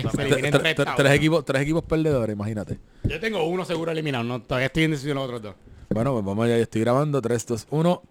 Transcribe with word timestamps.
Tre- 0.00 0.94
tres 0.96 1.12
equipos, 1.12 1.44
tres 1.44 1.62
equipos 1.62 1.84
perdedores, 1.84 2.34
imagínate. 2.34 2.78
Yo 3.04 3.20
tengo 3.20 3.44
uno 3.44 3.64
seguro 3.64 3.90
eliminado, 3.92 4.24
no, 4.24 4.40
todavía 4.40 4.66
estoy 4.66 4.84
indeciso 4.84 5.12
los 5.14 5.24
otros 5.24 5.42
dos. 5.42 5.54
Bueno, 5.90 6.12
pues 6.14 6.24
vamos 6.24 6.46
allá, 6.46 6.56
yo 6.56 6.62
estoy 6.62 6.80
grabando 6.80 7.20
3, 7.20 7.46
2, 7.46 7.66
1. 7.70 8.02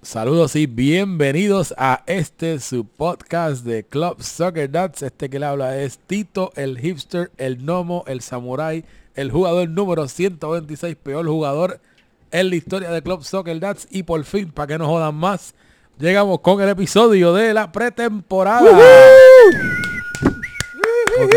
Saludos 0.00 0.56
y 0.56 0.66
bienvenidos 0.66 1.74
a 1.76 2.02
este 2.06 2.58
su 2.58 2.86
podcast 2.86 3.64
de 3.64 3.84
Club 3.84 4.22
Soccer 4.22 4.68
Dads. 4.70 5.02
Este 5.02 5.28
que 5.30 5.38
le 5.38 5.46
habla 5.46 5.78
es 5.78 5.98
Tito, 5.98 6.50
el 6.56 6.78
hipster, 6.78 7.30
el 7.36 7.58
gnomo, 7.58 8.02
el 8.08 8.20
samurai, 8.22 8.84
el 9.14 9.30
jugador 9.30 9.68
número 9.68 10.08
126, 10.08 10.96
peor 10.96 11.26
jugador 11.26 11.78
en 12.32 12.48
la 12.50 12.56
historia 12.56 12.90
de 12.90 13.02
Club 13.02 13.22
Soccer 13.22 13.60
Dads. 13.60 13.86
Y 13.90 14.02
por 14.02 14.24
fin, 14.24 14.50
para 14.50 14.66
que 14.68 14.78
no 14.78 14.86
jodan 14.88 15.14
más, 15.14 15.54
llegamos 16.00 16.40
con 16.40 16.60
el 16.62 16.70
episodio 16.70 17.32
de 17.34 17.52
la 17.54 17.70
pretemporada. 17.70 18.70
Ok. 21.24 21.34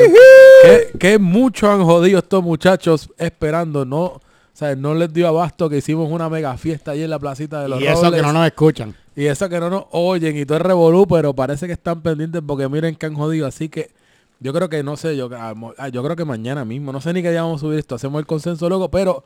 que, 0.64 0.98
que 0.98 1.20
mucho 1.20 1.72
han 1.72 1.84
jodido 1.84 2.20
estos 2.20 2.44
muchachos 2.44 3.10
esperando, 3.18 3.86
no, 3.86 4.22
o 4.56 4.58
sea, 4.58 4.74
no 4.76 4.94
les 4.94 5.12
dio 5.12 5.28
abasto 5.28 5.70
que 5.70 5.78
hicimos 5.78 6.10
una 6.10 6.30
mega 6.30 6.56
fiesta 6.58 6.92
allí 6.92 7.04
en 7.04 7.10
la 7.10 7.20
placita 7.20 7.62
de 7.62 7.68
los 7.68 7.82
Y 7.82 7.88
eso 7.88 8.10
que 8.10 8.22
no 8.22 8.32
nos 8.32 8.46
escuchan. 8.46 8.96
Y 9.14 9.26
eso 9.26 9.50
que 9.50 9.60
no 9.60 9.70
nos 9.70 9.86
oyen 9.92 10.38
y 10.38 10.46
todo 10.46 10.58
el 10.58 10.64
revolú, 10.64 11.06
pero 11.08 11.34
parece 11.34 11.68
que 11.68 11.74
están 11.74 12.02
pendientes 12.02 12.42
porque 12.46 12.70
miren 12.70 12.96
que 12.96 13.06
han 13.06 13.16
jodido. 13.16 13.48
Así 13.48 13.68
que 13.68 13.92
yo 14.40 14.54
creo 14.54 14.70
que, 14.70 14.82
no 14.82 14.96
sé, 14.96 15.18
yo, 15.18 15.30
ah, 15.34 15.90
yo 15.90 16.04
creo 16.04 16.16
que 16.16 16.24
mañana 16.24 16.64
mismo, 16.64 16.94
no 16.94 17.02
sé 17.02 17.12
ni 17.12 17.22
qué 17.22 17.32
día 17.32 17.42
vamos 17.44 17.62
a 17.62 17.66
subir 17.66 17.80
esto, 17.80 17.96
hacemos 17.96 18.20
el 18.20 18.26
consenso 18.26 18.70
luego, 18.70 18.90
pero 18.90 19.26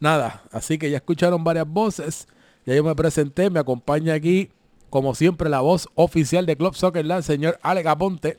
nada. 0.00 0.42
Así 0.52 0.78
que 0.78 0.90
ya 0.90 0.98
escucharon 0.98 1.42
varias 1.42 1.68
voces, 1.68 2.28
ya 2.66 2.74
yo 2.74 2.84
me 2.84 2.94
presenté, 2.94 3.50
me 3.50 3.60
acompaña 3.60 4.14
aquí, 4.14 4.50
como 4.90 5.14
siempre, 5.14 5.48
la 5.48 5.60
voz 5.60 5.88
oficial 5.94 6.46
de 6.46 6.56
Club 6.56 6.74
Soccer 6.74 7.04
Land, 7.04 7.24
señor 7.24 7.58
Alex 7.62 7.86
Aponte. 7.88 8.38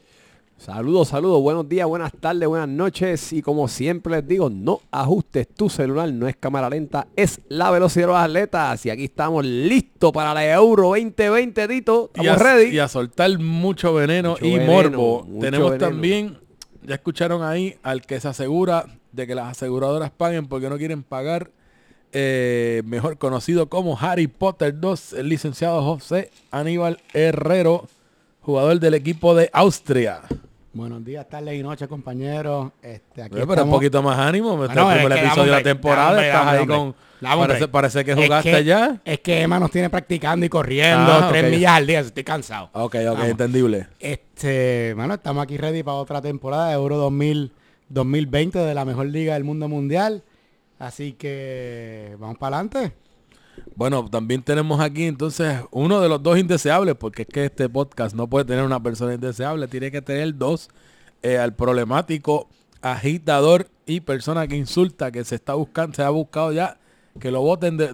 Saludos, 0.60 1.08
saludos, 1.08 1.42
buenos 1.42 1.70
días, 1.70 1.88
buenas 1.88 2.12
tardes, 2.12 2.46
buenas 2.46 2.68
noches 2.68 3.32
y 3.32 3.42
como 3.42 3.70
siempre 3.70 4.18
les 4.18 4.28
digo, 4.28 4.50
no 4.50 4.82
ajustes 4.92 5.48
tu 5.48 5.70
celular, 5.70 6.12
no 6.12 6.28
es 6.28 6.36
cámara 6.36 6.70
lenta, 6.70 7.08
es 7.16 7.40
la 7.48 7.72
velocidad 7.72 8.08
de 8.08 8.12
los 8.12 8.22
atletas 8.22 8.86
y 8.86 8.90
aquí 8.90 9.06
estamos 9.06 9.46
listos 9.46 10.12
para 10.12 10.34
la 10.34 10.46
Euro 10.52 10.90
2020, 10.90 11.66
Tito, 11.66 12.12
y 12.14 12.28
a, 12.28 12.34
estamos 12.34 12.42
ready. 12.42 12.76
y 12.76 12.80
a 12.80 12.90
soltar 12.90 13.40
mucho 13.40 13.94
veneno 13.94 14.32
Mucho 14.32 14.46
y 14.46 14.58
veneno, 14.58 14.72
morbo. 14.74 15.28
Tenemos 15.40 15.72
veneno. 15.72 15.90
también, 15.90 16.38
ya 16.84 16.96
escucharon 16.96 17.42
ahí, 17.42 17.78
al 17.82 18.02
que 18.02 18.20
se 18.20 18.28
asegura 18.28 18.86
de 19.14 19.28
que 19.28 19.36
las 19.36 19.52
aseguradoras 19.52 20.12
paguen 20.12 20.48
porque 20.48 20.70
no 20.70 20.78
quieren 20.78 21.04
pagar, 21.04 21.52
eh, 22.12 22.82
mejor 22.84 23.18
conocido 23.18 23.70
como 23.70 23.98
Harry 23.98 24.28
Potter 24.28 24.78
2, 24.78 25.14
el 25.14 25.30
licenciado 25.30 25.82
José 25.84 26.32
Aníbal 26.52 27.00
Herrero, 27.14 27.88
jugador 28.42 28.82
del 28.82 28.96
equipo 28.96 29.36
de 29.36 29.50
Austria. 29.54 30.24
Buenos 30.80 31.04
días, 31.04 31.28
tardes 31.28 31.60
y 31.60 31.62
noches, 31.62 31.90
compañeros. 31.90 32.72
Este, 32.82 33.22
aquí 33.22 33.36
Oye, 33.36 33.46
pero 33.46 33.66
un 33.66 33.70
poquito 33.70 34.02
más 34.02 34.18
ánimo, 34.18 34.64
este 34.64 34.80
Bueno, 34.82 34.92
es 34.92 34.96
el 34.96 35.02
es 35.02 35.04
primer 35.08 35.20
que 35.20 35.26
episodio 35.26 35.52
de 35.52 35.58
la 35.58 35.64
temporada, 35.64 36.26
estás 36.26 36.48
ahí 36.48 36.66
con... 36.66 36.96
Parece, 37.70 38.06
que 38.06 38.12
Es 38.12 38.18
jugaste 38.18 38.52
que- 38.52 38.64
ya. 38.64 39.02
Es 39.04 39.20
que 39.20 39.42
Emma 39.42 39.60
nos 39.60 39.72
tiene 39.72 39.90
practicando 39.90 40.46
y 40.46 40.50
corriendo 40.50 41.12
Ah, 41.12 41.28
tres 41.30 41.44
ok. 41.44 41.50
millas 41.52 41.72
al 41.74 41.86
día, 41.86 42.00
estoy 42.00 42.24
cansado. 42.24 42.70
Ok, 42.72 42.96
ok, 42.96 43.06
Vamos. 43.08 43.26
entendible. 43.28 43.88
Este, 44.00 44.94
bueno, 44.96 45.16
estamos 45.16 45.44
aquí 45.44 45.58
ready 45.58 45.84
para 45.84 45.98
otra 45.98 46.22
temporada 46.22 46.70
de 46.70 46.76
Euro 46.76 46.96
2000, 46.96 47.52
2020 47.90 48.60
de 48.60 48.74
la 48.74 48.86
mejor 48.86 49.08
liga 49.08 49.34
del 49.34 49.44
mundo 49.44 49.68
mundial. 49.68 50.24
Así 50.80 51.12
que 51.12 52.16
vamos 52.20 52.38
para 52.38 52.56
adelante. 52.60 52.94
Bueno, 53.76 54.06
también 54.10 54.44
tenemos 54.44 54.80
aquí 54.80 55.04
entonces 55.04 55.60
uno 55.72 56.02
de 56.02 56.10
los 56.10 56.22
dos 56.22 56.38
indeseables, 56.38 56.96
porque 56.96 57.24
es 57.24 57.28
que 57.28 57.46
este 57.46 57.70
podcast 57.70 58.16
no 58.16 58.28
puede 58.28 58.46
tener 58.46 58.64
una 58.64 58.82
persona 58.82 59.14
indeseable, 59.14 59.68
tiene 59.68 59.92
que 59.92 60.02
tener 60.02 60.38
dos, 60.38 60.70
eh, 61.22 61.38
al 61.38 61.54
problemático 61.54 62.48
agitador 62.82 63.68
y 63.86 64.02
persona 64.02 64.48
que 64.48 64.56
insulta, 64.56 65.12
que 65.12 65.24
se 65.24 65.36
está 65.36 65.54
buscando, 65.54 65.96
se 65.96 66.04
ha 66.04 66.10
buscado 66.10 66.52
ya 66.52 66.78
que 67.20 67.32
lo 67.32 67.42
voten, 67.42 67.78
de, 67.78 67.88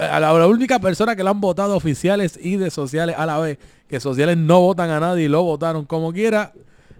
a 0.00 0.20
la, 0.20 0.32
la 0.32 0.46
única 0.46 0.78
persona 0.78 1.14
que 1.14 1.22
lo 1.22 1.30
han 1.30 1.40
votado 1.40 1.76
oficiales 1.76 2.38
y 2.42 2.56
de 2.56 2.70
sociales 2.70 3.14
a 3.18 3.26
la 3.26 3.38
vez, 3.38 3.58
que 3.88 4.00
sociales 4.00 4.36
no 4.36 4.60
votan 4.60 4.90
a 4.90 5.00
nadie 5.00 5.24
y 5.24 5.28
lo 5.28 5.42
votaron 5.42 5.84
como 5.84 6.12
quiera, 6.12 6.52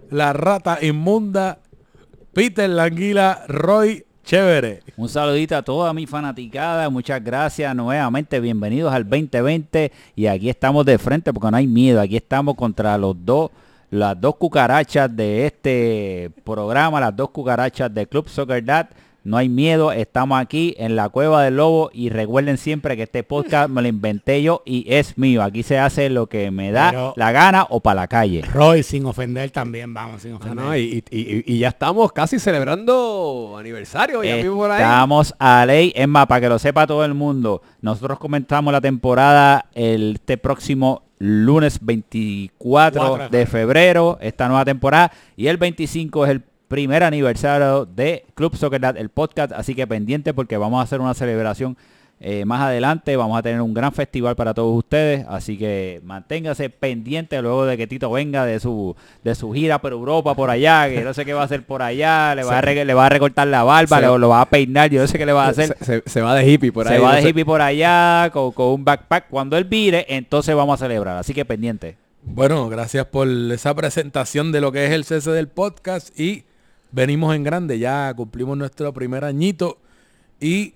la 0.09 0.33
rata 0.33 0.79
inmunda, 0.81 1.59
Peter 2.33 2.69
Languila, 2.69 3.43
Roy 3.47 4.05
Chévere. 4.25 4.81
Un 4.97 5.07
saludito 5.07 5.55
a 5.55 5.61
toda 5.61 5.93
mi 5.93 6.07
fanaticada, 6.07 6.89
muchas 6.89 7.23
gracias 7.23 7.75
nuevamente, 7.75 8.39
bienvenidos 8.39 8.91
al 8.91 9.07
2020 9.07 9.91
y 10.15 10.25
aquí 10.25 10.49
estamos 10.49 10.83
de 10.83 10.97
frente 10.97 11.31
porque 11.31 11.51
no 11.51 11.57
hay 11.57 11.67
miedo, 11.67 12.01
aquí 12.01 12.15
estamos 12.15 12.55
contra 12.55 12.97
los 12.97 13.15
dos, 13.23 13.51
las 13.91 14.19
dos 14.19 14.35
cucarachas 14.37 15.15
de 15.15 15.45
este 15.45 16.31
programa, 16.43 16.99
las 16.99 17.15
dos 17.15 17.29
cucarachas 17.29 17.93
de 17.93 18.07
Club 18.07 18.27
Soccer 18.27 18.65
Dad. 18.65 18.87
No 19.25 19.37
hay 19.37 19.49
miedo, 19.49 19.91
estamos 19.91 20.39
aquí 20.39 20.75
en 20.77 20.95
la 20.95 21.09
cueva 21.09 21.43
del 21.43 21.57
lobo 21.57 21.89
y 21.91 22.09
recuerden 22.09 22.59
siempre 22.59 22.95
que 22.95 23.01
este 23.03 23.23
podcast 23.23 23.71
me 23.71 23.81
lo 23.81 23.87
inventé 23.87 24.43
yo 24.43 24.61
y 24.65 24.85
es 24.87 25.17
mío. 25.17 25.41
Aquí 25.41 25.63
se 25.63 25.79
hace 25.79 26.11
lo 26.11 26.27
que 26.27 26.51
me 26.51 26.71
da 26.71 26.91
Pero- 26.91 27.13
la 27.17 27.31
gana 27.31 27.65
o 27.71 27.79
para 27.79 28.01
la 28.01 28.07
calle. 28.07 28.43
Roy, 28.43 28.83
sin 28.83 29.03
ofender 29.07 29.49
también, 29.49 29.95
vamos, 29.95 30.21
sin 30.21 30.33
Ah, 30.33 30.35
ofender. 30.35 30.55
no, 30.63 30.77
y, 30.77 31.03
y- 31.09 31.19
y- 31.19 31.43
y 31.55 31.57
ya 31.57 31.69
estamos 31.69 32.11
casi 32.13 32.37
celebrando 32.37 33.55
aniversario, 33.57 34.23
ya 34.23 34.35
mismo 34.35 34.57
por 34.57 34.69
ahí. 34.69 34.81
Estamos 34.81 35.33
a 35.39 35.65
ley. 35.65 35.91
Es 35.95 36.07
más, 36.07 36.27
para 36.27 36.41
que 36.41 36.49
lo 36.49 36.59
sepa 36.59 36.85
todo 36.85 37.03
el 37.03 37.15
mundo, 37.15 37.63
nosotros 37.81 38.19
comenzamos 38.19 38.71
la 38.71 38.81
temporada 38.81 39.65
el, 39.73 40.13
este 40.15 40.37
próximo 40.37 41.01
lunes 41.17 41.79
24 41.81 43.07
Cuatro. 43.07 43.29
de 43.29 43.45
febrero, 43.47 44.17
esta 44.21 44.47
nueva 44.47 44.65
temporada, 44.65 45.11
y 45.35 45.47
el 45.47 45.57
25 45.57 46.25
es 46.25 46.31
el 46.31 46.43
primer 46.67 47.03
aniversario 47.03 47.85
de 47.85 48.25
Club 48.35 48.55
Soccer 48.55 48.81
Dad, 48.81 48.97
el 48.97 49.09
podcast, 49.09 49.51
así 49.53 49.75
que 49.75 49.85
pendiente 49.87 50.33
porque 50.33 50.57
vamos 50.57 50.79
a 50.79 50.83
hacer 50.83 50.99
una 51.01 51.13
celebración 51.13 51.77
eh, 52.21 52.45
más 52.45 52.61
adelante, 52.61 53.17
vamos 53.17 53.37
a 53.37 53.41
tener 53.43 53.59
un 53.61 53.73
gran 53.73 53.91
festival 53.91 54.37
para 54.37 54.53
todos 54.53 54.75
ustedes, 54.77 55.25
así 55.27 55.57
que 55.57 55.99
manténgase 56.05 56.69
pendiente 56.69 57.41
luego 57.41 57.65
de 57.65 57.75
que 57.75 57.87
Tito 57.87 58.09
venga 58.09 58.45
de 58.45 58.61
su 58.61 58.95
de 59.21 59.35
su 59.35 59.51
gira 59.51 59.79
por 59.79 59.91
Europa, 59.91 60.33
por 60.33 60.49
allá, 60.49 60.87
que 60.89 61.01
no 61.03 61.13
sé 61.13 61.25
qué 61.25 61.33
va 61.33 61.41
a 61.41 61.45
hacer 61.45 61.63
por 61.65 61.81
allá, 61.81 62.33
le 62.33 62.43
va, 62.45 62.57
a, 62.57 62.61
re- 62.61 62.85
le 62.85 62.93
va 62.93 63.07
a 63.07 63.09
recortar 63.09 63.47
la 63.47 63.63
barba, 63.63 63.97
Se- 63.99 64.07
le- 64.07 64.17
lo 64.17 64.29
va 64.29 64.39
a 64.41 64.45
peinar, 64.49 64.89
yo 64.89 65.01
no 65.01 65.07
sé 65.07 65.17
qué 65.17 65.25
le 65.25 65.33
va 65.33 65.45
a 65.45 65.49
hacer. 65.49 65.75
se, 65.77 65.85
se- 65.85 66.03
se 66.05 66.21
va 66.21 66.33
de 66.35 66.49
hippie 66.49 66.71
por 66.71 66.87
Se 66.87 66.93
ahí. 66.93 67.01
va 67.01 67.09
no 67.09 67.15
de 67.17 67.21
sé. 67.21 67.29
hippie 67.29 67.43
por 67.45 67.61
allá 67.61 68.29
con, 68.31 68.53
con 68.53 68.67
un 68.67 68.85
backpack. 68.85 69.27
Cuando 69.29 69.57
él 69.57 69.65
vire, 69.65 70.05
entonces 70.07 70.55
vamos 70.55 70.81
a 70.81 70.85
celebrar. 70.85 71.17
Así 71.17 71.33
que 71.33 71.43
pendiente. 71.43 71.97
Bueno, 72.23 72.69
gracias 72.69 73.05
por 73.07 73.27
esa 73.27 73.75
presentación 73.75 74.53
de 74.53 74.61
lo 74.61 74.71
que 74.71 74.85
es 74.85 74.91
el 74.91 75.03
cese 75.03 75.31
del 75.31 75.49
podcast 75.49 76.17
y 76.19 76.45
venimos 76.95 77.35
en 77.35 77.43
grande, 77.43 77.77
ya 77.77 78.13
cumplimos 78.15 78.57
nuestro 78.57 78.93
primer 78.93 79.25
añito 79.25 79.77
y 80.39 80.73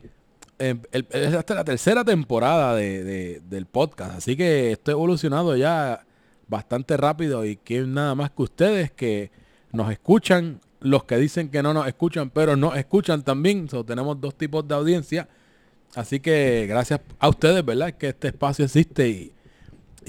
eh, 0.59 0.75
es 0.91 1.34
hasta 1.34 1.56
la 1.56 1.63
tercera 1.63 2.03
temporada 2.03 2.75
de, 2.75 3.03
de- 3.06 3.41
del 3.50 3.66
podcast, 3.66 4.16
así 4.18 4.35
que 4.35 4.74
esto 4.74 4.91
evolucionado 4.91 5.56
ya 5.56 6.06
bastante 6.50 6.97
rápido 6.97 7.46
y 7.46 7.56
que 7.56 7.81
nada 7.81 8.16
más 8.16 8.31
que 8.31 8.41
ustedes 8.41 8.91
que 8.91 9.31
nos 9.72 9.90
escuchan, 9.91 10.59
los 10.81 11.06
que 11.06 11.16
dicen 11.18 11.50
que 11.50 11.63
no 11.63 11.74
nos 11.74 11.88
escuchan, 11.88 12.29
pero 12.29 12.58
nos 12.58 12.75
escuchan 12.75 13.22
también, 13.24 13.68
tenemos 13.88 14.19
dos 14.19 14.35
tipos 14.35 14.68
de 14.68 14.75
audiencia, 14.75 15.29
así 15.96 16.19
que 16.19 16.66
gracias 16.68 17.00
a 17.19 17.29
ustedes, 17.29 17.63
¿verdad? 17.63 17.94
Que 17.94 18.09
este 18.09 18.28
espacio 18.28 18.66
existe 18.66 19.08
y... 19.08 19.31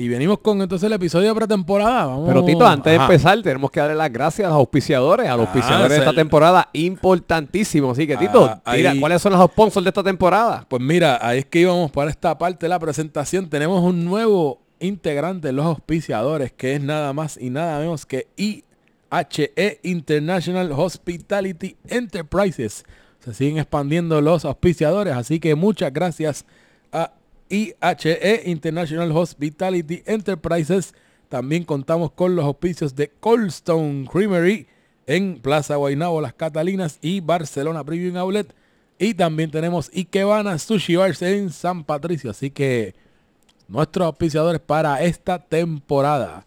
Y 0.01 0.09
venimos 0.09 0.39
con 0.39 0.63
entonces 0.63 0.87
el 0.87 0.93
episodio 0.95 1.29
de 1.29 1.35
pretemporada. 1.35 2.07
Vamos- 2.07 2.27
Pero 2.29 2.43
Tito, 2.45 2.67
antes 2.67 2.91
de 2.93 2.97
empezar, 2.97 3.43
tenemos 3.43 3.71
que 3.71 3.81
darle 3.81 3.95
las 3.97 4.11
gracias 4.11 4.47
a 4.47 4.49
los 4.51 4.59
auspiciadores, 4.59 5.29
a 5.29 5.37
los 5.37 5.47
Ah, 5.47 5.51
auspiciadores 5.53 5.91
de 5.91 5.99
esta 5.99 6.13
temporada, 6.15 6.69
importantísimo. 6.73 7.91
Así 7.91 8.07
que 8.07 8.17
Tito, 8.17 8.45
Ah, 8.65 8.73
tira, 8.75 8.93
ahí- 8.93 9.01
¿cuáles 9.01 9.21
son 9.21 9.33
los 9.33 9.45
sponsors 9.51 9.85
de 9.85 9.91
esta 9.91 10.03
temporada? 10.03 10.65
Pues 10.69 10.81
mira, 10.83 11.19
ahí 11.21 11.41
es 11.41 11.45
que 11.47 11.61
íbamos 11.61 11.91
para 11.91 12.11
esta 12.11 12.37
parte 12.39 12.65
de 12.67 12.71
la 12.71 12.79
presentación. 12.79 13.49
Tenemos 13.51 13.83
un 13.83 14.05
nuevo 14.05 14.59
integrante 14.79 15.51
en 15.51 15.57
los 15.57 15.67
auspiciadores 15.67 16.53
que 16.53 16.75
es 16.77 16.81
nada 16.83 17.13
más 17.13 17.37
y 17.37 17.51
nada 17.51 17.79
menos 17.79 18.07
que 18.07 18.27
IHE 18.37 19.81
International 19.83 20.73
Hospitality 20.73 21.77
Enterprises. 21.89 22.85
Se 23.23 23.35
siguen 23.35 23.59
expandiendo 23.59 24.21
los 24.23 24.47
auspiciadores, 24.47 25.15
así 25.15 25.41
que 25.41 25.55
muchas 25.55 25.93
gracias 25.93 26.47
a 26.91 27.13
IHE 27.51 28.43
International 28.47 29.11
Hospitality 29.15 30.03
Enterprises. 30.07 30.95
También 31.29 31.65
contamos 31.65 32.13
con 32.13 32.35
los 32.35 32.45
auspicios 32.45 32.95
de 32.95 33.11
Coldstone 33.11 34.07
Creamery 34.11 34.67
en 35.07 35.41
Plaza 35.41 35.77
Guaynabo, 35.77 36.21
Las 36.21 36.35
Catalinas 36.35 36.99
y 37.03 37.21
Barcelona 37.21 37.85
Premium 37.85 38.17
Outlet. 38.17 38.55
Y 38.99 39.15
también 39.15 39.51
tenemos 39.51 39.91
Ikebana 39.95 40.59
Sushi 40.59 40.97
Bars 40.97 41.21
en 41.23 41.51
San 41.51 41.85
Patricio. 41.85 42.31
Así 42.31 42.51
que 42.51 42.95
nuestros 43.69 44.07
auspiciadores 44.07 44.61
para 44.61 45.03
esta 45.03 45.39
temporada. 45.39 46.47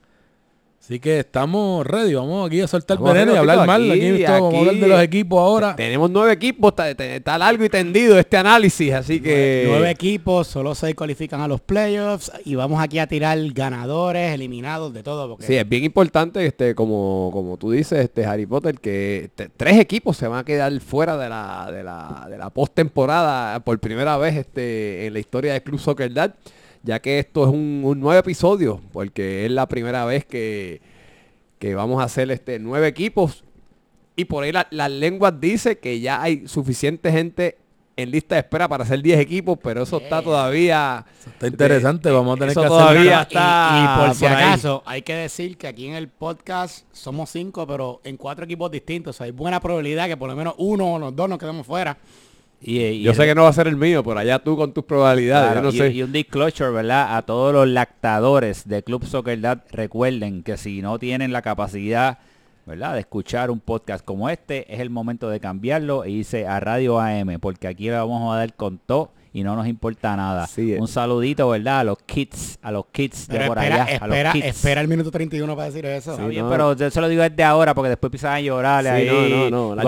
Así 0.84 1.00
que 1.00 1.20
estamos 1.20 1.88
ready, 1.88 2.14
vamos 2.14 2.46
aquí 2.46 2.60
a 2.60 2.68
soltar 2.68 2.98
Vamos 2.98 3.14
veneno 3.14 3.34
y 3.34 3.38
hablar 3.38 3.60
aquí, 3.60 3.68
mal. 3.68 3.90
Aquí, 3.90 4.06
esto, 4.06 4.32
vamos 4.34 4.54
a 4.54 4.58
hablar 4.58 4.74
de 4.74 4.80
aquí, 4.82 4.90
los 4.90 5.02
equipos 5.02 5.40
ahora. 5.40 5.76
Tenemos 5.78 6.12
nueve 6.12 6.34
equipos, 6.34 6.74
está, 6.74 6.90
está- 6.90 7.38
largo 7.38 7.64
y 7.64 7.70
tendido 7.70 8.20
este 8.20 8.36
análisis, 8.36 8.92
así 8.92 9.22
que... 9.22 9.64
Nueve 9.66 9.90
equipos, 9.90 10.46
solo 10.46 10.76
seis 10.76 10.94
cualifican 10.94 11.40
a 11.40 11.48
los 11.48 11.62
playoffs 11.62 12.34
y 12.44 12.56
vamos 12.56 12.84
aquí 12.84 13.00
a 13.00 13.08
tirar 13.08 13.40
ganadores, 13.54 14.34
eliminados, 14.34 14.94
de 14.94 15.04
todo. 15.04 15.30
Porque 15.30 15.46
Sí, 15.46 15.56
es 15.56 15.70
bien 15.70 15.86
importante, 15.86 16.46
este, 16.46 16.76
como, 16.76 17.30
como 17.32 17.56
tú 17.56 17.72
dices, 17.72 18.00
este 18.00 18.26
Harry 18.26 18.46
Potter, 18.46 18.78
que 18.78 19.20
este, 19.24 19.48
tres 19.56 19.80
equipos 19.80 20.18
se 20.18 20.28
van 20.28 20.40
a 20.40 20.44
quedar 20.44 20.78
fuera 20.82 21.16
de 21.16 21.30
la, 21.30 21.70
de 21.72 21.82
la, 21.82 22.28
de 22.30 22.38
la 22.38 22.50
postemporada 22.50 23.58
por 23.62 23.80
primera 23.80 24.18
vez 24.18 24.36
este, 24.36 25.06
en 25.08 25.14
la 25.14 25.20
historia 25.20 25.54
del 25.54 25.64
Club 25.64 25.80
Soccer 25.80 26.14
Dad, 26.14 26.34
ya 26.84 27.00
que 27.02 27.20
esto 27.20 27.44
es 27.46 27.50
un, 27.50 27.82
un 27.84 28.00
nuevo 28.00 28.20
episodio, 28.20 28.80
porque 28.92 29.46
es 29.46 29.52
la 29.52 29.68
primera 29.68 30.06
vez 30.06 30.26
que, 30.26 30.82
que 31.60 31.76
vamos 31.76 32.02
a 32.02 32.06
hacer 32.06 32.30
este 32.32 32.60
nueve 32.60 32.88
equipos. 32.88 33.44
Y 34.16 34.26
por 34.26 34.44
ahí 34.44 34.52
la- 34.52 34.68
las 34.70 34.92
lenguas 34.92 35.40
dice 35.40 35.80
que 35.80 36.00
ya 36.00 36.22
hay 36.22 36.48
suficiente 36.48 37.12
gente 37.12 37.58
en 37.96 38.10
lista 38.10 38.34
de 38.36 38.42
espera 38.42 38.68
para 38.68 38.84
hacer 38.84 39.02
10 39.04 39.20
equipos, 39.20 39.58
pero 39.62 39.84
eso 39.84 39.98
está 39.98 40.22
todavía... 40.24 41.06
Está 41.28 41.46
interesante, 41.46 42.10
vamos 42.10 42.36
a 42.36 42.40
tener 42.40 42.50
Eso 42.52 42.62
que 42.64 42.68
todavía- 42.68 43.20
hacer... 43.22 43.34
Y- 43.34 43.38
está 43.38 43.80
y, 43.80 44.00
por 44.08 44.16
si 44.16 44.24
por 44.26 44.32
ahí. 44.34 44.44
acaso, 44.44 44.84
hay 44.88 45.02
que 45.04 45.14
decir 45.14 45.58
que 45.58 45.68
aquí 45.68 45.88
en 45.88 45.94
el 45.94 46.08
podcast 46.08 46.86
somos 46.92 47.30
cinco, 47.30 47.68
pero 47.68 48.02
en 48.04 48.18
cuatro 48.18 48.46
equipos 48.46 48.72
distintos. 48.72 49.22
hay 49.22 49.30
buena 49.30 49.60
probabilidad 49.60 50.08
que 50.08 50.18
por 50.18 50.28
lo 50.28 50.36
menos 50.36 50.56
uno 50.58 50.96
o 50.96 51.00
los 51.00 51.16
dos 51.16 51.30
nos 51.30 51.38
quedemos 51.38 51.68
fuera. 51.68 51.98
Y, 52.66 52.80
y 52.80 53.02
Yo 53.04 53.12
el- 53.12 53.18
sé 53.18 53.26
que 53.26 53.36
no 53.36 53.44
va 53.44 53.50
a 53.50 53.54
ser 53.54 53.68
el 53.68 53.76
mío, 53.76 54.04
por 54.04 54.18
allá 54.18 54.40
tú 54.40 54.56
con 54.56 54.72
tus 54.74 54.86
probabilidades, 54.86 55.52
Claro, 55.52 55.60
yo 55.70 55.78
no 55.80 55.86
y, 55.86 55.90
sé. 55.92 55.98
y 55.98 56.02
un 56.04 56.12
disclosure, 56.14 56.70
¿verdad? 56.72 57.18
A 57.18 57.22
todos 57.24 57.54
los 57.54 57.68
lactadores 57.68 58.68
de 58.68 58.84
Club 58.84 59.06
Soccer 59.06 59.40
Dad, 59.42 59.60
recuerden 59.72 60.44
que 60.44 60.56
si 60.58 60.82
no 60.82 60.98
tienen 60.98 61.34
la 61.34 61.42
capacidad, 61.42 62.20
¿verdad? 62.66 62.94
De 62.94 63.02
escuchar 63.02 63.52
un 63.52 63.60
podcast 63.60 64.06
como 64.06 64.30
este, 64.30 64.74
es 64.74 64.80
el 64.80 64.90
momento 64.90 65.30
de 65.30 65.40
cambiarlo 65.42 66.06
e 66.06 66.12
irse 66.12 66.48
a 66.48 66.60
Radio 66.62 67.00
AM, 67.02 67.38
porque 67.40 67.68
aquí 67.68 67.86
le 67.86 67.92
vamos 67.98 68.34
a 68.34 68.38
dar 68.38 68.54
con 68.54 68.78
todo 68.78 69.12
y 69.36 69.42
no 69.44 69.56
nos 69.56 69.66
importa 69.68 70.16
nada. 70.16 70.46
Es. 70.46 70.80
Un 70.80 70.88
saludito, 70.88 71.50
¿verdad? 71.50 71.80
A 71.80 71.84
los 71.84 71.98
kids, 72.06 72.60
a 72.62 72.72
los 72.72 72.86
kids 72.92 73.28
de 73.28 73.40
por 73.48 73.58
espera, 73.58 73.84
allá, 73.84 73.98
a 73.98 74.08
los 74.08 74.16
espera, 74.16 74.32
kids. 74.32 74.46
espera 74.46 74.82
el 74.82 74.88
minuto 74.88 75.10
31 75.10 75.56
para 75.56 75.70
decir 75.70 75.86
eso. 75.88 76.16
Sí, 76.16 76.24
bien, 76.26 76.46
no. 76.46 76.52
pero 76.52 76.76
yo 76.76 76.90
se 76.92 77.02
lo 77.02 77.08
digo 77.10 77.24
desde 77.24 77.44
ahora 77.44 77.74
porque 77.74 77.90
después 77.90 78.10
empiezan 78.10 78.34
a 78.36 78.42
llorar 78.42 78.84
Sí, 78.84 78.90
ahí. 78.90 79.08
no, 79.08 79.50
no, 79.50 79.50
no, 79.50 79.74
y 79.74 79.76
la 79.76 79.82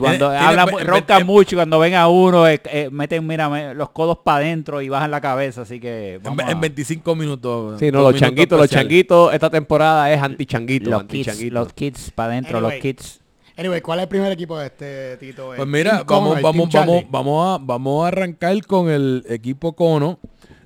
cuando, 0.00 0.32
y 0.32 0.36
hablan, 0.36 0.68
roncan 0.86 1.26
mucho 1.26 1.54
y 1.54 1.58
cuando 1.58 1.78
ven 1.78 1.94
a 1.94 2.08
uno 2.08 2.48
eh, 2.48 2.60
eh, 2.72 2.88
meten, 2.90 3.26
mira, 3.26 3.48
me- 3.50 3.74
los 3.74 3.90
codos 3.90 4.18
para 4.24 4.38
adentro 4.38 4.80
y 4.80 4.88
bajan 4.88 5.10
la 5.10 5.20
cabeza, 5.20 5.62
así 5.62 5.78
que 5.78 6.14
En, 6.14 6.22
vamos 6.22 6.44
en 6.48 6.56
a- 6.56 6.60
25 6.60 7.14
minutos. 7.14 7.78
Sí, 7.78 7.90
no, 7.92 8.00
los 8.00 8.14
changuitos, 8.18 8.58
los 8.58 8.68
changuitos, 8.70 9.34
esta 9.34 9.50
temporada 9.50 10.10
es 10.10 10.22
anti-changuito, 10.22 10.88
los 10.90 11.02
kids, 11.04 11.28
anti-changuito. 11.28 11.54
los 11.54 11.72
kids 11.74 12.10
para 12.14 12.32
adentro, 12.32 12.58
Anyway. 12.58 12.76
los 12.76 12.82
kids. 12.82 13.19
Anyway, 13.60 13.82
¿cuál 13.82 13.98
es 13.98 14.04
el 14.04 14.08
primer 14.08 14.32
equipo 14.32 14.58
de 14.58 14.66
este 14.68 15.16
Tito? 15.18 15.48
Pues 15.48 15.60
¿El 15.60 15.66
mira, 15.66 16.02
vamos, 16.04 16.40
vamos, 16.40 16.72
vamos, 16.72 17.04
vamos 17.10 17.46
a, 17.46 17.62
vamos 17.62 18.04
a 18.04 18.08
arrancar 18.08 18.64
con 18.66 18.88
el 18.88 19.22
equipo 19.28 19.74
Cono, 19.74 20.18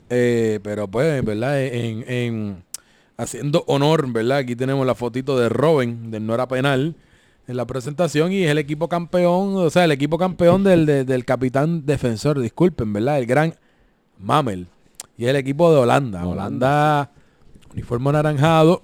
eh, 0.08 0.60
pero 0.62 0.86
pues, 0.86 1.24
¿verdad? 1.24 1.60
En, 1.60 2.04
en- 2.08 2.64
haciendo 3.16 3.64
honor, 3.66 4.12
¿verdad? 4.12 4.38
Aquí 4.38 4.54
tenemos 4.54 4.86
la 4.86 4.94
fotito 4.94 5.36
de 5.36 5.48
Robin, 5.48 6.12
del 6.12 6.24
no 6.24 6.34
era 6.34 6.46
penal, 6.46 6.94
en 7.48 7.56
la 7.56 7.64
presentación 7.66 8.30
y 8.30 8.44
es 8.44 8.50
el 8.52 8.58
equipo 8.58 8.88
campeón, 8.88 9.56
o 9.56 9.70
sea, 9.70 9.82
el 9.86 9.90
equipo 9.90 10.16
campeón 10.16 10.62
del, 10.62 10.86
de- 10.86 11.04
del 11.04 11.24
capitán 11.24 11.84
defensor, 11.84 12.38
disculpen, 12.38 12.92
¿verdad? 12.92 13.18
El 13.18 13.26
gran 13.26 13.56
Mamel. 14.20 14.68
Y 15.18 15.24
es 15.24 15.30
el 15.30 15.36
equipo 15.36 15.72
de 15.72 15.78
Holanda. 15.80 16.24
Holanda, 16.24 17.10
uniforme 17.72 18.10
anaranjado, 18.10 18.82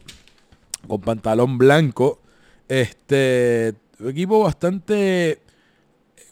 con 0.89 1.01
pantalón 1.01 1.59
blanco. 1.59 2.19
Este, 2.69 3.75
equipo 4.09 4.41
bastante 4.43 5.41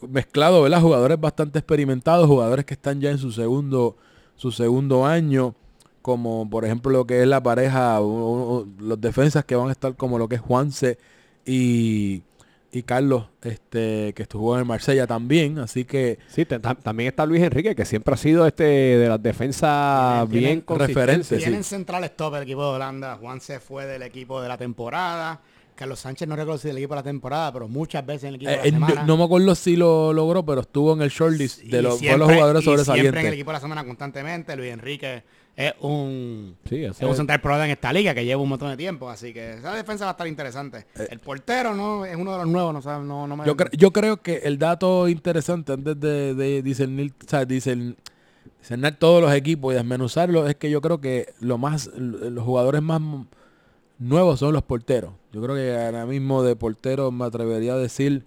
mezclado, 0.08 0.62
¿verdad? 0.62 0.80
Jugadores 0.80 1.20
bastante 1.20 1.58
experimentados, 1.58 2.26
jugadores 2.26 2.64
que 2.64 2.74
están 2.74 3.00
ya 3.00 3.10
en 3.10 3.18
su 3.18 3.32
segundo, 3.32 3.96
su 4.36 4.52
segundo 4.52 5.04
año, 5.06 5.54
como 6.02 6.48
por 6.48 6.64
ejemplo 6.64 6.92
lo 6.92 7.06
que 7.06 7.22
es 7.22 7.28
la 7.28 7.42
pareja, 7.42 8.00
o- 8.00 8.58
o- 8.60 8.66
los 8.80 9.00
defensas 9.00 9.44
que 9.44 9.56
van 9.56 9.68
a 9.68 9.72
estar 9.72 9.94
como 9.96 10.18
lo 10.18 10.28
que 10.28 10.36
es 10.36 10.40
Juanse 10.40 10.98
y, 11.44 12.22
y 12.70 12.82
Carlos, 12.84 13.24
este, 13.42 14.12
que 14.14 14.22
estuvo 14.22 14.54
en 14.54 14.60
el 14.60 14.64
Marsella 14.66 15.06
también, 15.06 15.58
así 15.58 15.84
que 15.84 16.18
Sí, 16.28 16.44
te- 16.44 16.60
tam- 16.60 16.78
también 16.80 17.08
está 17.08 17.26
Luis 17.26 17.42
Enrique, 17.42 17.74
que 17.74 17.84
siempre 17.84 18.14
ha 18.14 18.16
sido 18.16 18.46
este 18.46 18.62
de 18.64 19.08
las 19.08 19.20
defensas 19.22 20.28
bien 20.28 20.64
referentes, 20.68 21.38
Tienen 21.38 21.64
centrales 21.64 22.16
top 22.16 22.36
el 22.36 22.42
equipo 22.44 22.62
de 22.70 22.76
Holanda. 22.76 23.16
Juan 23.20 23.40
se 23.40 23.58
fue 23.58 23.86
del 23.86 24.02
equipo 24.02 24.40
de 24.40 24.48
la 24.48 24.56
temporada. 24.58 25.40
Carlos 25.78 26.00
Sánchez 26.00 26.26
no 26.28 26.34
recuerdo 26.36 26.58
si 26.58 26.68
del 26.68 26.78
equipo 26.78 26.94
de 26.94 26.98
la 26.98 27.02
temporada, 27.04 27.52
pero 27.52 27.68
muchas 27.68 28.04
veces 28.04 28.24
en 28.24 28.28
el 28.30 28.34
equipo 28.34 28.50
eh, 28.50 28.56
de 28.56 28.62
la 28.62 28.66
eh, 28.68 28.72
no, 28.72 28.86
semana. 28.88 29.06
no 29.06 29.16
me 29.16 29.24
acuerdo 29.24 29.54
si 29.54 29.76
lo 29.76 30.12
logró, 30.12 30.44
pero 30.44 30.62
estuvo 30.62 30.92
en 30.92 31.02
el 31.02 31.10
shortlist 31.10 31.62
de 31.62 31.82
los, 31.82 31.98
siempre- 31.98 32.18
los 32.18 32.32
jugadores 32.32 32.62
y 32.62 32.64
Siempre 32.64 32.72
en 32.72 32.78
el 32.80 32.84
sobresalientes. 32.84 33.32
equipo 33.32 33.50
de 33.50 33.54
la 33.54 33.60
semana 33.60 33.84
constantemente. 33.84 34.56
Luis 34.56 34.72
Enrique 34.72 35.22
es 35.56 35.72
un, 35.80 36.56
Sí, 36.68 36.84
es 36.84 37.00
un 37.00 37.14
central 37.16 37.40
pro 37.40 37.62
en 37.62 37.70
esta 37.70 37.92
liga 37.92 38.14
que 38.14 38.24
lleva 38.24 38.40
un 38.42 38.48
montón 38.48 38.70
de 38.70 38.76
tiempo. 38.76 39.08
Así 39.08 39.32
que 39.32 39.54
esa 39.54 39.72
defensa 39.74 40.04
va 40.04 40.10
a 40.10 40.12
estar 40.12 40.26
interesante. 40.26 40.86
Eh. 40.96 41.08
el 41.10 41.20
portero 41.20 41.74
no 41.74 42.04
es 42.04 42.16
uno 42.16 42.32
de 42.32 42.38
los 42.38 42.46
nuevos, 42.48 42.74
no, 42.74 42.82
sabe- 42.82 43.04
no, 43.04 43.26
no 43.26 43.36
me... 43.36 43.46
Yo, 43.46 43.56
cre- 43.56 43.70
yo 43.76 43.90
creo 43.92 44.18
que 44.22 44.36
el 44.44 44.58
dato 44.58 45.08
interesante 45.08 45.72
antes 45.72 45.98
de, 46.00 46.34
de 46.34 46.62
discernir, 46.62 47.12
o 47.24 47.28
sea, 47.28 47.42
discern- 47.46 47.96
discernar 48.60 48.96
todos 48.98 49.22
los 49.22 49.32
equipos 49.32 49.72
y 49.72 49.76
desmenuzarlos 49.76 50.48
es 50.48 50.56
que 50.56 50.70
yo 50.70 50.80
creo 50.80 51.00
que 51.00 51.32
lo 51.40 51.56
más, 51.58 51.86
los 51.96 52.44
jugadores 52.44 52.82
más 52.82 53.00
nuevos 53.98 54.38
son 54.38 54.52
los 54.52 54.62
porteros. 54.62 55.12
Yo 55.32 55.42
creo 55.42 55.54
que 55.54 55.76
ahora 55.76 56.06
mismo 56.06 56.42
de 56.42 56.56
porteros 56.56 57.12
me 57.12 57.24
atrevería 57.26 57.74
a 57.74 57.78
decir 57.78 58.24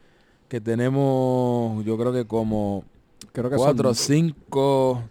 que 0.47 0.61
tenemos, 0.61 1.83
yo 1.85 1.97
creo 1.97 2.13
que 2.13 2.25
como 2.25 2.83
creo 3.31 3.49
que 3.49 3.55
cuatro, 3.55 3.93
son- 3.93 4.05
cinco, 4.05 5.01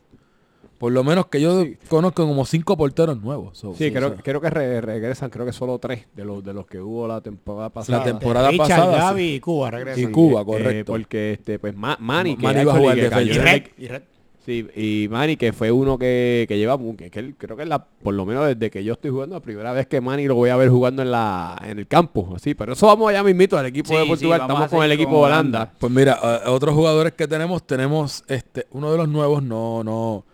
por 0.79 0.93
lo 0.93 1.03
menos 1.03 1.27
que 1.27 1.41
yo 1.41 1.65
conozco 1.89 2.27
como 2.27 2.45
cinco 2.45 2.77
porteros 2.77 3.21
nuevos. 3.21 3.59
So, 3.59 3.75
Sí, 3.75 3.89
so- 3.89 3.95
creo, 3.95 4.09
so- 4.11 4.17
creo 4.23 4.41
que 4.41 4.51
re- 4.51 4.81
regresan, 4.81 5.31
creo 5.31 5.45
que 5.47 5.53
solo 5.53 5.79
tres 5.79 6.07
de 6.15 6.25
los 6.25 6.45
de 6.45 6.53
los 6.55 6.67
que 6.67 6.81
hubo 6.81 7.09
la 7.09 7.21
temporada 7.21 7.71
pasada. 7.71 7.99
La 7.99 8.05
temporada 8.05 8.51
Richard, 8.51 8.69
pasada, 8.69 8.97
Gaby 8.99 9.21
sí. 9.29 9.35
y 9.35 9.41
Cuba 9.41 9.71
regresan. 9.71 10.03
Y 10.03 10.07
Cuba, 10.13 10.41
Eh, 10.43 10.45
correcto. 10.45 10.93
porque 10.93 11.33
este, 11.33 11.59
pues 11.59 11.75
Ma- 11.77 11.97
Manny, 12.01 12.37
que 12.37 12.43
Manny 12.43 12.61
iba 12.61 12.73
a 12.75 12.79
jugar 12.79 12.95
que 12.97 13.03
Y 13.03 13.09
Red, 13.33 13.63
Red. 13.89 14.03
Sí, 14.45 14.67
y 14.75 15.07
Manny, 15.11 15.37
que 15.37 15.53
fue 15.53 15.71
uno 15.71 15.99
que, 15.99 16.47
que 16.49 16.57
lleva, 16.57 16.79
que, 16.97 17.11
que 17.11 17.19
él- 17.19 17.35
creo 17.37 17.57
que 17.59 17.63
es 17.65 17.69
la, 17.69 17.85
por 17.85 18.15
lo 18.15 18.25
menos 18.25 18.47
desde 18.47 18.71
que 18.71 18.83
yo 18.83 18.95
estoy 18.95 19.11
jugando, 19.11 19.37
la 19.37 19.41
primera 19.43 19.73
vez 19.73 19.87
que 19.87 20.01
Manny 20.01 20.27
lo 20.27 20.35
voy 20.35 20.49
a 20.49 20.57
ver 20.57 20.71
jugando 20.71 21.03
en 21.03 21.11
la 21.11 21.61
en 21.63 21.79
el 21.79 21.87
campo, 21.87 22.33
así, 22.35 22.55
pero 22.55 22.73
eso 22.73 22.87
vamos 22.87 23.11
allá 23.11 23.23
mismito 23.23 23.59
al 23.59 23.67
equipo 23.67 23.89
Sí, 23.91 23.97
de 23.97 24.07
Portugal, 24.07 24.41
estamos 24.41 24.69
con 24.71 24.83
el 24.83 24.93
equipo 24.93 25.11
de 25.11 25.17
Holanda. 25.25 25.59
Holanda. 25.61 25.75
Pues 25.79 25.93
mira, 25.93 26.15
a 26.15 26.51
otros 26.51 26.75
jugadores 26.75 27.13
que 27.13 27.29
tenemos, 27.29 27.67
tenemos 27.67 28.25
este, 28.29 28.67
uno 28.71 28.91
de 28.91 28.97
los 28.97 29.09
nuevos, 29.11 29.43
no, 29.43 29.85
no, 29.85 30.25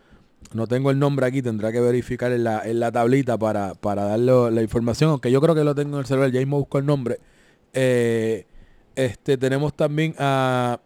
no 0.52 0.66
tengo 0.68 0.92
el 0.92 1.00
nombre 1.00 1.26
aquí, 1.26 1.42
tendrá 1.42 1.72
que 1.72 1.80
verificar 1.80 2.30
en 2.30 2.44
la, 2.44 2.62
en 2.64 2.78
la 2.78 2.92
tablita 2.92 3.36
para, 3.36 3.74
para 3.74 4.04
darle 4.04 4.52
la 4.52 4.62
información, 4.62 5.10
aunque 5.10 5.32
yo 5.32 5.40
creo 5.40 5.56
que 5.56 5.64
lo 5.64 5.74
tengo 5.74 5.96
en 5.96 6.00
el 6.02 6.06
celular, 6.06 6.30
ya 6.30 6.38
mismo 6.38 6.58
busco 6.60 6.78
el 6.78 6.86
nombre. 6.86 7.18
Eh, 7.72 8.46
este, 8.94 9.36
tenemos 9.36 9.74
también 9.74 10.14
a, 10.18 10.78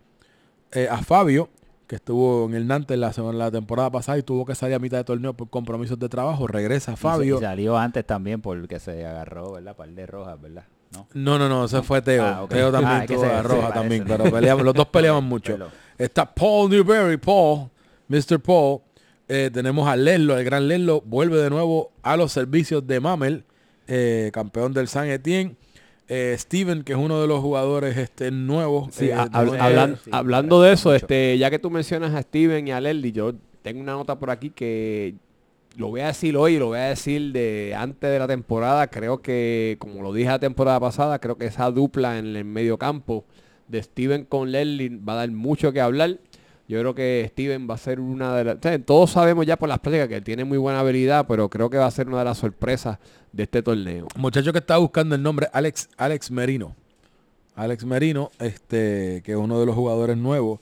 eh, 0.72 0.88
a 0.90 1.02
Fabio, 1.02 1.50
que 1.90 1.96
estuvo 1.96 2.46
en 2.46 2.54
el 2.54 2.68
Nantes 2.68 2.96
la, 2.96 3.12
semana- 3.12 3.36
la 3.36 3.50
temporada 3.50 3.90
pasada 3.90 4.16
y 4.16 4.22
tuvo 4.22 4.46
que 4.46 4.54
salir 4.54 4.76
a 4.76 4.78
mitad 4.78 4.98
de 4.98 5.02
torneo 5.02 5.34
por 5.34 5.50
compromisos 5.50 5.98
de 5.98 6.08
trabajo. 6.08 6.46
Regresa 6.46 6.94
Fabio. 6.94 7.38
Y 7.38 7.40
salió 7.40 7.76
antes 7.76 8.06
también 8.06 8.40
porque 8.40 8.78
se 8.78 9.04
agarró, 9.04 9.54
¿verdad? 9.54 9.74
Par 9.74 9.88
de 9.88 10.06
rojas, 10.06 10.40
¿verdad? 10.40 10.62
¿No? 10.92 11.08
No, 11.14 11.36
no, 11.36 11.48
no, 11.48 11.64
ese 11.64 11.82
fue 11.82 12.00
Teo. 12.00 12.24
Ah. 12.24 12.46
Teo 12.48 12.70
también 12.72 13.00
Ah, 13.00 13.06
tuvo 13.08 13.22
se- 13.22 13.28
se 13.28 13.42
roja 13.42 13.72
también, 13.72 14.04
pero 14.06 14.22
peleaban, 14.30 14.64
los 14.64 14.72
dos 14.74 14.86
peleaban 14.92 15.24
mucho. 15.24 15.54
Pelo. 15.54 15.66
Está 15.98 16.32
Paul 16.32 16.70
Newberry, 16.70 17.16
Paul, 17.16 17.68
Mr. 18.06 18.38
Paul. 18.38 18.82
Eh, 19.26 19.50
tenemos 19.52 19.88
a 19.88 19.96
Leslo, 19.96 20.38
el 20.38 20.44
gran 20.44 20.68
Leslo, 20.68 21.00
vuelve 21.04 21.38
de 21.38 21.50
nuevo 21.50 21.90
a 22.02 22.16
los 22.16 22.30
servicios 22.30 22.86
de 22.86 23.00
Mamel, 23.00 23.44
eh, 23.88 24.30
campeón 24.32 24.72
del 24.72 24.86
San 24.86 25.08
Etienne. 25.08 25.56
Eh, 26.12 26.34
Steven, 26.36 26.82
que 26.82 26.92
es 26.94 26.98
uno 26.98 27.20
de 27.20 27.28
los 27.28 27.38
jugadores 27.40 27.96
este, 27.96 28.32
nuevos. 28.32 28.88
Sí, 28.92 29.06
eh, 29.10 29.14
a- 29.14 29.26
de 29.26 29.30
hab- 29.30 29.44
nuevo- 29.46 29.62
hablan- 29.62 29.96
sí, 30.04 30.10
hablando 30.12 30.60
de 30.60 30.72
eso, 30.72 30.88
mucho. 30.90 30.96
este, 31.06 31.38
ya 31.38 31.50
que 31.50 31.60
tú 31.60 31.70
mencionas 31.70 32.12
a 32.14 32.22
Steven 32.22 32.66
y 32.66 32.72
a 32.72 32.80
Lely, 32.80 33.12
yo 33.12 33.32
tengo 33.62 33.80
una 33.80 33.92
nota 33.92 34.18
por 34.18 34.30
aquí 34.30 34.50
que 34.50 35.14
lo 35.76 35.86
voy 35.88 36.00
a 36.00 36.08
decir 36.08 36.36
hoy, 36.36 36.58
lo 36.58 36.66
voy 36.66 36.78
a 36.78 36.88
decir 36.88 37.30
de 37.32 37.74
antes 37.78 38.10
de 38.10 38.18
la 38.18 38.26
temporada. 38.26 38.88
Creo 38.88 39.22
que, 39.22 39.76
como 39.78 40.02
lo 40.02 40.12
dije 40.12 40.28
la 40.28 40.40
temporada 40.40 40.80
pasada, 40.80 41.20
creo 41.20 41.38
que 41.38 41.46
esa 41.46 41.70
dupla 41.70 42.18
en 42.18 42.34
el 42.34 42.44
medio 42.44 42.76
campo 42.76 43.24
de 43.68 43.80
Steven 43.80 44.24
con 44.24 44.50
Lely 44.50 44.88
va 44.96 45.12
a 45.12 45.16
dar 45.16 45.30
mucho 45.30 45.72
que 45.72 45.80
hablar. 45.80 46.18
Yo 46.70 46.78
creo 46.78 46.94
que 46.94 47.26
Steven 47.32 47.68
va 47.68 47.74
a 47.74 47.78
ser 47.78 47.98
una 47.98 48.36
de 48.36 48.44
las... 48.44 48.58
todos 48.86 49.10
sabemos 49.10 49.44
ya 49.44 49.56
por 49.56 49.68
las 49.68 49.80
prácticas 49.80 50.06
que 50.06 50.20
tiene 50.20 50.44
muy 50.44 50.56
buena 50.56 50.78
habilidad, 50.78 51.26
pero 51.26 51.50
creo 51.50 51.68
que 51.68 51.76
va 51.76 51.86
a 51.86 51.90
ser 51.90 52.06
una 52.06 52.20
de 52.20 52.26
las 52.26 52.38
sorpresas 52.38 52.98
de 53.32 53.42
este 53.42 53.60
torneo. 53.60 54.06
muchacho 54.14 54.52
que 54.52 54.60
está 54.60 54.76
buscando 54.76 55.16
el 55.16 55.22
nombre, 55.24 55.48
Alex, 55.52 55.88
Alex 55.96 56.30
Merino. 56.30 56.76
Alex 57.56 57.84
Merino, 57.84 58.30
este, 58.38 59.20
que 59.24 59.32
es 59.32 59.36
uno 59.36 59.58
de 59.58 59.66
los 59.66 59.74
jugadores 59.74 60.16
nuevos. 60.16 60.60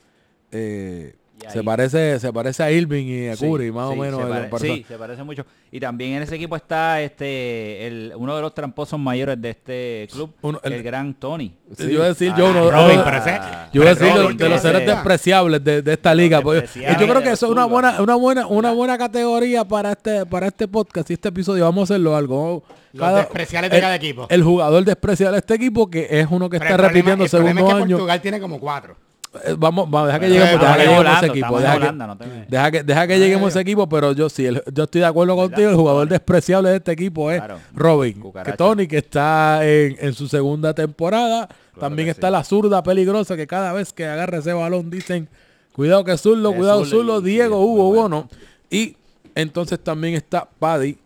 eh, 0.51 1.15
Se 1.49 1.63
parece, 1.63 2.19
se 2.21 2.33
parece 2.33 2.63
a 2.63 2.71
Irving 2.71 3.05
y 3.07 3.29
a 3.29 3.37
Sí, 3.37 3.47
Curry, 3.47 3.71
más 3.73 3.89
sí, 3.93 3.99
o 3.99 4.03
menos. 4.03 4.21
se 4.21 4.27
en 4.45 4.51
pare- 4.51 4.75
sí, 4.75 4.85
se 4.89 4.97
parece 4.99 5.23
mucho. 5.23 5.47
Y 5.71 5.79
también 5.81 6.15
en 6.15 6.23
ese 6.23 6.35
equipo 6.37 6.57
está 6.57 7.01
este 7.01 7.87
el, 7.87 8.13
uno 8.17 8.35
de 8.35 8.43
los 8.43 8.55
tramposos 8.55 8.99
mayores 8.99 9.41
de 9.41 9.51
este 9.51 10.09
club, 10.11 10.33
Uno- 10.43 10.61
el, 10.65 10.73
el- 10.73 10.83
gran 10.83 11.15
Tony. 11.15 11.55
Yo 11.79 11.89
iba 11.89 12.05
a 12.05 12.09
decir 12.09 12.33
yo 12.37 12.47
Ah, 12.47 12.51
uno, 12.51 12.71
Robin, 12.71 12.95
uno- 12.97 13.05
pero 13.05 13.17
ese- 13.19 13.41
yo 13.73 13.83
iba 13.83 13.91
a 13.91 13.95
decir 13.95 14.13
Robin, 14.15 14.37
de, 14.37 14.45
de 14.45 14.51
los 14.51 14.61
seres 14.63 14.87
despreciables 14.87 15.63
de, 15.65 15.83
de 15.83 15.93
esta 15.93 16.15
liga. 16.15 16.41
porque- 16.41 16.63
despreciables 16.63 16.97
y 16.97 17.01
yo 17.07 17.09
creo 17.13 17.23
que 17.23 17.31
eso 17.33 17.47
es 17.47 17.53
una 17.53 17.65
buena, 17.67 18.03
una 18.03 18.15
buena, 18.17 18.47
una 18.47 18.73
buena 18.73 18.99
categoría 18.99 19.65
para 19.65 19.93
este, 19.93 20.27
para 20.27 20.47
este 20.49 20.67
podcast 20.69 21.09
y 21.11 21.15
este 21.15 21.29
episodio. 21.29 21.65
Vamos 21.65 21.83
a 21.91 21.95
hacerlo 21.95 22.17
algo. 22.17 22.63
Los 22.93 23.15
despreciables 23.15 23.71
de 23.71 23.77
el- 23.77 23.83
cada 23.83 23.95
equipo. 23.97 24.27
El 24.31 24.43
jugador 24.43 24.85
despreciable 24.85 25.35
de 25.37 25.39
este 25.41 25.55
equipo, 25.55 25.89
que 25.91 26.09
es 26.11 26.27
uno 26.31 26.49
que 26.51 26.59
Pero 26.59 26.71
está 26.71 26.75
el 26.75 26.81
problema- 26.91 26.93
repitiendo 26.95 27.25
el 27.25 27.31
segundo 27.31 27.61
es 27.69 27.75
que 27.75 27.83
año. 27.83 27.97
Portugal 27.97 28.21
tiene 28.23 28.41
como 28.41 28.59
cuatro. 28.59 28.97
Eh, 29.45 29.55
Vamos, 29.59 29.91
vamos, 29.91 30.09
deja 30.09 30.21
que 30.21 30.29
lleguemos, 30.29 30.61
deja 30.61 30.77
que 30.77 30.83
lleguemos 30.83 31.07
a 31.07 31.17
ese 31.19 31.27
equipo. 31.27 31.59
Deja 31.61 31.79
que, 31.81 31.93
no 31.93 32.17
deja 32.49 32.71
que, 32.71 32.83
deja 32.83 33.07
que 33.07 33.19
lleguemos 33.19 33.47
a 33.47 33.49
ese 33.49 33.61
equipo, 33.61 33.89
pero 33.89 34.13
yo 34.13 34.29
sí, 34.29 34.47
el- 34.47 34.63
yo 34.73 34.85
estoy 34.85 35.01
de 35.01 35.07
acuerdo 35.07 35.37
contigo. 35.37 35.71
El 35.71 35.77
jugador 35.77 36.09
despreciable 36.09 36.71
de 36.71 36.77
este 36.77 36.93
equipo 36.93 37.31
es 37.31 37.39
Claro. 37.39 37.59
Robin. 37.75 38.21
Cucaracha. 38.21 38.51
Que 38.53 38.57
Tony, 38.57 38.87
que 38.87 38.99
está 38.99 39.67
en, 39.67 39.97
en 40.01 40.13
su 40.15 40.29
segunda 40.29 40.75
temporada. 40.75 41.49
También 41.79 42.09
está 42.09 42.27
sí. 42.29 42.33
la 42.33 42.45
zurda 42.45 42.83
peligrosa, 42.83 43.37
que 43.37 43.47
cada 43.47 43.73
vez 43.73 43.93
que 43.93 44.05
agarra 44.07 44.39
ese 44.39 44.53
balón 44.53 44.91
dicen, 44.91 45.29
cuidado 45.73 46.05
que 46.05 46.17
zurdo, 46.19 46.53
cuidado 46.53 46.85
zurdo 46.85 47.21
Diego, 47.21 47.65
Hugo, 47.65 47.85
bueno. 47.89 48.03
Bono. 48.03 48.29
Y 48.71 48.97
entonces 49.35 49.79
también 49.79 50.15
está 50.15 50.49
Paddy 50.59 50.99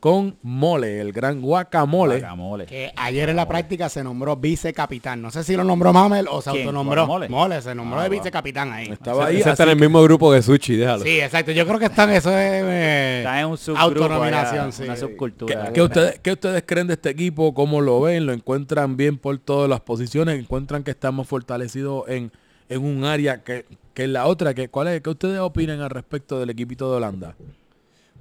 con 0.00 0.36
Mole, 0.42 1.00
el 1.00 1.12
gran 1.12 1.40
guacamole. 1.42 2.18
Guacamole. 2.18 2.66
Que 2.66 2.92
ayer 2.96 3.28
en 3.28 3.36
la 3.36 3.46
práctica 3.46 3.88
se 3.90 4.02
nombró 4.02 4.34
vicecapitán. 4.36 5.20
No 5.20 5.30
sé 5.30 5.44
si 5.44 5.54
lo 5.56 5.62
nombró 5.62 5.92
Mamel 5.92 6.26
o 6.30 6.40
se 6.40 6.50
¿Quién? 6.50 6.62
autonombró. 6.62 7.06
Mole? 7.06 7.28
Mole, 7.28 7.60
se 7.62 7.74
nombró 7.74 8.00
Ah, 8.00 8.04
de 8.04 8.08
vicecapitán 8.08 8.72
ahí. 8.72 8.88
Estaba 8.90 9.26
ahí. 9.26 9.36
Ese 9.40 9.50
está 9.50 9.64
en 9.64 9.68
el 9.70 9.76
mismo 9.78 10.02
grupo 10.02 10.32
que 10.32 10.40
Sushi, 10.42 10.76
déjalo. 10.76 11.04
Sí, 11.04 11.20
exacto. 11.20 11.52
Yo 11.52 11.66
creo 11.66 11.78
que 11.78 11.84
están, 11.84 12.10
eso 12.10 12.30
es 12.30 12.36
eh, 12.64 13.18
Está 13.18 13.40
en 13.40 13.46
un 13.46 13.58
autonominación, 13.76 14.60
allá, 14.60 14.72
sí. 14.72 14.82
una 14.84 14.94
¿Qué, 14.94 15.00
subcultura. 15.00 15.72
qué 15.72 15.82
ustedes, 15.82 16.18
qué 16.20 16.32
ustedes 16.32 16.64
creen 16.66 16.86
de 16.86 16.94
este 16.94 17.10
equipo? 17.10 17.52
¿Cómo 17.54 17.80
lo 17.80 18.00
ven? 18.00 18.24
¿Lo 18.26 18.32
encuentran 18.32 18.96
bien 18.96 19.18
por 19.18 19.36
todas 19.38 19.68
las 19.68 19.80
posiciones? 19.80 20.38
¿Encuentran 20.38 20.82
que 20.82 20.90
estamos 20.90 21.28
fortalecidos 21.28 22.08
en, 22.08 22.32
en 22.68 22.82
un 22.84 23.04
área 23.04 23.42
que, 23.44 23.66
que 23.92 24.04
en 24.04 24.14
la 24.14 24.26
otra? 24.26 24.54
¿Qué, 24.54 24.68
cuál 24.68 24.88
es, 24.88 25.00
¿Qué 25.02 25.10
ustedes 25.10 25.38
opinan 25.40 25.80
al 25.80 25.90
respecto 25.90 26.38
del 26.40 26.48
equipito 26.50 26.90
de 26.90 26.96
Holanda? 26.96 27.34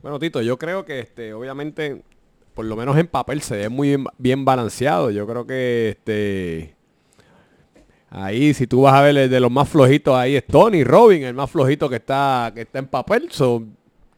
Bueno, 0.01 0.20
Tito, 0.20 0.41
yo 0.41 0.58
creo 0.58 0.86
que 0.86 1.00
este, 1.00 1.34
obviamente, 1.34 2.01
por 2.53 2.65
lo 2.65 2.75
menos 2.75 2.98
en 2.98 3.08
papel 3.08 3.41
se 3.41 3.58
ve 3.58 3.70
muy 3.70 3.98
bien, 4.18 4.46
balanceado. 4.46 5.12
Yo 5.12 5.27
creo 5.27 5.46
que 5.46 5.89
este 5.89 6.75
ahí, 8.10 8.53
si 8.53 8.65
tú 8.65 8.84
vas 8.84 8.94
a 8.96 9.01
ver 9.01 9.18
el 9.18 9.29
de 9.29 9.39
los 9.39 9.51
más 9.51 9.68
flojitos, 9.70 10.15
ahí 10.15 10.36
es 10.36 10.46
Tony 10.46 10.84
Robin, 10.84 11.24
el 11.24 11.34
más 11.34 11.50
flojito 11.51 11.89
que 11.89 11.98
está, 11.98 12.51
que 12.56 12.62
está 12.62 12.79
en 12.79 12.88
papel. 12.88 13.29
So, 13.32 13.63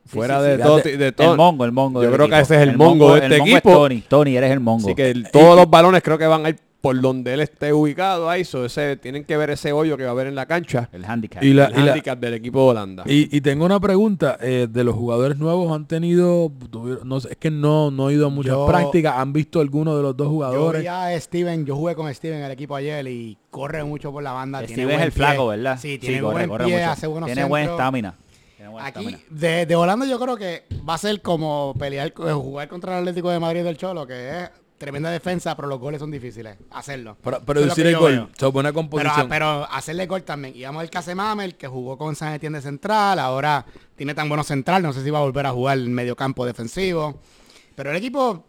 fuera 0.06 0.40
sí, 0.40 0.48
de, 0.50 0.56
sí. 0.58 0.62
todo, 0.62 0.76
Fíjate, 0.78 0.98
de 0.98 1.12
todo. 1.12 1.32
El 1.32 1.38
mongo, 1.38 1.66
el 1.66 1.72
mongo. 1.72 2.04
Yo 2.04 2.12
creo 2.12 2.30
que 2.30 2.40
ese 2.40 2.56
es 2.56 2.62
el 2.62 2.78
mongo 2.78 3.16
de 3.16 3.22
este 3.22 3.26
el 3.36 3.40
mongo 3.40 3.46
es 3.52 3.58
equipo. 3.58 3.74
Tony, 3.74 4.02
Tony, 4.08 4.38
eres 4.38 4.52
el 4.52 4.60
mongo. 4.60 4.86
Así 4.88 4.96
que 4.96 5.10
el- 5.10 5.30
todos 5.32 5.56
los 5.56 5.70
balones 5.70 6.02
creo 6.04 6.18
que 6.18 6.28
van 6.28 6.46
a 6.46 6.50
ir 6.50 6.60
por 6.82 7.00
donde 7.00 7.34
él 7.36 7.42
esté 7.42 7.72
ubicado 7.74 8.28
ahí. 8.30 8.44
So, 8.44 8.66
ese, 8.66 8.98
tienen 8.98 9.24
que 9.24 9.38
ver 9.38 9.52
ese 9.52 9.72
hoyo 9.72 9.96
que 9.98 10.04
va 10.04 10.10
a 10.10 10.12
haber 10.14 10.26
en 10.28 10.34
la 10.36 10.48
cancha. 10.48 10.90
el 10.92 11.06
handicap. 11.06 11.44
Y 11.44 11.54
la- 11.54 11.68
el 11.68 11.90
handicap 11.90 12.20
del 12.20 12.34
equipo 12.34 12.64
de 12.64 12.70
Holanda. 12.72 13.04
Y, 13.06 13.36
y 13.36 13.42
tengo 13.42 13.66
una 13.66 13.80
pregunta. 13.80 14.38
eh, 14.42 14.68
de 14.70 14.84
los 14.84 14.96
jugadores 14.96 15.38
nuevos 15.38 15.72
han 15.76 15.88
tenido, 15.88 16.52
tuvieron- 16.72 17.08
no 17.08 17.20
sé, 17.20 17.30
es 17.32 17.38
que 17.38 17.52
no, 17.52 17.92
no 17.92 18.10
he 18.10 18.14
ido 18.14 18.26
a 18.28 18.30
muchas 18.30 18.54
Yo- 18.54 18.66
prácticas. 18.66 19.14
¿Han 19.18 19.32
visto 19.32 19.60
alguno 19.60 19.96
de 19.96 20.02
los 20.04 20.18
dos 20.18 20.26
Yo 20.26 20.32
jugadores? 20.32 20.82
vi 20.82 20.88
a 20.88 21.20
Steven, 21.22 21.66
yo 21.66 21.76
jugué 21.76 21.94
con 21.96 22.12
Steven 22.14 22.40
en 22.40 22.46
el 22.46 22.52
equipo 22.52 22.76
ayer 22.76 23.08
y 23.08 23.38
corre 23.52 23.84
mucho 23.84 24.12
por 24.12 24.24
la 24.24 24.32
banda. 24.32 24.60
tiene 24.60 24.74
Steven 24.74 24.96
es 25.00 25.06
el 25.06 25.12
pie. 25.12 25.18
flaco, 25.26 25.48
¿verdad? 25.48 25.78
Sí, 25.80 26.00
tiene 26.00 26.20
corre, 26.22 26.34
buen 26.34 26.50
corre 26.50 26.66
pie, 26.66 26.78
mucho. 26.80 26.90
hace 26.92 27.08
buenos 27.08 27.28
Tiene 27.28 27.44
buen 27.46 27.62
centros. 27.64 27.80
estamina. 27.80 28.16
Tiene 28.58 28.72
buena 28.72 28.88
Aquí, 28.88 29.00
estamina. 29.06 29.20
de, 29.30 29.66
de 29.66 29.76
Holanda 29.76 30.06
yo 30.08 30.20
creo 30.20 30.38
que 30.38 30.64
va 30.88 30.94
a 30.96 30.98
ser 30.98 31.22
como 31.22 31.74
pelear, 31.78 32.08
eh, 32.08 32.32
jugar 32.34 32.68
contra 32.68 32.94
el 32.94 33.00
Atlético 33.00 33.30
de 33.30 33.40
Madrid 33.40 33.64
del 33.64 33.78
Cholo, 33.78 34.06
que 34.08 34.30
es 34.44 34.50
tremenda 34.82 35.10
defensa, 35.12 35.56
pero 35.56 35.68
los 35.68 35.80
goles 35.80 36.00
son 36.00 36.12
difíciles. 36.12 36.58
Hacerlo. 36.72 37.16
Es 37.24 37.32
lo 37.32 37.40
producir 37.42 37.86
el 37.88 37.96
gol. 37.98 38.30
So, 38.38 38.52
buena 38.52 38.70
Pero, 38.70 38.74
composición. 38.74 39.14
ah, 39.18 39.26
pero 39.30 39.68
hacerle 39.72 40.08
gol 40.08 40.24
también. 40.24 40.56
Y 40.56 40.64
vamos 40.64 40.82
al 40.82 40.90
Casemamel, 40.90 41.56
que 41.56 41.68
jugó 41.68 41.98
con 41.98 42.16
San 42.16 42.34
Etienne 42.34 42.58
de 42.58 42.62
central, 42.64 43.20
ahora 43.20 43.66
tiene 43.96 44.14
tan 44.14 44.28
bueno 44.28 44.44
central, 44.44 44.82
no 44.84 44.92
sé 44.92 45.04
si 45.04 45.10
va 45.10 45.20
a 45.20 45.22
volver 45.22 45.46
a 45.46 45.52
jugar 45.52 45.78
en 45.78 45.94
medio 45.94 46.16
campo 46.16 46.46
defensivo. 46.46 47.20
Pero 47.76 47.92
el 47.92 47.96
equipo, 47.98 48.30
o 48.30 48.46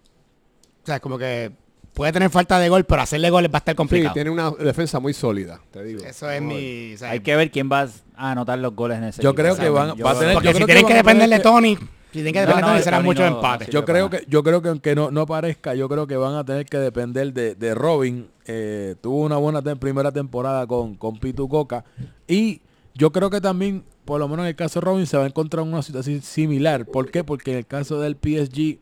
sea, 0.87 0.99
como 1.01 1.19
que 1.19 1.53
puede 1.95 2.11
tener 2.12 2.31
falta 2.31 2.59
de 2.59 2.69
gol, 2.71 2.85
pero 2.85 3.03
hacerle 3.03 3.29
goles 3.31 3.51
va 3.53 3.57
a 3.57 3.59
estar 3.59 3.75
Sí, 3.75 3.77
complicado. 3.77 4.15
tiene 4.15 4.31
una 4.31 4.51
defensa 4.51 4.99
muy 4.99 5.12
sólida, 5.12 5.61
te 5.71 5.85
digo. 5.85 6.03
Eso 6.05 6.31
es 6.31 6.41
mi... 6.41 6.95
o 6.95 6.99
sea, 6.99 7.11
Hay 7.11 7.21
que 7.21 7.37
ver 7.37 7.51
quién 7.51 7.71
va 7.71 7.87
a 8.17 8.31
anotar 8.31 8.59
los 8.59 8.75
goles 8.75 8.97
en 8.99 9.05
ese 9.05 9.23
Yo 9.23 9.31
equipo. 9.31 9.43
creo 9.43 9.57
que 9.57 9.69
van- 9.69 9.95
Yo 9.97 10.05
va 10.05 10.12
a 10.12 10.19
tener- 10.19 10.35
porque 10.35 10.49
yo 10.49 10.53
si 10.53 10.57
creo 10.57 10.67
tienen 10.67 10.85
que 10.87 10.89
que 10.89 11.03
van 11.03 11.17
a 11.17 11.21
depender 11.21 11.29
tener 11.29 11.39
de 11.39 11.43
que- 11.43 11.77
Tony, 11.79 11.89
si 12.12 12.23
tienen 12.23 12.33
que 12.35 12.40
depender 12.40 12.64
no, 12.64 12.78
serán 12.83 13.04
muchos 13.04 13.28
no- 13.31 13.37
empates. 13.37 13.69
Yo 13.71 13.85
creo 13.85 14.11
que 14.11 14.25
yo 14.28 14.42
creo 14.42 14.62
que 14.62 14.69
aunque 14.69 14.95
no, 14.95 15.11
no 15.11 15.26
parezca, 15.26 15.75
yo 15.75 15.88
creo 15.88 16.07
que 16.07 16.16
van 16.16 16.35
a 16.35 16.45
tener 16.45 16.66
que 16.66 16.78
depender 16.78 17.33
de, 17.33 17.54
de 17.54 17.75
Robin. 17.75 18.28
Eh, 18.47 18.95
tuvo 19.00 19.23
una 19.23 19.37
buena 19.38 19.62
te- 19.62 19.76
primera 19.76 20.12
temporada 20.12 20.66
con, 20.66 20.95
con 20.97 21.19
Pitu 21.19 21.49
Coca. 21.49 21.85
Y 22.28 22.61
yo 22.95 23.11
creo 23.12 23.31
que 23.31 23.40
también, 23.40 23.85
por 24.04 24.21
lo 24.21 24.28
menos 24.28 24.45
en 24.45 24.49
el 24.50 24.57
caso 24.57 24.81
de 24.81 24.85
Robin, 24.87 25.07
se 25.07 25.16
va 25.16 25.25
a 25.25 25.26
encontrar 25.26 25.64
en 25.64 25.73
una 25.73 25.83
situación 25.83 26.21
similar. 26.23 26.85
¿Por 26.87 27.11
qué? 27.11 27.25
Porque 27.25 27.52
en 27.52 27.59
el 27.59 27.66
caso 27.66 28.00
del 28.00 28.16
PSG 28.16 28.78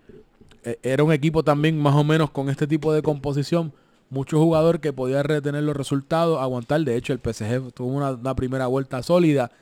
eh, 0.64 0.78
era 0.82 1.04
un 1.04 1.12
equipo 1.12 1.42
también 1.42 1.78
más 1.80 1.94
o 1.94 2.04
menos 2.04 2.30
con 2.30 2.48
este 2.50 2.66
tipo 2.66 2.92
de 2.92 3.02
composición. 3.02 3.72
Mucho 4.08 4.40
jugador 4.40 4.80
que 4.80 4.92
podía 4.92 5.22
retener 5.22 5.62
los 5.62 5.76
resultados, 5.76 6.40
aguantar. 6.42 6.80
De 6.80 6.96
hecho, 6.96 7.12
el 7.12 7.20
PSG 7.20 7.70
tuvo 7.72 7.88
una, 7.92 8.10
una 8.10 8.34
primera 8.34 8.66
vuelta 8.66 9.02
sólida. 9.04 9.52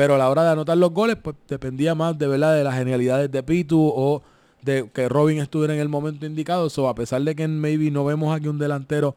Pero 0.00 0.14
a 0.14 0.16
la 0.18 0.30
hora 0.30 0.44
de 0.44 0.48
anotar 0.52 0.78
los 0.78 0.92
goles, 0.94 1.16
pues 1.22 1.36
dependía 1.46 1.94
más 1.94 2.18
de 2.18 2.26
verdad 2.26 2.56
de 2.56 2.64
las 2.64 2.74
genialidades 2.74 3.30
de 3.30 3.42
Pitu 3.42 3.78
o 3.94 4.22
de 4.62 4.88
que 4.94 5.10
Robin 5.10 5.36
estuviera 5.40 5.74
en 5.74 5.80
el 5.80 5.90
momento 5.90 6.24
indicado. 6.24 6.70
So, 6.70 6.88
a 6.88 6.94
pesar 6.94 7.20
de 7.20 7.34
que 7.36 7.42
en 7.42 7.60
maybe 7.60 7.90
no 7.90 8.06
vemos 8.06 8.34
aquí 8.34 8.48
un 8.48 8.58
delantero, 8.58 9.14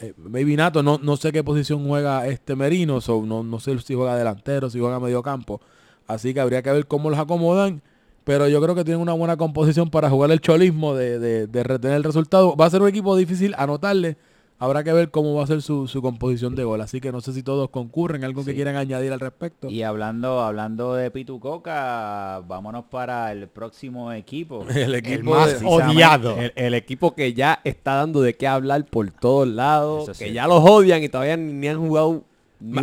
eh, 0.00 0.12
maybe 0.18 0.54
Nato, 0.54 0.82
no, 0.82 0.98
no 1.02 1.16
sé 1.16 1.32
qué 1.32 1.42
posición 1.42 1.88
juega 1.88 2.26
este 2.26 2.54
Merino, 2.54 3.00
so, 3.00 3.22
no, 3.24 3.42
no 3.42 3.58
sé 3.58 3.78
si 3.78 3.94
juega 3.94 4.14
delantero, 4.14 4.68
si 4.68 4.78
juega 4.80 5.00
medio 5.00 5.22
campo. 5.22 5.62
Así 6.06 6.34
que 6.34 6.40
habría 6.40 6.60
que 6.62 6.70
ver 6.72 6.86
cómo 6.86 7.08
los 7.08 7.18
acomodan. 7.18 7.80
Pero 8.24 8.46
yo 8.48 8.60
creo 8.60 8.74
que 8.74 8.84
tienen 8.84 9.00
una 9.00 9.14
buena 9.14 9.38
composición 9.38 9.88
para 9.88 10.10
jugar 10.10 10.30
el 10.30 10.42
cholismo 10.42 10.94
de, 10.94 11.18
de- 11.20 11.46
de 11.46 11.62
retener 11.62 11.96
el 11.96 12.04
resultado. 12.04 12.54
Va 12.54 12.66
a 12.66 12.70
ser 12.70 12.82
un 12.82 12.88
equipo 12.88 13.16
difícil 13.16 13.54
anotarle. 13.56 14.18
Habrá 14.64 14.84
que 14.84 14.92
ver 14.92 15.10
cómo 15.10 15.34
va 15.34 15.42
a 15.42 15.46
ser 15.48 15.60
su, 15.60 15.88
su 15.88 16.00
composición 16.00 16.54
de 16.54 16.62
gol. 16.62 16.80
Así 16.82 17.00
que 17.00 17.10
no 17.10 17.20
sé 17.20 17.32
si 17.32 17.42
todos 17.42 17.68
concurren. 17.70 18.22
¿Algo 18.22 18.44
que 18.44 18.54
quieran 18.54 18.76
añadir 18.76 19.12
al 19.12 19.18
respecto? 19.18 19.68
Y 19.68 19.82
hablando, 19.82 20.40
hablando 20.40 20.94
de 20.94 21.10
Pitu 21.10 21.40
Coca, 21.40 22.40
vámonos 22.46 22.84
para 22.84 23.32
el 23.32 23.48
próximo 23.48 24.12
equipo. 24.12 24.64
El 24.70 24.76
El 24.92 24.94
equipo 24.94 25.30
más 25.32 25.58
de- 25.60 25.66
odiado. 25.66 26.36
El, 26.38 26.52
el 26.54 26.74
equipo 26.74 27.14
que 27.14 27.34
ya 27.34 27.60
está 27.64 27.94
dando 27.96 28.20
de 28.22 28.34
qué 28.36 28.46
hablar 28.46 28.84
por 28.86 29.10
todos 29.10 29.48
lados, 29.48 30.04
Eso 30.04 30.14
sí. 30.14 30.24
que 30.26 30.32
ya 30.32 30.46
los 30.46 30.62
odian 30.62 31.02
y 31.02 31.08
todavía 31.08 31.36
ni 31.36 31.66
han 31.66 31.78
jugado. 31.78 32.22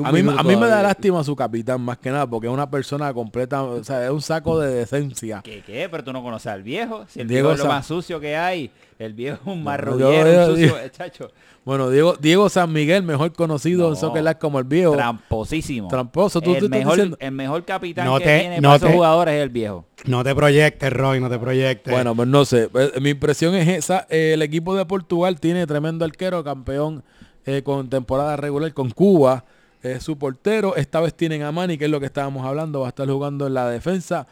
A 0.03 0.11
mí, 0.11 0.23
minuto 0.23 0.39
a 0.39 0.43
mí 0.43 0.55
me 0.55 0.67
da 0.67 0.83
lástima 0.83 1.23
su 1.23 1.35
capitán, 1.35 1.79
más 1.81 1.97
que 1.97 2.09
nada, 2.11 2.27
porque 2.27 2.47
es 2.47 2.53
una 2.53 2.69
persona 2.69 3.13
completa, 3.13 3.63
o 3.63 3.83
sea, 3.83 4.03
es 4.05 4.11
un 4.11 4.21
saco 4.21 4.59
de 4.59 4.73
decencia. 4.73 5.41
¿Qué, 5.43 5.61
qué? 5.65 5.87
Pero 5.89 6.03
tú 6.03 6.11
no 6.13 6.21
conoces 6.21 6.47
al 6.51 6.63
viejo. 6.63 7.05
Si 7.07 7.21
el 7.21 7.27
Diego 7.27 7.49
viejo 7.49 7.61
es 7.61 7.67
lo 7.67 7.73
más 7.73 7.85
sucio 7.85 8.19
que 8.19 8.35
hay. 8.35 8.71
El 8.97 9.13
viejo 9.13 9.37
es 9.41 9.47
un 9.47 9.63
marrullero, 9.63 10.51
un 10.51 10.55
sucio, 10.57 10.75
chacho. 10.91 11.31
Bueno, 11.65 11.89
Diego, 11.91 12.15
Diego 12.19 12.49
San 12.49 12.71
Miguel, 12.73 13.03
mejor 13.03 13.31
conocido 13.33 13.83
en 13.87 13.93
No. 13.93 13.95
Soccer 13.95 14.23
Live 14.23 14.39
como 14.39 14.57
el 14.57 14.65
viejo. 14.65 14.93
Tramposísimo. 14.95 15.87
Tramposo, 15.87 16.41
tú- 16.41 16.45
tú 16.53 16.57
el, 16.57 16.63
estás 16.63 16.79
mejor, 16.79 16.93
diciendo- 16.95 17.17
el 17.19 17.31
mejor 17.31 17.63
capitán 17.65 18.05
No 18.07 18.17
que 18.17 18.23
te- 18.23 18.39
tiene 18.39 18.55
no 18.61 18.69
para 18.69 18.75
esos 18.77 18.89
te- 18.89 18.95
jugadores 18.95 19.33
es 19.35 19.43
el 19.43 19.49
viejo. 19.49 19.85
No 20.05 20.23
te 20.23 20.33
proyectes, 20.33 20.91
Roy, 20.91 21.19
no 21.19 21.29
te 21.29 21.37
proyectes. 21.37 21.93
Bueno, 21.93 22.15
pues 22.15 22.27
no 22.27 22.43
sé. 22.45 22.69
Eh, 22.73 22.99
Mi 23.01 23.11
impresión 23.11 23.53
es 23.53 23.67
esa. 23.67 24.07
Eh, 24.09 24.31
el 24.33 24.41
equipo 24.41 24.73
de 24.75 24.85
Portugal 24.85 25.39
tiene 25.39 25.67
tremendo 25.67 26.05
arquero, 26.05 26.43
campeón 26.43 27.03
eh, 27.45 27.61
con 27.63 27.87
temporada 27.89 28.35
regular 28.35 28.73
con 28.73 28.89
Cuba. 28.89 29.45
Es 29.81 30.03
su 30.03 30.17
portero. 30.17 30.75
Esta 30.75 30.99
vez 30.99 31.13
tienen 31.13 31.43
a 31.43 31.51
Mani, 31.51 31.77
que 31.77 31.85
es 31.85 31.91
lo 31.91 31.99
que 31.99 32.05
estábamos 32.07 32.45
hablando. 32.45 32.81
Va 32.81 32.87
a 32.87 32.89
estar 32.89 33.07
jugando 33.07 33.47
en 33.47 33.53
la 33.53 33.69
defensa. 33.69 34.27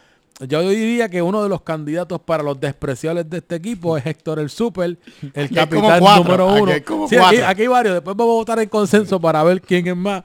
Yo 0.47 0.61
diría 0.69 1.09
que 1.09 1.21
uno 1.21 1.41
de 1.41 1.49
los 1.49 1.61
candidatos 1.61 2.19
para 2.21 2.43
los 2.43 2.59
despreciables 2.59 3.27
de 3.29 3.37
este 3.37 3.55
equipo 3.55 3.97
es 3.97 4.05
Héctor 4.05 4.37
el 4.39 4.51
Super, 4.51 4.95
el 5.33 5.45
Aquí 5.45 5.55
capitán 5.55 5.99
cuatro, 5.99 6.23
número 6.23 6.49
aquí 6.51 6.61
uno. 6.61 6.71
hay 6.73 6.81
como 6.81 7.07
Sí, 7.07 7.15
aquí, 7.17 7.61
hay 7.61 7.67
varios. 7.67 7.95
Después 7.95 8.15
vamos 8.15 8.33
a 8.33 8.35
votar 8.35 8.59
en 8.59 8.69
consenso 8.69 9.19
para 9.19 9.41
ver 9.43 9.61
quién 9.61 9.87
es 9.87 9.95
más. 9.95 10.23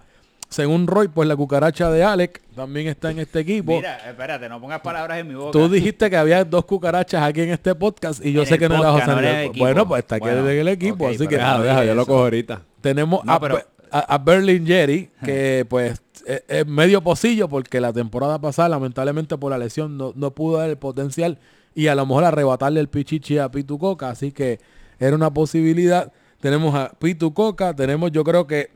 Según 0.51 0.87
Roy, 0.87 1.09
pues 1.09 1.27
la 1.27 1.35
cucaracha 1.35 1.91
de 1.91 2.05
Alec 2.05 2.43
también 2.55 2.89
está 2.89 3.11
en 3.11 3.21
este 3.21 3.41
equipo. 3.41 3.73
Mira, 3.77 3.97
espérate, 4.07 4.51
no 4.51 4.61
pongas 4.61 4.83
palabras 4.83 5.19
en 5.19 5.29
mi 5.29 5.35
boca. 5.35 5.51
Tú 5.53 5.67
dijiste 5.71 6.11
que 6.11 6.17
había 6.19 6.45
dos 6.45 6.67
cucarachas 6.67 7.23
aquí 7.23 7.41
en 7.41 7.49
este 7.51 7.75
podcast 7.75 8.23
y 8.23 8.33
yo 8.35 8.43
En 8.43 8.49
sé 8.49 8.59
que 8.59 8.69
no 8.69 8.75
eras 8.75 8.93
podcast, 8.93 9.11
José 9.19 9.47
no. 9.47 9.53
Bueno, 9.59 9.89
pues 9.89 10.01
está 10.01 10.17
aquí 10.17 10.25
Bueno, 10.27 10.47
en 10.51 10.59
el 10.59 10.69
equipo, 10.69 11.09
así 11.09 11.27
que 11.27 11.39
no, 11.39 11.63
deja, 11.63 11.87
yo 11.87 11.95
lo 11.95 12.05
cojo 12.05 12.25
ahorita. 12.25 12.61
tenemos 12.83 13.25
No, 13.25 13.33
a, 13.33 13.41
pero- 13.41 13.55
Be- 13.57 13.65
a, 13.93 14.15
a 14.15 14.19
Berlin 14.19 14.67
Jerry, 14.67 15.11
que 15.25 15.67
pues 15.69 16.01
es, 16.27 16.43
es 16.49 16.67
medio 16.67 17.03
pocillo 17.03 17.49
porque 17.49 17.81
la 17.81 17.93
temporada 17.93 18.41
pasada, 18.41 18.69
lamentablemente 18.71 19.37
por 19.39 19.51
la 19.51 19.59
lesión, 19.59 19.97
no, 19.97 20.13
no 20.17 20.31
pudo 20.33 20.59
dar 20.59 20.71
el 20.71 20.77
potencial 20.79 21.39
y 21.75 21.87
a 21.89 21.95
lo 21.95 22.05
mejor 22.07 22.25
arrebatarle 22.25 22.81
el 22.81 22.89
pichichi 22.89 23.39
a 23.39 23.51
Pitu 23.51 23.79
Coca, 23.79 24.11
así 24.11 24.33
que 24.33 24.59
era 24.99 25.15
una 25.17 25.33
posibilidad. 25.33 26.13
Tenemos 26.41 26.75
a 26.75 26.91
Pitu 26.99 27.33
Coca, 27.33 27.75
tenemos 27.75 28.11
yo 28.13 28.25
creo 28.25 28.47
que 28.47 28.71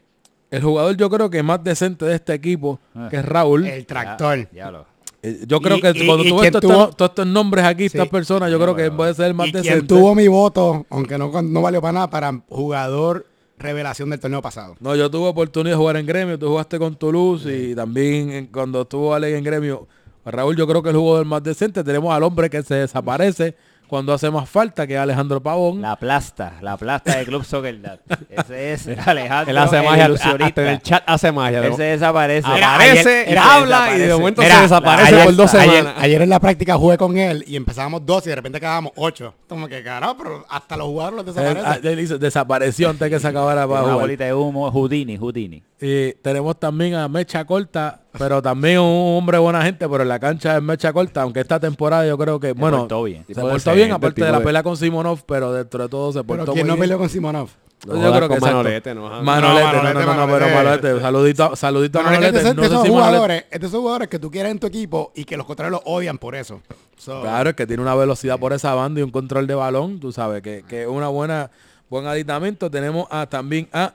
el 0.50 0.62
jugador 0.62 0.96
yo 0.96 1.10
creo 1.10 1.28
que 1.28 1.42
más 1.42 1.62
decente 1.64 2.04
de 2.04 2.14
este 2.14 2.32
equipo, 2.34 2.78
Ah. 2.94 3.08
que 3.10 3.16
es 3.16 3.24
Raúl. 3.24 3.66
El 3.66 3.84
tractor. 3.86 4.38
Ya- 4.38 4.48
diablo. 4.52 4.86
Eh, 5.22 5.40
Yo 5.48 5.60
creo 5.60 5.78
Y- 5.78 5.80
que 5.80 5.90
y- 5.96 6.06
cuando 6.06 6.24
y 6.24 6.28
tú 6.28 6.38
ves 6.38 6.52
todos 6.52 6.62
tuvo- 6.96 7.04
estos, 7.06 7.26
nombres 7.26 7.64
aquí, 7.64 7.86
estas 7.86 8.08
personas, 8.08 8.50
yo 8.50 8.60
creo 8.60 8.76
que 8.76 8.90
puede 8.92 9.12
ser 9.14 9.26
el 9.26 9.34
más 9.34 9.48
y 9.48 9.52
decente. 9.52 9.74
quien 9.78 9.86
tuvo 9.88 10.14
mi 10.14 10.28
voto, 10.28 10.86
aunque 10.88 11.18
no, 11.18 11.42
no 11.42 11.62
valió 11.62 11.80
para 11.80 11.92
nada, 11.92 12.10
para 12.10 12.40
jugador 12.48 13.26
revelación 13.58 14.10
del 14.10 14.20
torneo 14.20 14.42
pasado. 14.42 14.76
No, 14.80 14.94
yo 14.94 15.10
tuve 15.10 15.28
oportunidad 15.28 15.74
de 15.74 15.78
jugar 15.78 15.96
en 15.96 16.06
gremio, 16.06 16.38
tú 16.38 16.48
jugaste 16.48 16.78
con 16.78 16.94
Toulouse 16.96 17.46
y 17.46 17.74
también 17.74 18.30
en- 18.30 18.46
cuando 18.46 18.82
estuvo 18.82 19.14
Alex 19.14 19.36
en 19.38 19.44
gremio, 19.44 19.88
Raúl 20.24 20.56
yo 20.56 20.66
creo 20.66 20.82
que 20.82 20.90
el 20.90 20.96
jugador 20.96 21.24
más 21.24 21.42
decente. 21.42 21.84
Tenemos 21.84 22.12
al 22.14 22.22
hombre 22.22 22.50
que 22.50 22.62
se 22.62 22.74
desaparece 22.74 23.54
cuando 23.88 24.12
hace 24.12 24.30
más 24.30 24.48
falta, 24.48 24.86
que 24.86 24.96
Alejandro 24.98 25.40
Pavón. 25.42 25.80
La 25.80 25.96
plasta, 25.96 26.54
la 26.60 26.76
plasta 26.76 27.16
de 27.16 27.24
Club 27.24 27.44
Soccer 27.44 27.80
Dad. 27.80 27.98
Ese 28.30 28.72
es 28.72 28.88
Alejandro. 29.06 29.50
Él 29.50 29.58
hace 29.58 29.76
el 29.78 29.84
magia, 29.84 30.04
ilusionista. 30.06 30.46
hasta 30.46 30.62
en 30.62 30.68
el 30.68 30.82
chat 30.82 31.02
hace 31.06 31.32
magia. 31.32 31.64
Él 31.66 31.74
se 31.74 31.82
desaparece. 31.82 32.48
Aparece, 32.48 33.00
ayer- 33.20 33.28
y 33.28 33.32
era- 33.32 33.54
habla 33.54 33.66
y 33.66 33.92
de 33.92 33.98
desaparece. 33.98 34.12
momento 34.18 34.42
Mira, 34.42 34.54
se 34.56 34.62
desaparece 34.62 35.14
ayer- 35.14 35.24
por 35.24 35.36
dos 35.36 35.54
ayer- 35.54 35.70
semanas. 35.76 35.94
Ayer 35.98 36.22
en 36.22 36.28
la 36.30 36.40
práctica 36.40 36.76
jugué 36.76 36.98
con 36.98 37.16
él 37.16 37.44
y 37.46 37.56
empezábamos 37.56 38.04
dos 38.04 38.26
y 38.26 38.30
de 38.30 38.36
repente 38.36 38.60
quedábamos 38.60 38.92
ocho. 38.96 39.34
Como 39.48 39.68
que 39.68 39.82
carajo, 39.82 40.16
pero 40.18 40.46
hasta 40.48 40.76
los 40.76 40.86
jugadores 40.86 41.24
los 41.26 41.36
Él, 41.36 41.42
ah, 41.44 41.52
desaparecen. 41.54 41.90
él 41.92 41.96
dice, 41.98 42.18
desapareció 42.18 42.90
antes 42.90 43.08
que 43.10 43.20
se 43.20 43.28
acabara 43.28 43.66
para 43.66 43.80
Una 43.80 43.92
jugar. 43.92 43.98
bolita 44.00 44.24
de 44.24 44.34
humo, 44.34 44.70
Houdini, 44.70 45.16
Houdini. 45.16 45.62
Y 45.80 46.12
tenemos 46.22 46.58
también 46.58 46.94
a 46.94 47.06
Mecha 47.08 47.44
Corta, 47.44 48.00
pero 48.18 48.42
también 48.42 48.80
un 48.80 49.16
hombre 49.18 49.38
buena 49.38 49.62
gente, 49.62 49.88
pero 49.88 50.02
en 50.02 50.08
la 50.08 50.18
cancha 50.18 50.56
es 50.56 50.62
Mecha 50.62 50.92
Corta, 50.92 51.22
aunque 51.22 51.40
esta 51.40 51.58
temporada 51.60 52.06
yo 52.06 52.16
creo 52.18 52.38
que, 52.40 52.52
bueno, 52.52 52.78
portó 52.80 53.02
bien. 53.04 53.24
se 53.26 53.40
portó 53.40 53.74
bien, 53.74 53.92
aparte 53.92 54.24
de 54.24 54.32
la 54.32 54.40
pelea 54.42 54.62
con 54.62 54.76
Simonov, 54.76 55.24
pero 55.26 55.52
dentro 55.52 55.82
de 55.84 55.88
todo 55.88 56.12
se 56.12 56.24
pero 56.24 56.38
portó 56.38 56.52
¿quién 56.52 56.66
muy 56.66 56.68
no 56.68 56.74
bien. 56.74 56.82
peleó 56.84 56.98
con 56.98 57.08
Simonov? 57.08 57.48
No 57.86 58.02
yo 58.02 58.12
creo 58.16 58.28
que. 58.28 58.40
Manolete, 58.40 58.94
no. 58.94 59.02
Manolete, 59.22 59.22
no, 59.22 59.72
no, 59.72 59.82
Manolete, 59.82 60.06
no, 60.06 60.14
no, 60.14 60.32
pero 60.32 60.46
Manolete. 60.46 60.54
Manolete, 60.54 61.00
saludito, 61.00 61.56
saludito 61.56 61.98
a 62.00 62.02
Manolete 62.04 62.32
Manolete. 62.32 62.38
es 62.38 62.44
de, 62.44 62.54
no 62.54 62.62
de 62.62 62.68
sé 62.68 62.74
esos 62.74 62.86
si 62.86 62.90
Manolete- 62.90 63.06
jugadores, 63.06 63.44
es 63.50 63.60
de 63.60 63.66
esos 63.66 63.80
jugadores 63.80 64.08
que 64.08 64.18
tú 64.18 64.30
quieres 64.30 64.52
en 64.52 64.58
tu 64.58 64.66
equipo 64.66 65.12
y 65.14 65.24
que 65.24 65.36
los 65.36 65.46
contrarios 65.46 65.72
lo 65.84 65.92
odian 65.92 66.16
por 66.18 66.34
eso. 66.34 66.62
So, 66.96 67.20
Claro, 67.20 67.50
es 67.50 67.56
que 67.56 67.66
tiene 67.66 67.82
una 67.82 67.94
velocidad 67.94 68.38
por 68.38 68.54
esa 68.54 68.74
banda 68.74 69.00
y 69.00 69.02
un 69.02 69.10
control 69.10 69.46
de 69.46 69.54
balón, 69.54 70.00
tú 70.00 70.10
sabes, 70.10 70.40
que, 70.42 70.64
que 70.66 70.82
es 70.82 70.88
una 70.88 71.08
buena, 71.08 71.50
buen 71.90 72.06
aditamento. 72.06 72.70
Tenemos 72.70 73.06
a, 73.10 73.26
también 73.26 73.68
a 73.74 73.92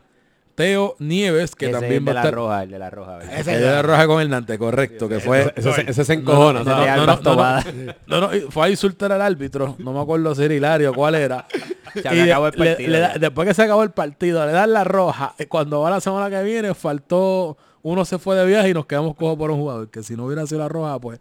Teo 0.56 0.96
Nieves, 1.00 1.56
que 1.56 1.66
Ese 1.66 1.74
también 1.74 1.94
es 1.94 2.02
va 2.02 2.06
de 2.06 2.12
a 2.12 2.14
la 2.14 2.20
estar... 2.22 2.34
roja, 2.34 2.64
el 2.64 2.70
de 2.72 2.80
la 2.80 2.90
roja. 2.90 3.18
¿verdad? 3.18 3.40
Ese- 3.40 3.54
es 3.56 3.60
de 3.62 3.82
Roja 3.82 4.08
con 4.08 4.22
Hernández, 4.22 4.58
correcto, 4.58 5.10
que 5.10 5.20
fue... 5.20 5.54
Ese, 5.56 5.70
ese- 5.70 5.86
ese 5.92 6.06
se 6.06 6.14
encojona, 6.14 6.60
No, 6.64 6.66
de 6.66 6.72
no, 6.72 6.86
no, 6.86 6.92
Albas 6.92 7.08
no, 7.08 7.16
no, 7.16 7.22
Tobada. 7.22 7.66
no, 8.08 8.22
no, 8.22 8.36
y 8.36 8.42
fue 8.42 8.66
a 8.68 8.70
insultar 8.70 9.12
al 9.12 9.22
árbitro, 9.22 9.76
no 9.80 9.94
me 9.94 10.00
acuerdo 10.02 10.34
si 10.36 10.44
era 10.44 10.54
Hilario, 10.54 10.94
cuál 10.94 11.16
era. 11.16 11.46
Se 11.94 12.16
Y 12.16 12.20
acabado 12.22 12.48
el 12.48 12.54
partido 12.58 12.90
le 12.90 13.00
da- 13.00 13.14
ya. 13.14 13.20
después 13.20 13.48
que 13.48 13.54
se 13.54 13.62
acabó 13.64 13.84
el 13.84 13.92
partido, 13.92 14.46
le 14.46 14.52
dan 14.52 14.72
la 14.74 14.84
roja. 14.84 15.36
y 15.40 15.46
Cuando 15.46 15.82
va 15.82 15.90
la 15.90 16.00
semana 16.02 16.30
que 16.30 16.42
viene, 16.44 16.74
faltó, 16.74 17.58
uno 17.82 18.06
se 18.06 18.18
fue 18.20 18.36
de 18.36 18.46
viaje 18.46 18.70
y 18.70 18.74
nos 18.74 18.86
quedamos 18.86 19.16
cojos 19.16 19.38
por 19.38 19.52
un 19.52 19.58
jugador. 19.60 19.90
Que 19.90 20.04
si 20.04 20.16
no 20.16 20.26
hubiera 20.26 20.46
sido 20.48 20.60
la 20.60 20.70
roja, 20.70 21.00
pues. 21.00 21.20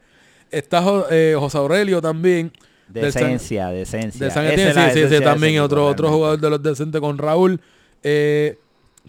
Está 0.51 0.83
eh, 1.11 1.35
José 1.39 1.59
Aurelio 1.59 2.01
también. 2.03 2.53
San- 2.93 2.95
Decencia, 3.03 3.69
decencia. 3.69 4.27
de 4.27 4.33
San 4.33 4.45
Esa 4.45 4.53
Etienne, 4.53 4.71
es 4.71 4.77
la 4.77 4.91
sí, 4.93 5.01
sí, 5.03 5.07
de 5.07 5.21
también 5.21 5.53
ese 5.55 5.61
otro, 5.61 5.87
otro 5.87 6.09
jugador 6.11 6.41
de 6.41 6.51
los 6.51 6.61
decentes 6.63 7.01
con 7.01 7.19
Raúl. 7.19 7.61
Eh, 8.03 8.59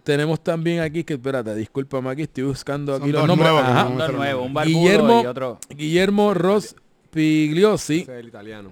tenemos 0.04 0.42
también 0.44 0.80
aquí, 0.82 1.04
que 1.04 1.14
espérate, 1.14 1.54
discúlpame 1.56 2.10
aquí, 2.10 2.24
estoy 2.24 2.44
buscando 2.46 2.94
Son 2.94 3.04
aquí 3.04 3.12
los 3.12 3.22
dos 3.22 3.28
nombres. 3.28 3.52
nuevos 3.52 3.70
Ajá. 3.70 3.84
no 3.84 4.44
Un 4.44 4.54
Guillermo, 4.66 5.22
y 5.24 5.26
otro. 5.28 5.60
Guillermo 5.70 6.34
Ross 6.34 6.76
Pigliosi, 7.12 8.06
el 8.10 8.28
italiano. 8.30 8.72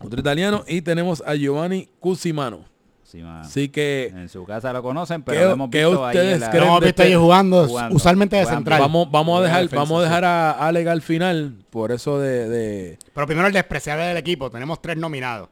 otro 0.00 0.18
italiano, 0.20 0.64
y 0.66 0.82
tenemos 0.82 1.22
a 1.26 1.34
Giovanni 1.34 1.88
Cusimano. 2.00 2.64
Sí. 3.04 3.22
Así 3.24 3.68
que 3.68 4.06
En 4.12 4.28
su 4.28 4.44
casa 4.44 4.72
lo 4.72 4.82
conocen, 4.82 5.22
pero 5.22 5.38
¿Qué- 5.38 5.44
lo 5.46 5.52
hemos 5.52 5.70
qué 5.70 5.84
visto 5.86 6.04
ahí 6.04 6.16
ustedes 6.16 6.40
la- 6.40 6.50
creen? 6.50 6.64
hemos 6.64 6.80
de 6.80 6.88
este- 6.88 7.02
ahí 7.04 7.14
jugando, 7.14 7.66
jugando, 7.68 7.94
usualmente 7.94 8.34
de 8.36 8.42
jugando. 8.42 8.58
central. 8.58 8.80
vamos, 8.80 9.10
vamos 9.12 9.38
a 9.40 9.42
dejar, 9.44 9.62
defensa, 9.62 9.76
vamos 9.76 9.98
a 10.00 10.02
sí. 10.02 10.08
dejar 10.08 10.24
a 10.24 10.50
Alec 10.66 10.88
al 10.88 11.02
final, 11.02 11.54
por 11.70 11.92
eso 11.92 12.18
de, 12.18 12.48
de 12.48 12.98
Pero 13.14 13.26
primero 13.28 13.46
el 13.46 13.52
despreciable 13.52 14.06
del 14.06 14.16
equipo. 14.16 14.50
Tenemos 14.50 14.82
tres 14.82 14.96
nominados. 14.96 15.48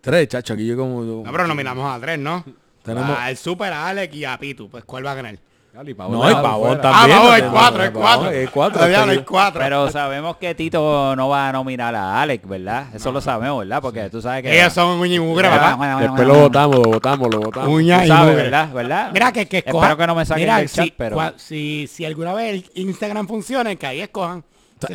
tres, 0.00 0.28
chacho, 0.28 0.54
aquí 0.54 0.66
yo 0.66 0.76
como 0.76 1.02
No, 1.02 1.30
pero 1.32 1.46
nominamos 1.46 1.84
a 1.94 2.00
tres, 2.00 2.18
¿no? 2.18 2.42
Tenemos- 2.84 3.18
Al 3.18 3.36
Super, 3.36 3.72
a 3.72 3.88
Alex 3.88 4.14
y 4.14 4.24
a 4.24 4.38
Pitu. 4.38 4.68
Pues, 4.68 4.84
¿cuál 4.84 5.04
va 5.06 5.12
a 5.12 5.14
ganar? 5.14 5.36
Dale, 5.72 5.90
y 5.90 5.94
Pavón 5.94 6.18
No, 6.20 6.24
dejado 6.24 6.42
Pavón 6.44 6.80
también. 6.80 6.94
ah, 6.94 7.06
no, 7.08 7.14
no, 7.16 7.46
no, 7.46 7.50
cuatro, 7.50 7.82
Ah, 7.82 8.86
diablo, 8.86 9.10
este- 9.10 9.18
hay 9.20 9.24
cuatro. 9.24 9.60
Pero 9.60 9.90
sabemos 9.90 10.36
que 10.36 10.54
Tito 10.54 11.16
no 11.16 11.28
va 11.28 11.48
a 11.48 11.52
nominar 11.52 11.92
a 11.96 12.22
Alex, 12.22 12.46
¿verdad? 12.48 12.94
Eso 12.94 13.10
lo 13.10 13.20
sabemos, 13.20 13.58
¿verdad? 13.58 13.82
Porque 13.82 14.08
tú 14.08 14.22
sabes 14.22 14.42
que... 14.44 14.56
Ellos 14.56 14.72
son 14.72 15.00
uña 15.00 15.14
y 15.16 15.18
mugre, 15.18 15.48
¿verdad? 15.48 15.76
bueno, 15.76 15.98
Después 15.98 16.28
lo 16.28 16.34
votamos, 16.42 16.76
lo 16.76 16.82
votamos, 16.92 17.28
lo 17.28 17.40
votamos. 17.40 17.68
Uña 17.70 18.04
y 18.04 18.08
sabes, 18.08 18.28
mugre. 18.30 18.42
¿verdad? 18.44 18.72
¿verdad? 18.72 19.10
Mira 19.12 19.32
que, 19.32 19.46
que 19.48 19.58
Espero 19.58 19.80
escojan- 19.80 19.96
que 19.96 20.06
no 20.06 20.14
me 20.14 20.24
saquen 20.26 20.42
Mira, 20.44 20.64
chat, 20.66 20.84
si, 20.84 20.90
pero... 20.96 21.16
cua- 21.16 21.34
si, 21.38 21.88
si 21.88 22.04
alguna 22.04 22.34
vez 22.34 22.54
el 22.54 22.70
Instagram 22.76 23.26
funciona, 23.26 23.74
que 23.74 23.86
ahí 23.88 24.00
escojan. 24.00 24.44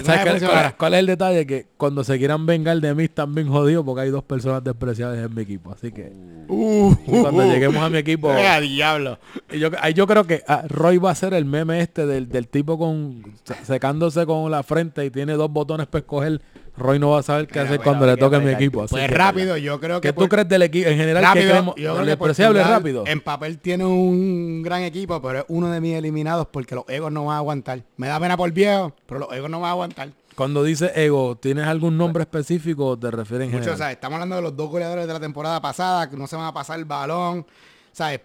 ¿Sabes 0.03 0.43
cuál, 0.43 0.75
cuál- 0.77 0.93
es 0.93 0.99
el 0.99 1.05
detalle? 1.05 1.45
Que 1.45 1.67
cuando 1.77 2.03
se 2.03 2.17
quieran 2.17 2.45
vengar 2.45 2.79
de 2.79 2.93
mí 2.95 3.03
están 3.05 3.33
bien 3.35 3.47
jodidos 3.47 3.83
porque 3.85 4.01
hay 4.01 4.09
dos 4.09 4.23
personas 4.23 4.63
despreciables 4.63 5.25
en 5.25 5.33
mi 5.33 5.41
equipo. 5.41 5.71
Así 5.71 5.91
que 5.91 6.11
Uh, 6.51 6.95
cuando 7.05 7.43
lleguemos 7.45 7.81
a 7.83 7.89
mi 7.89 7.99
equipo... 7.99 8.29
Venga, 8.29 8.59
diablo. 8.61 9.19
yo, 9.55 9.69
yo 9.93 10.07
creo 10.07 10.25
que 10.25 10.41
ah, 10.47 10.63
Roy 10.67 10.97
va 10.97 11.11
a 11.11 11.15
ser 11.15 11.33
el 11.35 11.45
meme 11.45 11.79
este 11.81 12.05
del, 12.07 12.27
del 12.27 12.47
tipo 12.47 12.77
con 12.79 13.21
se- 13.43 13.65
secándose 13.65 14.25
con 14.25 14.49
la 14.49 14.63
frente 14.63 15.05
y 15.05 15.11
tiene 15.11 15.33
dos 15.33 15.51
botones 15.51 15.85
para 15.87 15.99
escoger. 15.99 16.41
Roy 16.79 16.97
no 16.99 17.11
va 17.11 17.19
a 17.19 17.23
saber 17.23 17.47
qué 17.47 17.59
hacer 17.59 17.79
cuando 17.81 18.05
le 18.07 18.17
toque 18.17 18.37
a 18.37 18.39
mi 18.39 18.49
equipo. 18.51 18.83
Así 18.83 18.93
Pues 18.95 19.07
que- 19.07 19.13
rápido, 19.15 19.57
yo 19.57 19.79
creo 19.79 20.01
que... 20.01 20.07
¿Qué 20.07 20.13
tú 20.13 20.27
crees 20.27 20.47
del 20.49 20.63
equipo? 20.63 20.89
En 20.89 20.97
general, 20.97 21.21
¿qué 21.21 21.27
Rápido, 21.27 21.49
creemos? 21.49 21.75
yo 21.75 21.93
creo 21.93 21.99
¿El 22.03 22.09
que 22.09 22.17
Portugal 22.17 22.55
rápido? 22.67 23.03
En 23.05 23.21
papel 23.21 23.59
tiene 23.59 23.85
un 23.85 24.61
gran 24.63 24.81
equipo, 24.83 25.21
pero 25.21 25.39
es 25.39 25.45
uno 25.49 25.69
de 25.69 25.79
mis 25.81 25.93
eliminados 25.95 26.47
porque 26.51 26.73
los 26.75 26.85
egos 26.87 27.11
no 27.11 27.25
van 27.25 27.35
a 27.35 27.37
aguantar. 27.39 27.83
Me 27.97 28.07
da 28.07 28.19
pena 28.19 28.35
por 28.37 28.51
viejo, 28.51 28.93
pero 29.05 29.19
los 29.19 29.31
egos 29.33 29.49
no 29.49 29.59
van 29.59 29.67
a 29.69 29.71
aguantar. 29.71 30.09
Cuando 30.35 30.63
dice 30.63 30.91
ego, 30.95 31.35
¿tienes 31.35 31.67
algún 31.67 31.97
nombre 31.97 32.21
específico 32.23 32.85
o 32.85 32.97
te 32.97 33.11
refieres 33.11 33.47
en 33.47 33.51
Mucho, 33.51 33.59
o 33.59 33.63
general? 33.73 33.77
sea, 33.77 33.91
estamos 33.91 34.15
hablando 34.15 34.37
de 34.37 34.41
los 34.41 34.55
dos 34.55 34.69
goleadores 34.69 35.05
de 35.05 35.13
la 35.13 35.19
temporada 35.19 35.61
pasada, 35.61 36.09
que 36.09 36.15
no 36.15 36.27
se 36.27 36.37
van 36.37 36.45
a 36.45 36.53
pasar 36.53 36.79
el 36.79 36.85
balón. 36.85 37.45
¿Sabes? 37.91 38.21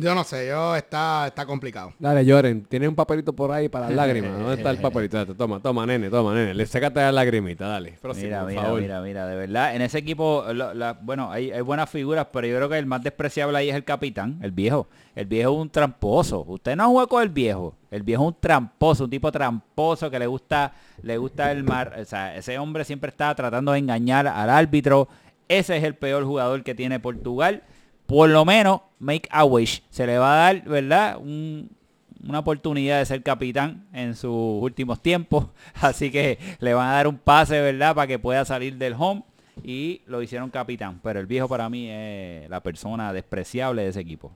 Yo 0.00 0.14
no 0.14 0.22
sé, 0.22 0.46
yo 0.48 0.76
está, 0.76 1.26
está 1.26 1.44
complicado. 1.44 1.92
Dale, 1.98 2.24
Lloren, 2.24 2.64
tiene 2.64 2.86
un 2.86 2.94
papelito 2.94 3.32
por 3.32 3.50
ahí 3.50 3.68
para 3.68 3.86
las 3.86 3.96
lágrimas. 3.96 4.38
¿Dónde 4.38 4.54
está 4.54 4.70
el 4.70 4.78
papelito? 4.78 5.34
Toma, 5.34 5.60
toma, 5.60 5.84
nene, 5.86 6.08
toma, 6.08 6.34
nene. 6.34 6.54
Le 6.54 6.66
sécate 6.66 7.00
la 7.00 7.10
lagrimita, 7.10 7.66
dale. 7.66 7.98
Próximo, 8.00 8.26
Mira, 8.26 8.40
por 8.42 8.48
mira, 8.50 8.62
favor. 8.62 8.80
mira, 8.80 9.00
mira, 9.02 9.26
de 9.26 9.36
verdad, 9.36 9.74
en 9.74 9.82
ese 9.82 9.98
equipo, 9.98 10.44
la- 10.52 10.92
bueno, 11.02 11.32
hay, 11.32 11.50
hay 11.50 11.60
buenas 11.62 11.90
figuras, 11.90 12.26
pero 12.32 12.46
yo 12.46 12.56
creo 12.56 12.68
que 12.68 12.78
el 12.78 12.86
más 12.86 13.02
despreciable 13.02 13.58
ahí 13.58 13.70
es 13.70 13.74
el 13.76 13.84
capitán, 13.84 14.38
el 14.42 14.52
viejo. 14.52 14.86
El 15.16 15.26
viejo 15.26 15.50
es 15.52 15.58
un 15.58 15.70
tramposo. 15.70 16.44
Usted 16.46 16.76
no 16.76 16.90
juega 16.90 17.06
con 17.08 17.22
el 17.22 17.28
viejo. 17.30 17.74
El 17.90 18.02
viejo 18.04 18.22
es 18.22 18.28
un 18.28 18.36
tramposo, 18.40 19.04
un 19.04 19.10
tipo 19.10 19.32
tramposo 19.32 20.10
que 20.10 20.18
le 20.18 20.26
gusta, 20.28 20.72
le 21.02 21.16
gusta 21.18 21.50
el 21.50 21.64
mar. 21.64 21.96
O 22.00 22.04
sea, 22.04 22.36
ese 22.36 22.56
hombre 22.58 22.84
siempre 22.84 23.08
está 23.10 23.34
tratando 23.34 23.72
de 23.72 23.78
engañar 23.80 24.28
al 24.28 24.48
árbitro. 24.50 25.08
Ese 25.48 25.76
es 25.78 25.82
el 25.82 25.94
peor 25.94 26.24
jugador 26.24 26.62
que 26.62 26.74
tiene 26.74 27.00
Portugal. 27.00 27.62
Por 28.08 28.30
lo 28.30 28.46
menos, 28.46 28.80
make 28.98 29.28
a 29.30 29.44
wish. 29.44 29.82
Se 29.90 30.06
le 30.06 30.16
va 30.16 30.32
a 30.32 30.36
dar, 30.36 30.64
¿verdad? 30.64 31.18
Un, 31.18 31.68
una 32.26 32.38
oportunidad 32.38 33.00
de 33.00 33.04
ser 33.04 33.22
capitán 33.22 33.86
en 33.92 34.14
sus 34.14 34.62
últimos 34.62 35.02
tiempos. 35.02 35.48
Así 35.74 36.10
que 36.10 36.38
le 36.58 36.72
van 36.72 36.88
a 36.88 36.92
dar 36.92 37.06
un 37.06 37.18
pase, 37.18 37.60
¿verdad? 37.60 37.94
Para 37.94 38.06
que 38.06 38.18
pueda 38.18 38.46
salir 38.46 38.78
del 38.78 38.94
home. 38.98 39.24
Y 39.62 40.00
lo 40.06 40.22
hicieron 40.22 40.48
capitán. 40.48 41.00
Pero 41.02 41.20
el 41.20 41.26
viejo 41.26 41.48
para 41.48 41.68
mí 41.68 41.90
es 41.90 42.48
la 42.48 42.62
persona 42.62 43.12
despreciable 43.12 43.82
de 43.82 43.88
ese 43.90 44.00
equipo. 44.00 44.32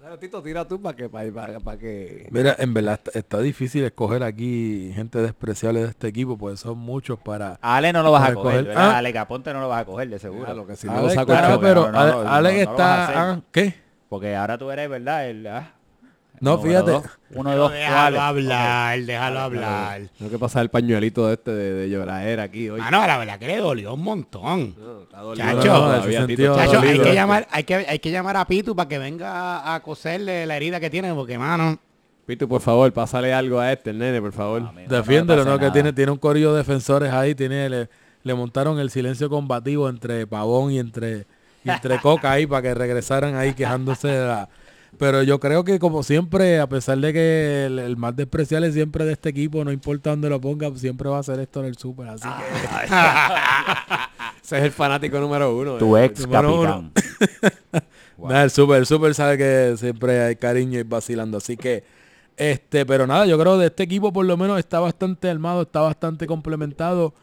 Dale, 0.00 0.16
Tito, 0.16 0.42
tira 0.42 0.66
tú 0.66 0.80
para 0.80 0.96
que, 0.96 1.10
para, 1.10 1.30
para, 1.30 1.60
para 1.60 1.78
que... 1.78 2.26
Mira, 2.30 2.56
en 2.58 2.72
verdad 2.72 2.94
está, 2.94 3.18
está 3.18 3.38
difícil 3.40 3.84
escoger 3.84 4.22
aquí 4.22 4.92
gente 4.94 5.18
despreciable 5.18 5.82
de 5.82 5.88
este 5.88 6.08
equipo, 6.08 6.38
pues 6.38 6.60
son 6.60 6.78
muchos 6.78 7.18
para... 7.18 7.58
Ale 7.60 7.92
no 7.92 8.02
lo 8.02 8.10
vas 8.10 8.30
a 8.30 8.34
coger. 8.34 8.72
Ah. 8.74 8.96
Ale 8.96 9.12
Caponte 9.12 9.52
no 9.52 9.60
lo 9.60 9.68
vas 9.68 9.82
a 9.82 9.84
coger, 9.84 10.08
de 10.08 10.18
seguro. 10.18 10.46
Claro, 10.46 10.66
que 10.66 10.76
si 10.76 10.86
no 10.86 10.94
Alex, 10.94 11.04
lo 11.04 11.10
saco 11.20 11.32
el 11.32 11.38
claro, 11.38 11.54
show. 11.54 11.60
pero 11.60 11.86
no, 11.86 11.92
no, 11.92 11.98
Ale- 11.98 12.12
no, 12.12 12.24
no, 12.24 12.30
Alex 12.30 12.64
no 12.64 12.70
lo 12.72 12.78
vas 12.78 12.88
a 12.88 13.04
hacer. 13.04 13.16
está... 13.16 13.42
¿Qué? 13.52 13.74
Porque 14.08 14.34
ahora 14.36 14.56
tú 14.56 14.70
eres, 14.70 14.88
¿verdad? 14.88 15.28
El, 15.28 15.46
ah, 15.46 15.74
No, 16.40 16.56
número 16.56 16.62
fíjate. 16.84 16.90
dos. 16.92 17.02
Uno 17.34 17.50
de 17.50 17.56
dos. 17.56 17.72
déjalo 17.72 18.20
hablar, 18.20 19.00
déjalo 19.02 19.40
hablar. 19.40 20.00
Tengo 20.18 20.30
que 20.30 20.38
pasar 20.38 20.62
el 20.62 20.70
pañuelito 20.70 21.26
de 21.28 21.34
este 21.34 21.50
de, 21.52 21.72
de 21.74 21.90
lloradera 21.90 22.44
aquí 22.44 22.68
hoy. 22.70 22.80
Ah, 22.82 22.90
no, 22.90 23.06
la 23.06 23.18
verdad 23.18 23.38
que 23.38 23.46
le 23.46 23.58
dolió 23.58 23.94
un 23.94 24.02
montón. 24.02 24.74
No, 24.78 25.02
está 25.02 25.20
dolido 25.20 25.46
Chacho. 25.46 25.68
No, 25.68 26.00
Tito. 26.02 26.26
sentido- 26.26 26.56
hay 26.58 26.98
que, 26.98 27.14
llamar, 27.14 27.46
hay, 27.50 27.64
que, 27.64 27.74
hay 27.74 27.98
que 27.98 28.10
llamar 28.10 28.36
a 28.38 28.46
Pitu 28.46 28.74
para 28.74 28.88
que 28.88 28.98
venga 28.98 29.74
a- 29.74 29.80
coserle 29.80 30.46
la 30.46 30.56
herida 30.56 30.80
que 30.80 30.88
tiene, 30.90 31.12
porque, 31.14 31.36
mano, 31.38 31.78
Pitu, 32.26 32.48
por 32.48 32.60
favor, 32.60 32.92
pásale 32.92 33.34
algo 33.34 33.58
a 33.60 33.72
este, 33.72 33.90
el 33.90 33.98
nene, 33.98 34.20
por 34.20 34.32
favor. 34.32 34.62
No, 34.62 34.68
amigo, 34.68 34.82
no 34.88 34.90
me 34.90 34.96
Defiéndelo, 34.98 35.42
pasa 35.44 35.50
¿no? 35.50 35.58
Que 35.58 35.70
tiene, 35.72 35.92
tiene 35.92 36.12
un 36.12 36.18
corillo 36.18 36.52
de 36.52 36.58
defensores 36.58 37.12
ahí, 37.12 37.34
tiene, 37.34 37.68
le, 37.68 37.88
le 38.22 38.34
montaron 38.34 38.78
el 38.78 38.88
silencio 38.90 39.28
combativo 39.28 39.88
entre 39.88 40.26
Pavón 40.28 40.70
y 40.70 40.78
entre, 40.78 41.26
y 41.64 41.70
entre 41.70 41.98
Coca 42.02 42.30
ahí 42.30 42.46
para 42.46 42.62
que 42.62 42.74
regresaran 42.74 43.34
ahí 43.34 43.52
quejándose 43.54 44.08
de 44.08 44.26
la... 44.26 44.48
Pero 44.98 45.22
yo 45.22 45.40
creo 45.40 45.64
que 45.64 45.78
como 45.78 46.02
siempre, 46.02 46.60
a 46.60 46.68
pesar 46.68 46.98
de 46.98 47.12
que 47.12 47.66
el, 47.66 47.78
el 47.78 47.96
más 47.96 48.16
despreciable 48.16 48.72
siempre 48.72 49.04
de 49.04 49.12
este 49.12 49.30
equipo, 49.30 49.64
no 49.64 49.72
importa 49.72 50.10
dónde 50.10 50.28
lo 50.28 50.40
ponga, 50.40 50.70
siempre 50.76 51.08
va 51.08 51.18
a 51.18 51.22
ser 51.22 51.40
esto 51.40 51.60
en 51.60 51.66
el 51.66 51.76
Super. 51.76 52.08
Así 52.08 52.28
que 52.28 52.94
Ese 54.42 54.58
es 54.58 54.64
el 54.64 54.72
fanático 54.72 55.20
número 55.20 55.56
uno. 55.56 55.78
Tu 55.78 55.96
eh. 55.96 56.06
ex 56.06 56.26
capitán. 56.26 56.92
El 58.28 58.50
super, 58.50 58.76
el 58.76 58.86
super 58.86 59.14
sabe 59.14 59.38
que 59.38 59.76
siempre 59.78 60.20
hay 60.22 60.36
cariño 60.36 60.78
y 60.78 60.82
vacilando. 60.82 61.38
Así 61.38 61.56
que, 61.56 61.84
este, 62.36 62.84
pero 62.84 63.06
nada, 63.06 63.24
yo 63.24 63.38
creo 63.38 63.54
que 63.54 63.60
de 63.60 63.66
este 63.68 63.82
equipo 63.84 64.12
por 64.12 64.26
lo 64.26 64.36
menos 64.36 64.58
está 64.58 64.78
bastante 64.78 65.30
armado, 65.30 65.62
está 65.62 65.80
bastante 65.80 66.26
complementado. 66.26 67.14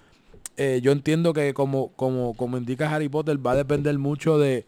Eh, 0.55 0.79
yo 0.81 0.91
entiendo 0.91 1.33
que 1.33 1.53
como, 1.53 1.89
como, 1.89 2.35
como 2.35 2.57
indica 2.57 2.89
Harry 2.93 3.09
Potter, 3.09 3.45
va 3.45 3.51
a 3.51 3.55
depender 3.57 3.95
mucho 3.99 4.39
de 4.39 4.65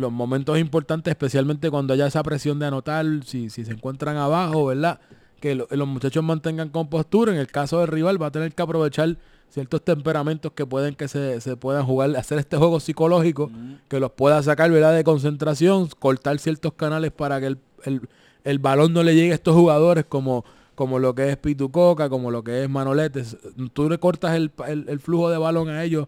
los 0.00 0.10
momentos 0.12 0.58
importantes, 0.58 1.10
especialmente 1.12 1.70
cuando 1.70 1.94
haya 1.94 2.06
esa 2.06 2.22
presión 2.22 2.58
de 2.58 2.66
anotar, 2.66 3.06
si, 3.24 3.50
si 3.50 3.64
se 3.64 3.72
encuentran 3.72 4.16
abajo, 4.16 4.66
¿verdad? 4.66 5.00
Que 5.40 5.54
lo- 5.54 5.66
los 5.70 5.86
muchachos 5.88 6.22
mantengan 6.24 6.68
compostura. 6.70 7.32
En 7.32 7.38
el 7.38 7.46
caso 7.46 7.78
del 7.80 7.88
rival 7.88 8.20
va 8.20 8.26
a 8.26 8.30
tener 8.30 8.52
que 8.54 8.62
aprovechar 8.62 9.16
ciertos 9.48 9.82
temperamentos 9.84 10.52
que 10.52 10.64
pueden 10.66 10.94
que 10.94 11.08
se, 11.08 11.40
se 11.40 11.56
puedan 11.56 11.84
jugar, 11.84 12.14
hacer 12.16 12.38
este 12.38 12.56
juego 12.56 12.78
psicológico, 12.80 13.50
que 13.88 13.98
los 14.00 14.12
pueda 14.12 14.42
sacar, 14.42 14.70
¿verdad? 14.70 14.94
De 14.94 15.02
concentración, 15.04 15.88
cortar 15.98 16.38
ciertos 16.38 16.72
canales 16.74 17.10
para 17.12 17.40
que 17.40 17.46
el, 17.46 17.58
el- 17.84 18.02
el 18.44 18.58
balón 18.58 18.92
no 18.92 19.02
le 19.02 19.14
llegue 19.14 19.32
a 19.32 19.34
estos 19.34 19.54
jugadores 19.54 20.04
como, 20.08 20.44
como 20.74 20.98
lo 20.98 21.14
que 21.14 21.28
es 21.30 21.36
Pitu 21.36 21.70
Coca, 21.70 22.08
como 22.08 22.30
lo 22.30 22.42
que 22.44 22.62
es 22.64 22.70
Manoletes. 22.70 23.36
Tú 23.74 23.90
le 23.90 23.98
cortas 23.98 24.34
el, 24.36 24.50
el- 24.68 24.88
el 24.88 24.98
flujo 25.00 25.28
de 25.30 25.36
balón 25.38 25.68
a 25.68 25.82
ellos, 25.84 26.06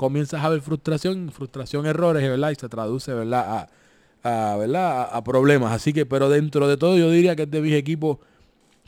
comienzas 0.00 0.42
a 0.42 0.48
ver 0.48 0.62
frustración, 0.62 1.30
frustración, 1.30 1.84
errores, 1.86 2.22
¿verdad? 2.26 2.50
Y 2.50 2.54
se 2.54 2.68
traduce, 2.70 3.12
¿verdad? 3.12 3.68
A, 4.24 4.52
a, 4.52 4.56
¿verdad? 4.56 5.00
a, 5.02 5.04
a 5.18 5.22
problemas. 5.22 5.72
Así 5.72 5.92
que, 5.92 6.06
pero 6.06 6.30
dentro 6.30 6.66
de 6.68 6.78
todo 6.78 6.96
yo 6.96 7.10
diría 7.10 7.36
que 7.36 7.42
es 7.42 7.50
de 7.50 7.60
mis 7.60 7.74
equipos 7.74 8.16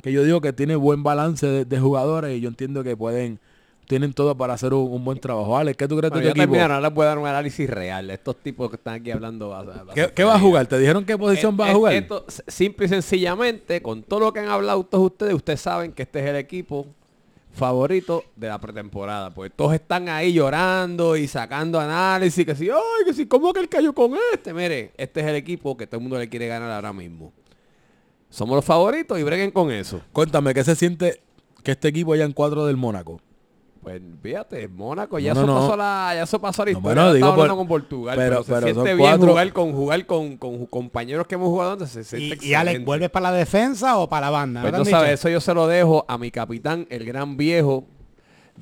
que 0.03 0.11
yo 0.11 0.25
digo 0.25 0.41
que 0.41 0.53
tiene 0.53 0.75
buen 0.75 1.03
balance 1.03 1.47
de, 1.47 1.65
de 1.67 1.79
jugadores 1.79 2.37
y 2.37 2.41
yo 2.41 2.49
entiendo 2.49 2.83
que 2.83 2.97
pueden, 2.97 3.39
tienen 3.87 4.13
todo 4.15 4.37
para 4.37 4.55
hacer 4.55 4.73
un, 4.75 4.91
un 4.91 5.05
buen 5.05 5.21
trabrajo. 5.21 5.57
Alex, 5.57 5.77
¿qué 5.77 5.87
tú 5.87 5.97
crees 5.99 6.11
Bueno, 6.11 6.27
de 6.27 6.33
tu 6.35 6.41
equipo? 6.43 6.61
ahora 6.61 6.81
les 6.81 6.99
a 6.99 7.05
dar 7.05 7.19
un 7.19 7.27
análisis 7.27 7.69
real. 7.71 8.11
Estos 8.11 8.37
tipos 8.39 8.71
que 8.71 8.77
están 8.77 8.95
aquí 8.95 9.11
hablando. 9.11 9.51
va- 9.51 9.63
va- 9.63 9.83
va- 9.85 9.95
¿Qué, 9.95 10.11
qué 10.15 10.25
va 10.25 10.35
a 10.37 10.41
jugar? 10.41 10.67
¿Te 10.67 10.79
dijeron 10.79 11.05
qué 11.05 11.17
posición 11.19 11.55
Eh, 11.55 11.59
va 11.59 11.71
a 11.71 11.75
jugar? 11.75 11.93
Esto, 11.93 12.25
simple 12.49 12.87
y 12.87 12.89
sencillamente, 12.89 13.81
con 13.83 14.03
todo 14.03 14.21
lo 14.21 14.33
que 14.33 14.41
han 14.41 14.49
hablado 14.49 14.83
todos 14.85 15.05
ustedes, 15.05 15.35
ustedes 15.35 15.61
saben 15.61 15.93
que 15.93 16.03
este 16.03 16.21
es 16.21 16.27
el 16.27 16.37
equipo 16.37 16.87
favorito 17.53 18.25
de 18.37 18.49
la 18.49 18.59
pretemporada. 18.59 19.31
Pues 19.31 19.53
todos 19.55 19.75
están 19.75 20.09
ahí 20.09 20.33
llorando 20.33 21.17
y 21.17 21.29
sacando 21.29 21.79
análisis, 21.79 22.45
que 22.45 22.55
si, 22.55 22.71
ay, 22.71 23.05
que 23.05 23.13
si, 23.13 23.27
¿cómo 23.27 23.53
que 23.53 23.61
él 23.61 23.69
cayó 23.69 23.93
con 23.93 24.15
este? 24.33 24.53
Mire, 24.53 24.93
este 24.97 25.21
es 25.21 25.27
el 25.27 25.37
equipo 25.37 25.77
que 25.77 25.87
todo 25.87 25.99
el 25.99 26.03
mundo 26.03 26.19
le 26.19 26.29
quiere 26.29 26.47
ganar 26.47 26.71
ahora 26.71 26.93
mismo. 26.93 27.33
Somos 28.31 28.57
los 28.57 28.65
favoritos 28.65 29.19
y 29.19 29.23
breguen 29.23 29.51
con 29.51 29.71
eso. 29.71 30.01
Cuéntame, 30.13 30.55
¿qué 30.55 30.65
se 30.65 30.75
siente 30.75 31.21
que 31.63 31.73
este 31.73 31.89
equipo 31.89 32.15
ya 32.15 32.25
en 32.25 32.33
cuatro 32.33 32.67
del 32.67 32.77
Mónaco? 32.77 33.21
Pues 33.83 34.01
fíjate, 34.23 34.69
Mónaco, 34.69 35.19
ya, 35.19 35.35
No, 35.35 35.41
eso 35.41 35.47
no, 35.49 35.55
no. 35.55 35.61
pasó 35.63 35.77
la, 35.77 36.13
ya 36.15 36.23
eso 36.23 36.41
pasó 36.41 36.65
la 36.65 36.71
No, 36.71 36.79
historia. 36.79 36.83
bueno, 36.95 37.01
ahora 37.01 37.15
digo 37.15 37.27
estamos 37.27 37.43
hablando 37.43 37.57
por- 37.57 37.81
con 37.81 37.81
Portugal, 37.89 38.17
pero- 38.17 38.31
pero, 38.31 38.43
se 38.45 38.49
pero 38.53 38.61
son 38.61 38.85
siente 38.85 38.95
bien 38.95 39.09
cuatro- 39.11 39.29
jugar 39.29 39.53
con 39.53 39.73
jugar 39.73 40.07
con, 40.07 40.37
con 40.37 40.67
compañeros 40.67 41.27
que 41.27 41.35
hemos 41.35 41.49
jugado 41.49 41.73
antes. 41.73 41.89
Se 41.91 42.05
siente 42.05 42.39
Y, 42.47 42.51
y 42.51 42.55
Alex. 42.55 42.85
¿vuelves 42.85 43.11
para 43.11 43.33
la 43.33 43.37
defensa 43.37 43.99
o 43.99 44.09
para 44.09 44.27
la 44.27 44.31
banda? 44.31 44.61
Pues 44.61 44.73
¿No 44.73 44.79
no 44.79 44.85
sabes, 44.85 45.15
eso 45.15 45.29
yo 45.29 45.41
se 45.41 45.53
lo 45.53 45.67
dejo 45.67 46.05
a 46.07 46.17
mi 46.17 46.31
capitán, 46.31 46.87
el 46.91 47.05
gran 47.05 47.37
viejo, 47.37 47.85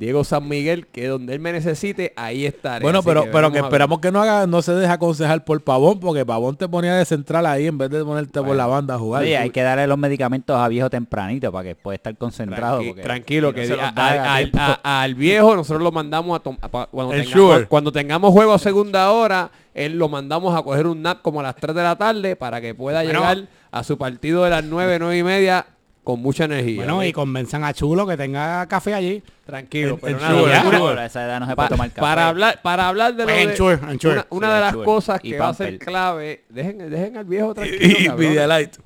Diego 0.00 0.24
San 0.24 0.48
Miguel, 0.48 0.86
que 0.86 1.06
donde 1.08 1.34
él 1.34 1.40
me 1.40 1.52
necesite, 1.52 2.14
ahí 2.16 2.46
estaré. 2.46 2.82
Bueno, 2.82 3.00
Así 3.00 3.08
pero, 3.08 3.24
que 3.24 3.30
pero 3.30 3.52
que 3.52 3.58
esperamos 3.58 4.00
que 4.00 4.10
no 4.10 4.22
haga, 4.22 4.46
no 4.46 4.62
se 4.62 4.72
deje 4.72 4.90
aconsejar 4.90 5.44
por 5.44 5.62
Pavón, 5.62 6.00
porque 6.00 6.24
Pavón 6.24 6.56
te 6.56 6.66
ponía 6.68 6.94
de 6.94 7.04
central 7.04 7.44
ahí 7.44 7.66
en 7.66 7.76
vez 7.76 7.90
de 7.90 8.02
ponerte 8.02 8.40
por 8.42 8.56
la 8.56 8.66
banda 8.66 8.94
a 8.94 8.98
jugar. 8.98 9.22
Oye, 9.24 9.36
hay 9.36 9.50
que 9.50 9.60
darle 9.62 9.86
los 9.86 9.98
medicamentos 9.98 10.56
a 10.56 10.66
viejo 10.68 10.88
tempranito 10.88 11.52
para 11.52 11.68
que 11.68 11.74
pueda 11.76 11.96
estar 11.96 12.16
concentrado. 12.16 12.80
Tranqui- 12.80 12.86
porque 12.88 13.02
tranquilo, 13.02 13.48
no 13.48 13.54
que 13.54 13.72
a- 13.78 13.88
a 13.94 14.34
al, 14.36 14.50
tiempo. 14.50 14.58
a- 14.82 15.02
al 15.02 15.14
viejo 15.14 15.54
nosotros 15.54 15.82
lo 15.82 15.92
mandamos 15.92 16.40
a, 16.40 16.68
cuando, 16.86 17.12
El 17.12 17.24
tengamos, 17.24 17.52
sure. 17.54 17.66
cuando 17.66 17.92
tengamos 17.92 18.32
juego 18.32 18.54
a 18.54 18.58
segunda 18.58 19.10
hora, 19.12 19.50
él 19.74 19.98
lo 19.98 20.08
mandamos 20.08 20.58
a 20.58 20.62
coger 20.62 20.86
un 20.86 21.02
nap 21.02 21.20
como 21.20 21.40
a 21.40 21.42
las 21.42 21.56
3 21.56 21.76
de 21.76 21.82
la 21.82 21.96
tarde 21.96 22.36
para 22.36 22.62
que 22.62 22.74
pueda 22.74 23.02
Bueno. 23.02 23.20
llegar 23.20 23.48
a 23.70 23.84
su 23.84 23.98
partido 23.98 24.44
de 24.44 24.50
las 24.50 24.64
9, 24.64 24.98
9 24.98 25.18
y 25.18 25.22
media 25.22 25.66
con 26.04 26.20
mucha 26.20 26.44
energía. 26.44 26.76
Bueno, 26.76 27.04
y 27.04 27.12
convenzan 27.12 27.62
a 27.64 27.72
Chulo 27.74 28.06
que 28.06 28.16
tenga 28.16 28.66
café 28.66 28.94
allí. 28.94 29.22
tranquilo, 29.44 29.98
pero 30.00 30.16
el 30.16 30.22
nada, 30.22 30.30
sure, 30.38 30.44
una- 30.44 30.60
el 30.60 30.66
una- 30.68 30.78
sure. 30.78 31.00
a 31.00 31.06
esa 31.06 31.24
edad 31.24 31.40
no 31.40 31.46
se 31.46 31.50
Pa- 31.56 31.56
puede 31.56 31.68
tomar 31.70 31.88
café. 31.90 32.00
para 32.00 32.28
hablar 32.28 32.62
para 32.62 32.88
hablar 32.88 33.14
de 33.14 33.22
lo 33.22 33.24
Pues 33.26 33.36
de, 33.36 33.50
ensure, 33.52 33.78
ensure. 33.90 34.12
una, 34.14 34.26
una 34.30 34.46
Sí, 34.48 34.54
de 34.54 34.60
las 34.60 34.74
cosas 34.76 35.20
Y 35.22 35.30
que 35.30 35.38
va 35.38 35.48
a 35.48 35.54
ser 35.54 35.78
clave 35.78 36.44
dejen 36.48 36.90
dejen 36.90 37.16
al 37.16 37.24
viejo 37.24 37.52
tranquilo 37.54 37.78
y, 37.98 38.06
y. 38.06 38.10
Pedialyte. 38.10 38.78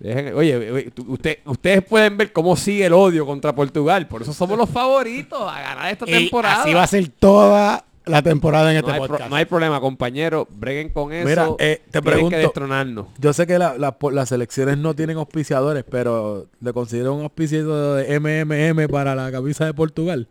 Dejen- 0.00 0.32
oye, 0.34 0.56
oye, 0.70 0.90
tú- 0.92 1.06
usted, 1.08 1.38
ustedes 1.44 1.82
pueden 1.84 2.16
ver 2.16 2.32
cómo 2.32 2.54
sigue 2.54 2.86
el 2.86 2.92
odio 2.92 3.26
contra 3.26 3.52
Portugal 3.52 4.06
por 4.06 4.22
eso 4.22 4.32
somos 4.32 4.56
los 4.56 4.70
favoritos 4.70 5.40
a 5.42 5.60
ganar 5.60 5.90
esta 5.92 6.04
Y 6.08 6.12
temporada 6.12 6.62
así 6.62 6.72
va 6.74 6.82
a 6.84 6.86
ser 6.86 7.08
toda 7.08 7.84
la 8.08 8.22
temporada 8.22 8.70
en 8.74 8.80
no 8.82 8.88
este 8.88 8.98
pro- 8.98 9.06
podcast. 9.08 9.30
no 9.30 9.36
hay 9.36 9.44
problema 9.44 9.80
compañero 9.80 10.46
breguen 10.50 10.88
con 10.90 11.12
eso 11.12 11.28
Mira, 11.28 11.48
eh, 11.58 11.82
te 11.90 12.02
pregunto- 12.02 12.30
que 12.30 12.38
destronarnos 12.38 13.06
Yo 13.18 13.32
sé 13.32 13.46
que 13.46 13.58
la- 13.58 13.76
la- 13.78 13.98
po- 13.98 14.10
las 14.10 14.28
selecciones 14.28 14.78
no 14.78 14.94
tienen 14.94 15.16
auspiciadores, 15.18 15.84
pero 15.88 16.46
le 16.60 16.72
considero 16.72 17.14
un 17.14 17.22
auspiciador 17.22 17.96
de 18.02 18.14
MMM 18.18 18.88
para 18.88 19.14
la 19.14 19.30
camisa 19.32 19.64
de 19.66 19.74
Portugal. 19.74 20.26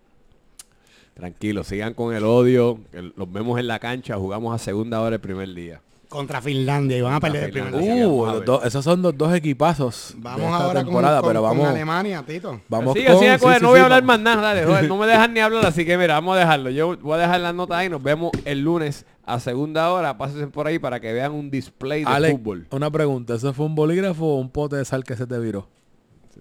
tranquilo 1.14 1.64
sigan 1.64 1.94
con 1.94 2.14
el 2.14 2.24
odio 2.24 2.80
los 3.16 3.32
vemos 3.32 3.60
en 3.60 3.68
la 3.68 3.80
cancha 3.80 4.16
jugamos 4.18 4.54
a 4.54 4.64
segunda 4.64 5.02
hora 5.02 5.16
el 5.16 5.22
primer 5.22 5.52
día 5.54 5.82
Contra 6.10 6.42
Finlandia 6.42 6.98
y 6.98 7.02
van 7.02 7.16
a 7.16 7.20
perder 7.20 7.44
el 7.46 7.52
primer 7.52 7.74
Uh, 7.76 8.26
los 8.28 8.46
dos- 8.46 8.64
esos 8.66 8.84
son 8.84 9.02
los 9.02 9.18
dos 9.18 9.34
equipazos 9.36 10.14
Vamos 10.18 10.40
de 10.40 10.46
esta 10.46 10.58
ahora 10.58 10.74
con, 10.80 10.86
temporada, 10.86 11.20
con- 11.22 11.30
pero 11.30 11.42
con 11.42 11.50
vamos, 11.50 11.68
Alemania, 11.68 12.24
Tito. 12.26 12.62
vamos 12.70 12.94
Sigue, 12.94 13.08
con- 13.08 13.20
sigue, 13.20 13.34
sí, 13.34 13.40
coge, 13.42 13.56
sí, 13.58 13.62
no 13.64 13.68
voy 13.70 13.78
sí, 13.78 13.82
a 13.82 13.84
hablar 13.84 14.04
vamos. 14.04 14.24
más 14.24 14.36
nada, 14.36 14.42
dale, 14.54 14.66
joder, 14.66 14.88
no 14.90 14.98
me 14.98 15.06
dejan 15.08 15.34
ni 15.34 15.40
hablar, 15.42 15.66
así 15.66 15.86
que 15.86 15.98
mira, 15.98 16.14
vamos 16.14 16.38
a 16.38 16.40
dejarlo. 16.40 16.70
Yo 16.70 16.96
voy 16.98 17.14
a 17.16 17.18
dejar 17.18 17.42
las 17.42 17.54
notas 17.54 17.78
ahí, 17.80 17.90
nos 17.90 18.02
vemos 18.02 18.32
el 18.46 18.62
lunes 18.62 19.06
a 19.26 19.40
segunda 19.42 19.92
hora, 19.92 20.18
pásense 20.18 20.48
por 20.48 20.66
ahí 20.68 20.80
para 20.80 21.02
que 21.02 21.12
vean 21.12 21.34
un 21.34 21.52
display 21.52 22.06
de 22.06 22.10
Alex, 22.10 22.38
fútbol. 22.38 22.68
una 22.72 22.90
pregunta, 22.90 23.36
¿eso 23.36 23.54
fue 23.54 23.66
un 23.66 23.76
bolígrafo 23.76 24.26
o 24.26 24.40
un 24.40 24.50
pote 24.50 24.78
de 24.78 24.86
sal 24.86 25.04
que 25.04 25.18
se 25.18 25.28
te 25.28 25.38
viró? 25.40 25.68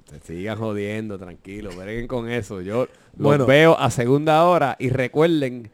Se 0.08 0.20
sigan 0.20 0.58
jodiendo, 0.58 1.18
tranquilo, 1.18 1.70
breguen 1.76 2.06
con 2.06 2.28
eso. 2.30 2.60
Yo 2.60 2.86
Bueno. 3.14 3.38
los 3.38 3.46
veo 3.48 3.76
a 3.78 3.90
segunda 3.90 4.44
hora 4.44 4.76
y 4.78 4.90
recuerden 4.90 5.70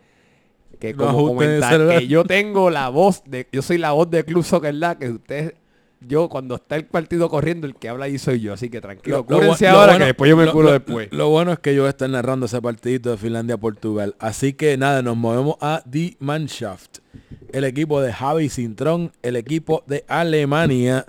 que 0.83 0.95
No 0.95 1.07
como 1.13 1.29
comentar, 1.29 1.89
que 1.99 2.09
yo 2.09 2.25
tengo 2.25 2.69
la 2.71 2.89
voz 2.89 3.23
de, 3.25 3.47
yo 3.53 3.63
soy 3.63 3.79
la 3.79 3.93
voz 3.93 4.11
de 4.11 4.25
Club 4.25 4.43
Soccer 4.45 4.75
Lab, 4.75 4.99
que 4.99 5.11
ustedes, 5.11 5.55
yo 6.01 6.29
cuando 6.29 6.57
está 6.57 6.75
el 6.75 6.87
partido 6.87 7.29
corriendo, 7.31 7.69
el 7.69 7.77
que 7.77 7.89
habla 7.89 8.07
ahí 8.07 8.19
soy 8.19 8.41
yo, 8.41 8.53
así 8.53 8.69
que 8.69 8.81
tranquilo, 8.81 9.25
Lo- 9.29 9.37
ahora 9.37 9.57
bueno- 9.87 9.99
que 9.99 10.05
después 10.07 10.29
yo 10.29 10.37
me 10.37 10.45
lo- 10.47 10.53
curo 10.53 10.67
lo- 10.67 10.73
después. 10.73 11.09
Lo 11.13 11.29
bueno 11.29 11.53
es 11.53 11.61
que 11.61 11.73
yo 11.77 11.83
voy 11.83 11.87
a 11.87 11.91
estar 11.91 12.11
narrando 12.11 12.47
ese 12.47 12.61
partidito 12.61 13.11
de 13.13 13.17
Finlandia-Portugal. 13.17 14.17
Así 14.19 14.55
que 14.55 14.77
nada, 14.77 15.03
nos 15.03 15.17
movemos 15.17 15.55
a 15.61 15.83
Die 15.87 16.17
Mannschaft. 16.19 16.99
El 17.53 17.63
equipo 17.65 18.01
de 18.01 18.13
Javi 18.13 18.49
Cintrón, 18.49 19.13
el 19.23 19.37
equipo 19.37 19.85
de 19.87 20.05
Alemania. 20.09 21.07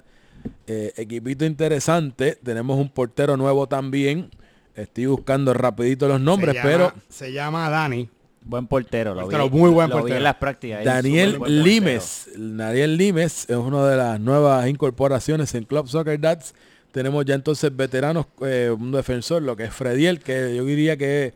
Eh, 0.68 0.94
equipito 0.98 1.46
interesante. 1.46 2.38
Tenemos 2.44 2.78
un 2.78 2.90
portero 2.90 3.38
nuevo 3.38 3.68
también. 3.68 4.30
Estoy 4.76 5.06
buscando 5.06 5.54
rapidito 5.54 6.08
los 6.08 6.20
nombres, 6.20 6.56
se 6.56 6.58
llama, 6.58 6.70
pero 6.70 6.94
Se 7.10 7.32
llama 7.32 7.70
Dani. 7.70 8.10
Buen 8.46 8.68
portero, 8.68 9.14
lo 9.16 9.22
Portero, 9.22 9.50
vi. 9.50 9.58
muy 9.58 9.70
buen 9.72 9.90
lo 9.90 9.96
vi 9.96 10.02
portero. 10.02 10.18
en 10.18 10.24
las 10.24 10.36
prácticas. 10.36 10.84
Daniel. 10.84 11.40
Limes. 11.48 12.30
Daniel 12.36 12.98
Limes 12.98 13.50
es 13.50 13.56
una 13.56 13.86
de 13.88 13.98
las 13.98 14.20
nuevas 14.20 14.68
incorporaciones 14.68 15.54
en 15.56 15.64
Club 15.64 15.88
Soccer 15.88 16.20
Dads. 16.20 16.54
Tenemos 16.92 17.26
ya 17.26 17.36
entonces 17.36 17.76
veteranos, 17.76 18.26
eh, 18.46 18.70
un 18.78 18.92
defensor, 18.92 19.42
lo 19.42 19.56
que 19.56 19.64
es 19.64 19.74
Frediel, 19.74 20.20
que 20.20 20.56
yo 20.56 20.64
diría 20.66 20.96
que 20.98 21.34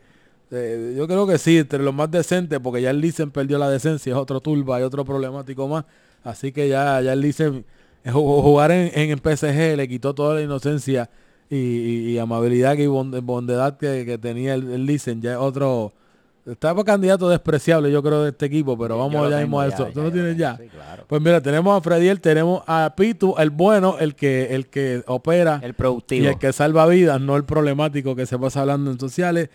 eh, 0.50 0.94
yo 0.96 1.06
creo 1.08 1.26
que 1.26 1.36
sí, 1.38 1.58
entre 1.58 1.80
los 1.82 1.92
más 1.94 2.10
decentes, 2.10 2.58
porque 2.60 2.80
ya 2.82 2.90
el 2.90 3.00
Licen 3.00 3.30
perdió 3.30 3.58
la 3.58 3.68
decencia, 3.68 4.12
es 4.12 4.16
otro 4.16 4.40
turba 4.40 4.78
y 4.80 4.82
otro 4.82 5.04
problemático 5.04 5.66
más. 5.66 5.84
Así 6.24 6.52
que 6.52 6.68
ya, 6.68 7.00
ya 7.00 7.12
el 7.14 7.20
Licen 7.20 7.64
eh, 8.04 8.10
ju- 8.12 8.42
jugar 8.42 8.70
en, 8.70 8.90
en 8.94 9.18
PSG 9.18 9.76
le 9.76 9.88
quitó 9.88 10.14
toda 10.14 10.36
la 10.36 10.42
inocencia 10.42 11.10
y, 11.50 11.56
y- 11.56 12.10
y 12.12 12.18
amabilidad 12.18 12.76
y 12.78 12.86
bond- 12.86 13.20
bondad 13.22 13.76
que, 13.78 14.04
que 14.06 14.16
tenía 14.18 14.54
el, 14.54 14.70
el 14.70 14.86
Licen. 14.86 15.20
Ya 15.22 15.32
es 15.32 15.38
otro. 15.38 15.92
Estaba 16.50 16.84
candidato 16.84 17.28
despreciable, 17.28 17.90
yo 17.90 18.02
creo, 18.02 18.22
de 18.24 18.30
este 18.30 18.46
equipo, 18.46 18.76
pero 18.78 18.98
vamos 18.98 19.30
ya 19.30 19.38
mismo 19.38 19.60
a 19.60 19.66
eso. 19.66 19.86
ya, 19.88 19.92
¿Tú 19.92 20.00
lo 20.02 20.08
ya 20.08 20.12
tienes 20.14 20.36
ya? 20.36 20.56
Sí, 20.56 20.68
claro. 20.68 21.04
Pues 21.06 21.20
mira, 21.22 21.40
tenemos 21.40 21.76
a 21.78 21.80
Frediel, 21.82 22.20
tenemos 22.20 22.62
a 22.66 22.94
Pitu, 22.96 23.34
el 23.38 23.50
bueno, 23.50 23.96
el 24.00 24.14
que, 24.14 24.54
el 24.54 24.66
que 24.68 25.02
opera 25.06 25.60
El 25.62 25.70
y 25.70 25.72
productivo. 25.74 26.28
el 26.28 26.38
que 26.38 26.52
salva 26.52 26.86
vidas, 26.86 27.20
no 27.20 27.36
el 27.36 27.44
problemático 27.44 28.14
que 28.16 28.26
se 28.26 28.38
pasa 28.38 28.60
hablando 28.62 28.90
en 28.90 28.98
sociales. 28.98 29.50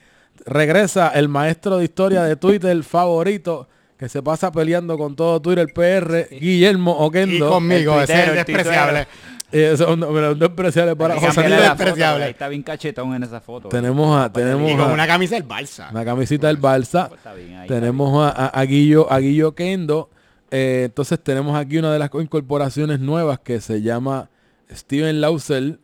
Regresa 0.46 1.10
el 1.10 1.30
maestro 1.30 1.78
de 1.78 1.86
historia 1.86 2.24
de 2.24 2.36
Twitter 2.36 2.84
favorito, 2.84 3.68
que 3.98 4.10
se 4.10 4.22
pasa 4.22 4.52
peleando 4.52 4.98
con 4.98 5.16
todo 5.16 5.42
Twitter 5.42 5.68
PR, 5.74 6.28
Guillermo 6.38 6.98
Y 7.00 7.04
Oquendo. 7.06 7.50
conmigo, 7.50 7.96
el 7.98 8.04
ese 8.04 8.14
es 8.24 8.28
el 8.30 8.36
despreciable. 8.36 9.08
Mira, 9.54 10.32
un 10.32 10.40
despreciable 10.40 10.96
para 10.96 11.16
José 11.20 11.48
Luis 11.48 11.60
despreciable. 11.62 12.24
ahí 12.26 12.32
está 12.32 12.48
bien 12.48 12.64
cachetón 12.64 13.14
en 13.16 13.24
esa 13.24 13.40
foto. 13.40 13.70
Tenemos 13.70 14.18
a, 14.20 14.32
tenemos 14.32 14.70
Y 14.72 14.76
con 14.76 14.90
a- 14.90 14.94
una 14.94 15.06
camisa 15.08 15.36
del 15.36 15.48
Barça. 15.48 15.92
una 15.92 16.04
camisita 16.04 16.48
del 16.48 16.60
Barça. 16.60 17.08
Pues 17.10 17.20
está 17.20 17.34
bien, 17.34 17.56
ahí 17.56 17.68
tenemos 17.68 18.24
a, 18.26 18.30
a- 18.30 18.48
a 18.48 18.64
Guillo, 18.66 19.12
a 19.12 19.20
Guillo 19.20 19.54
Kendo. 19.54 20.10
Eh, 20.52 20.84
entonces 20.86 21.20
tenemos 21.24 21.56
aquí 21.56 21.78
una 21.78 21.92
de 21.94 22.00
las 22.00 22.10
incorporaciones 22.14 23.00
nuevas 23.00 23.40
que 23.40 23.60
se 23.62 23.82
llama 23.82 24.30
Steven 24.72 25.22
Lausel, 25.22 25.80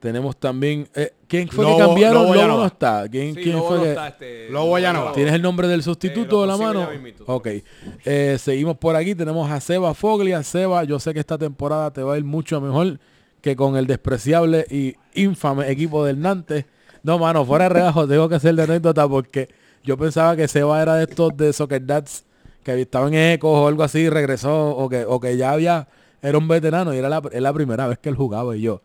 Tenemos 0.00 0.36
también... 0.36 0.88
eh, 0.96 1.12
¿Quién 1.28 1.46
fue 1.48 1.64
Lobo- 1.64 1.76
que 1.78 1.84
cambiaron? 1.84 2.22
Lobo 2.24 2.34
no 2.58 2.66
está. 2.66 3.04
¿Quién, 3.08 3.36
Sí, 3.36 3.42
quién 3.42 3.54
Lobo 3.56 3.68
fue 3.68 3.76
no 3.78 3.82
que- 3.84 3.88
está, 3.90 4.08
este, 4.08 4.50
Lobo 4.50 4.76
ya 4.80 4.92
no 4.92 5.04
va. 5.04 5.12
¿Tienes 5.12 5.32
el 5.32 5.42
nombre 5.42 5.68
del 5.68 5.84
sustituto 5.84 6.38
Eh, 6.38 6.40
de 6.40 6.46
la 6.48 6.56
mano? 6.56 6.88
Ok. 7.26 7.48
Eh, 8.04 8.36
seguimos 8.40 8.76
por 8.78 8.96
aquí. 8.96 9.14
Tenemos 9.14 9.48
a 9.48 9.60
Seba 9.60 9.94
Foglia. 9.94 10.42
Seba, 10.42 10.82
yo 10.82 10.98
sé 10.98 11.14
que 11.14 11.20
esta 11.20 11.38
temporada 11.38 11.92
te 11.92 12.02
va 12.02 12.14
a 12.14 12.18
ir 12.18 12.24
mucho 12.24 12.60
mejor 12.60 12.98
que 13.42 13.56
con 13.56 13.76
el 13.76 13.86
despreciable 13.86 14.64
y 14.70 14.94
infame 15.14 15.70
equipo 15.70 16.04
del 16.04 16.20
Nantes. 16.20 16.64
No, 17.02 17.18
mano, 17.18 17.44
fuera 17.44 17.64
de 17.64 17.70
rebajo, 17.70 18.08
tengo 18.08 18.28
que 18.28 18.36
hacer 18.36 18.54
de 18.54 18.62
anécdota 18.62 19.06
porque 19.06 19.48
yo 19.84 19.98
pensaba 19.98 20.36
que 20.36 20.48
Seba 20.48 20.80
era 20.80 20.94
de 20.94 21.04
estos 21.04 21.36
de 21.36 21.52
Soccer 21.52 21.84
Dads 21.84 22.24
que 22.62 22.80
estaba 22.80 23.08
en 23.08 23.14
Ecos 23.14 23.50
o 23.50 23.66
algo 23.66 23.82
así, 23.82 24.08
regresó 24.08 24.70
o 24.76 24.88
que, 24.88 25.04
o 25.04 25.18
que 25.18 25.36
ya 25.36 25.50
había, 25.50 25.88
era 26.22 26.38
un 26.38 26.46
veterano 26.46 26.94
y 26.94 26.98
era 26.98 27.08
la, 27.08 27.20
es 27.32 27.42
la 27.42 27.52
primera 27.52 27.88
vez 27.88 27.98
que 27.98 28.08
él 28.08 28.14
jugaba 28.14 28.56
y 28.56 28.62
yo. 28.62 28.80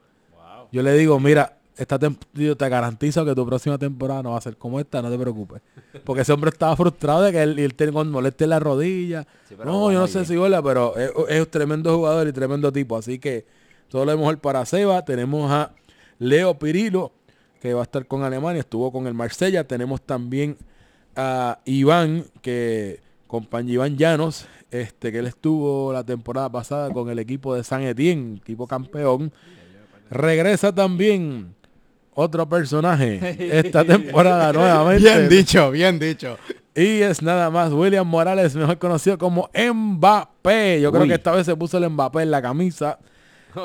Yo 0.71 0.81
le 0.81 0.93
digo, 0.93 1.19
mira, 1.19 1.57
esta 1.77 1.99
yo 2.33 2.57
te 2.57 2.69
garantizo 2.69 3.23
que 3.23 3.35
tu 3.35 3.45
próxima 3.45 3.77
temporada 3.77 4.23
no 4.23 4.31
va 4.31 4.39
a 4.39 4.41
ser 4.41 4.57
como 4.57 4.79
esta, 4.79 5.01
no 5.03 5.11
te 5.11 5.19
preocupes. 5.19 5.61
Porque 6.03 6.23
ese 6.23 6.33
hombre 6.33 6.49
estaba 6.49 6.75
frustrado 6.75 7.21
de 7.21 7.31
que 7.31 7.43
él, 7.43 7.59
él 7.59 7.75
tenía 7.75 7.93
con 7.93 8.09
molestia 8.09 8.45
en 8.45 8.49
la 8.49 8.59
rodilla. 8.59 9.27
Sí, 9.47 9.55
no, 9.63 9.91
yo 9.91 9.99
no 9.99 10.07
sé 10.07 10.19
bien. 10.19 10.25
si 10.25 10.37
vuela, 10.37 10.61
pero 10.63 10.97
es, 10.97 11.11
es 11.29 11.39
un 11.39 11.45
tremendo 11.45 11.95
jugador 11.95 12.27
y 12.27 12.33
tremendo 12.33 12.71
tipo. 12.71 12.97
Así 12.97 13.19
que 13.19 13.45
todo 13.89 14.05
lo 14.05 14.17
mejor 14.17 14.39
para 14.39 14.65
Seba. 14.65 15.03
Tenemos 15.05 15.51
a 15.51 15.71
Leo 16.19 16.57
Pirilo, 16.57 17.11
que 17.61 17.73
va 17.73 17.81
a 17.81 17.83
estar 17.83 18.05
con 18.05 18.23
Alemania, 18.23 18.61
estuvo 18.61 18.91
con 18.91 19.07
el 19.07 19.13
Marsella. 19.13 19.65
Tenemos 19.65 20.01
también 20.01 20.57
a 21.15 21.59
Iván, 21.65 22.25
que 22.41 23.01
compañía 23.27 23.75
Iván 23.75 23.97
Llanos, 23.97 24.47
este, 24.71 25.11
que 25.11 25.19
él 25.19 25.27
estuvo 25.27 25.93
la 25.93 26.03
temporada 26.03 26.49
pasada 26.49 26.91
con 26.91 27.09
el 27.09 27.19
equipo 27.19 27.55
de 27.55 27.63
San 27.63 27.83
Etienne, 27.83 28.37
equipo 28.37 28.67
campeón. 28.67 29.31
Regresa 30.09 30.73
también 30.73 31.55
otro 32.13 32.47
personaje 32.49 33.59
esta 33.59 33.83
temporada 33.85 34.51
nuevamente. 34.51 35.03
Bien 35.03 35.29
dicho, 35.29 35.71
bien 35.71 35.99
dicho. 35.99 36.37
Y 36.73 37.01
es 37.01 37.21
nada 37.21 37.49
más 37.49 37.71
William 37.71 38.07
Morales, 38.07 38.55
mejor 38.55 38.77
conocido 38.77 39.17
como 39.17 39.49
Mbappé. 39.53 40.79
Yo 40.81 40.91
creo 40.91 41.07
que 41.07 41.15
esta 41.15 41.31
vez 41.31 41.45
se 41.45 41.55
puso 41.55 41.77
el 41.77 41.89
Mbappé 41.89 42.21
en 42.21 42.31
la 42.31 42.41
camisa. 42.41 42.99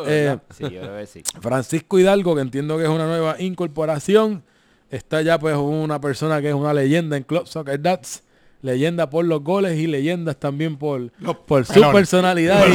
Eh, 0.07 0.39
Sí, 0.57 0.65
yo 0.65 0.81
creo 0.81 0.99
que 0.99 1.07
sí. 1.07 1.23
Francisco 1.41 1.99
Hidalgo, 1.99 2.35
que 2.35 2.41
entiendo 2.43 2.77
que 2.79 2.85
es 2.85 2.91
una 2.91 3.07
nueva 3.07 3.41
incorporación. 3.41 4.43
Está 4.91 5.23
ya 5.23 5.39
pues 5.39 5.57
una 5.57 6.01
persona 6.01 6.41
que 6.41 6.49
es 6.49 6.55
una 6.55 6.75
leyenda 6.75 7.17
en 7.17 7.23
Club 7.23 7.47
Soccer 7.47 7.81
Dats. 7.81 8.23
Leyenda 8.63 9.11
por 9.11 9.25
los 9.25 9.43
goles 9.43 9.77
y 9.77 9.89
leyendas 9.89 10.37
también 10.37 10.77
por, 10.77 11.11
Los 11.19 11.37
por 11.37 11.65
su 11.67 11.81
personalidad. 11.93 12.65
Por 12.65 12.73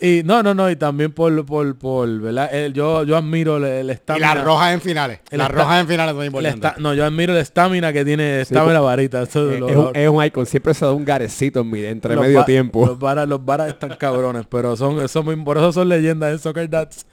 y, 0.00 0.22
no, 0.24 0.42
no, 0.42 0.54
no, 0.54 0.70
y 0.70 0.76
también 0.76 1.12
por, 1.12 1.44
por, 1.44 1.76
por 1.78 2.08
¿verdad? 2.20 2.48
El- 2.54 2.72
yo, 2.72 3.04
yo 3.04 3.16
admiro 3.16 3.58
el, 3.58 3.64
el 3.64 3.88
Y 3.88 3.92
estamina. 3.92 4.34
las 4.34 4.44
rojas 4.44 4.72
en 4.74 4.80
finales. 4.80 5.20
Las 5.30 5.50
rojas 5.50 5.80
en 5.82 5.88
finales 5.88 6.14
importantes. 6.26 6.54
esta- 6.70 6.80
no, 6.80 6.94
yo 6.94 7.04
admiro 7.04 7.34
el 7.34 7.38
estamina 7.40 7.92
que 7.92 8.04
tiene, 8.06 8.36
Sí, 8.36 8.54
estamina 8.54 8.78
por- 8.78 8.86
varita. 8.86 9.22
Eso 9.22 9.50
Eh, 9.52 9.60
lo- 9.60 9.68
es, 9.68 9.76
un, 9.76 9.90
es 9.94 10.08
un 10.08 10.24
icon, 10.24 10.46
siempre 10.46 10.72
se 10.74 10.84
da 10.86 10.92
un 10.92 11.04
garecito 11.04 11.60
en 11.60 11.70
mi, 11.70 11.84
entre 11.84 12.14
los 12.14 12.24
medio 12.24 12.44
tiempo. 12.44 12.86
Los 12.86 12.98
varas, 12.98 13.28
los 13.28 13.44
varas 13.44 13.68
están 13.68 13.96
cabrones, 13.98 14.46
pero 14.50 14.76
son, 14.76 15.06
son 15.08 15.24
muy- 15.26 15.36
por 15.36 15.58
eso 15.58 15.72
son 15.72 15.88
leyendas 15.90 16.32
en 16.32 16.38
Soccer 16.38 16.70
Dats. 16.70 17.06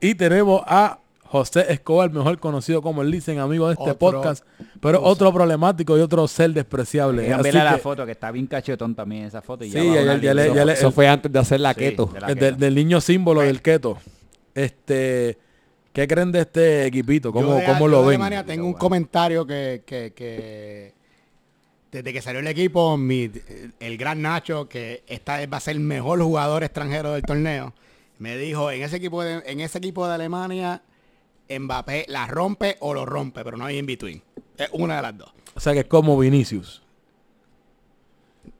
Y 0.00 0.14
tenemos 0.14 0.62
a 0.66 0.98
José 1.30 1.66
Escobar, 1.72 2.10
mejor 2.10 2.38
conocido 2.38 2.80
como 2.82 3.02
el 3.02 3.10
Licen, 3.10 3.38
amigo 3.38 3.66
de 3.66 3.72
este 3.74 3.82
Otro 3.90 3.98
podcast, 3.98 4.44
pero 4.80 5.02
otro 5.02 5.32
problemático 5.32 5.96
y 5.98 6.00
otro 6.00 6.26
ser 6.28 6.52
despreciable. 6.52 7.26
Que 7.26 7.32
Así 7.34 7.52
la 7.52 7.78
foto, 7.78 8.04
que 8.06 8.12
está 8.12 8.30
bien 8.30 8.46
cachetón 8.46 8.94
también 8.94 9.24
esa 9.24 9.42
foto. 9.42 9.64
Y 9.64 9.70
Sí, 9.70 9.76
va 9.78 9.82
ya- 9.84 10.02
una 10.02 10.16
ya 10.20 10.34
le- 10.34 10.42
línea. 10.44 10.54
ya 10.56 10.64
le- 10.64 10.72
Eso 10.72 10.90
fue 10.92 11.08
antes 11.08 11.32
de 11.32 11.38
hacer 11.38 11.60
la 11.60 11.74
Sí, 11.74 11.80
keto. 11.80 12.06
de 12.06 12.20
la 12.20 12.26
el 12.28 12.34
keto. 12.34 12.44
del, 12.46 12.56
del 12.58 12.74
niño 12.74 13.00
símbolo 13.00 13.40
del 13.42 13.60
keto. 13.62 13.98
Este, 14.54 15.36
¿qué 15.92 16.06
creen 16.08 16.32
de 16.32 16.40
este 16.40 16.86
equipito? 16.86 17.28
Yo 17.28 17.32
¿Cómo, 17.32 17.54
de- 17.56 17.64
cómo 17.64 17.80
yo 17.80 17.88
lo 17.88 18.00
de 18.02 18.06
ven? 18.08 18.14
Alemania 18.22 18.44
tengo 18.44 18.64
un 18.66 18.72
Bueno. 18.72 18.78
comentario 18.80 19.46
que, 19.46 19.82
que- 19.84 20.12
que 20.14 20.94
desde 21.92 22.12
que 22.12 22.20
salió 22.22 22.40
el 22.40 22.46
equipo, 22.46 22.96
mi- 22.96 23.30
el 23.80 23.96
gran 23.96 24.20
Nacho, 24.22 24.68
que 24.68 25.02
esta 25.06 25.38
vez 25.38 25.48
va 25.52 25.56
a 25.56 25.60
ser 25.60 25.74
el 25.76 25.80
mejor 25.80 26.20
jugador 26.20 26.62
extranjero 26.64 27.12
del 27.12 27.22
torneo, 27.22 27.72
me 28.18 28.36
dijo, 28.36 28.70
en 28.70 28.82
ese 28.82 28.96
equipo 28.96 29.22
de, 29.22 29.42
en 29.46 29.60
ese 29.60 29.78
equipo 29.78 30.06
de 30.06 30.14
Alemania, 30.14 30.82
Mbappé 31.48 32.06
la 32.08 32.26
rompe 32.26 32.76
o 32.80 32.94
lo 32.94 33.06
rompe, 33.06 33.44
pero 33.44 33.56
no 33.56 33.64
hay 33.64 33.78
in 33.78 33.86
between. 33.86 34.22
Es 34.56 34.68
una 34.72 34.96
de 34.96 35.02
las 35.02 35.18
dos. 35.18 35.32
O 35.54 35.60
sea 35.60 35.72
que 35.72 35.80
es 35.80 35.86
como 35.86 36.18
Vinicius. 36.18 36.82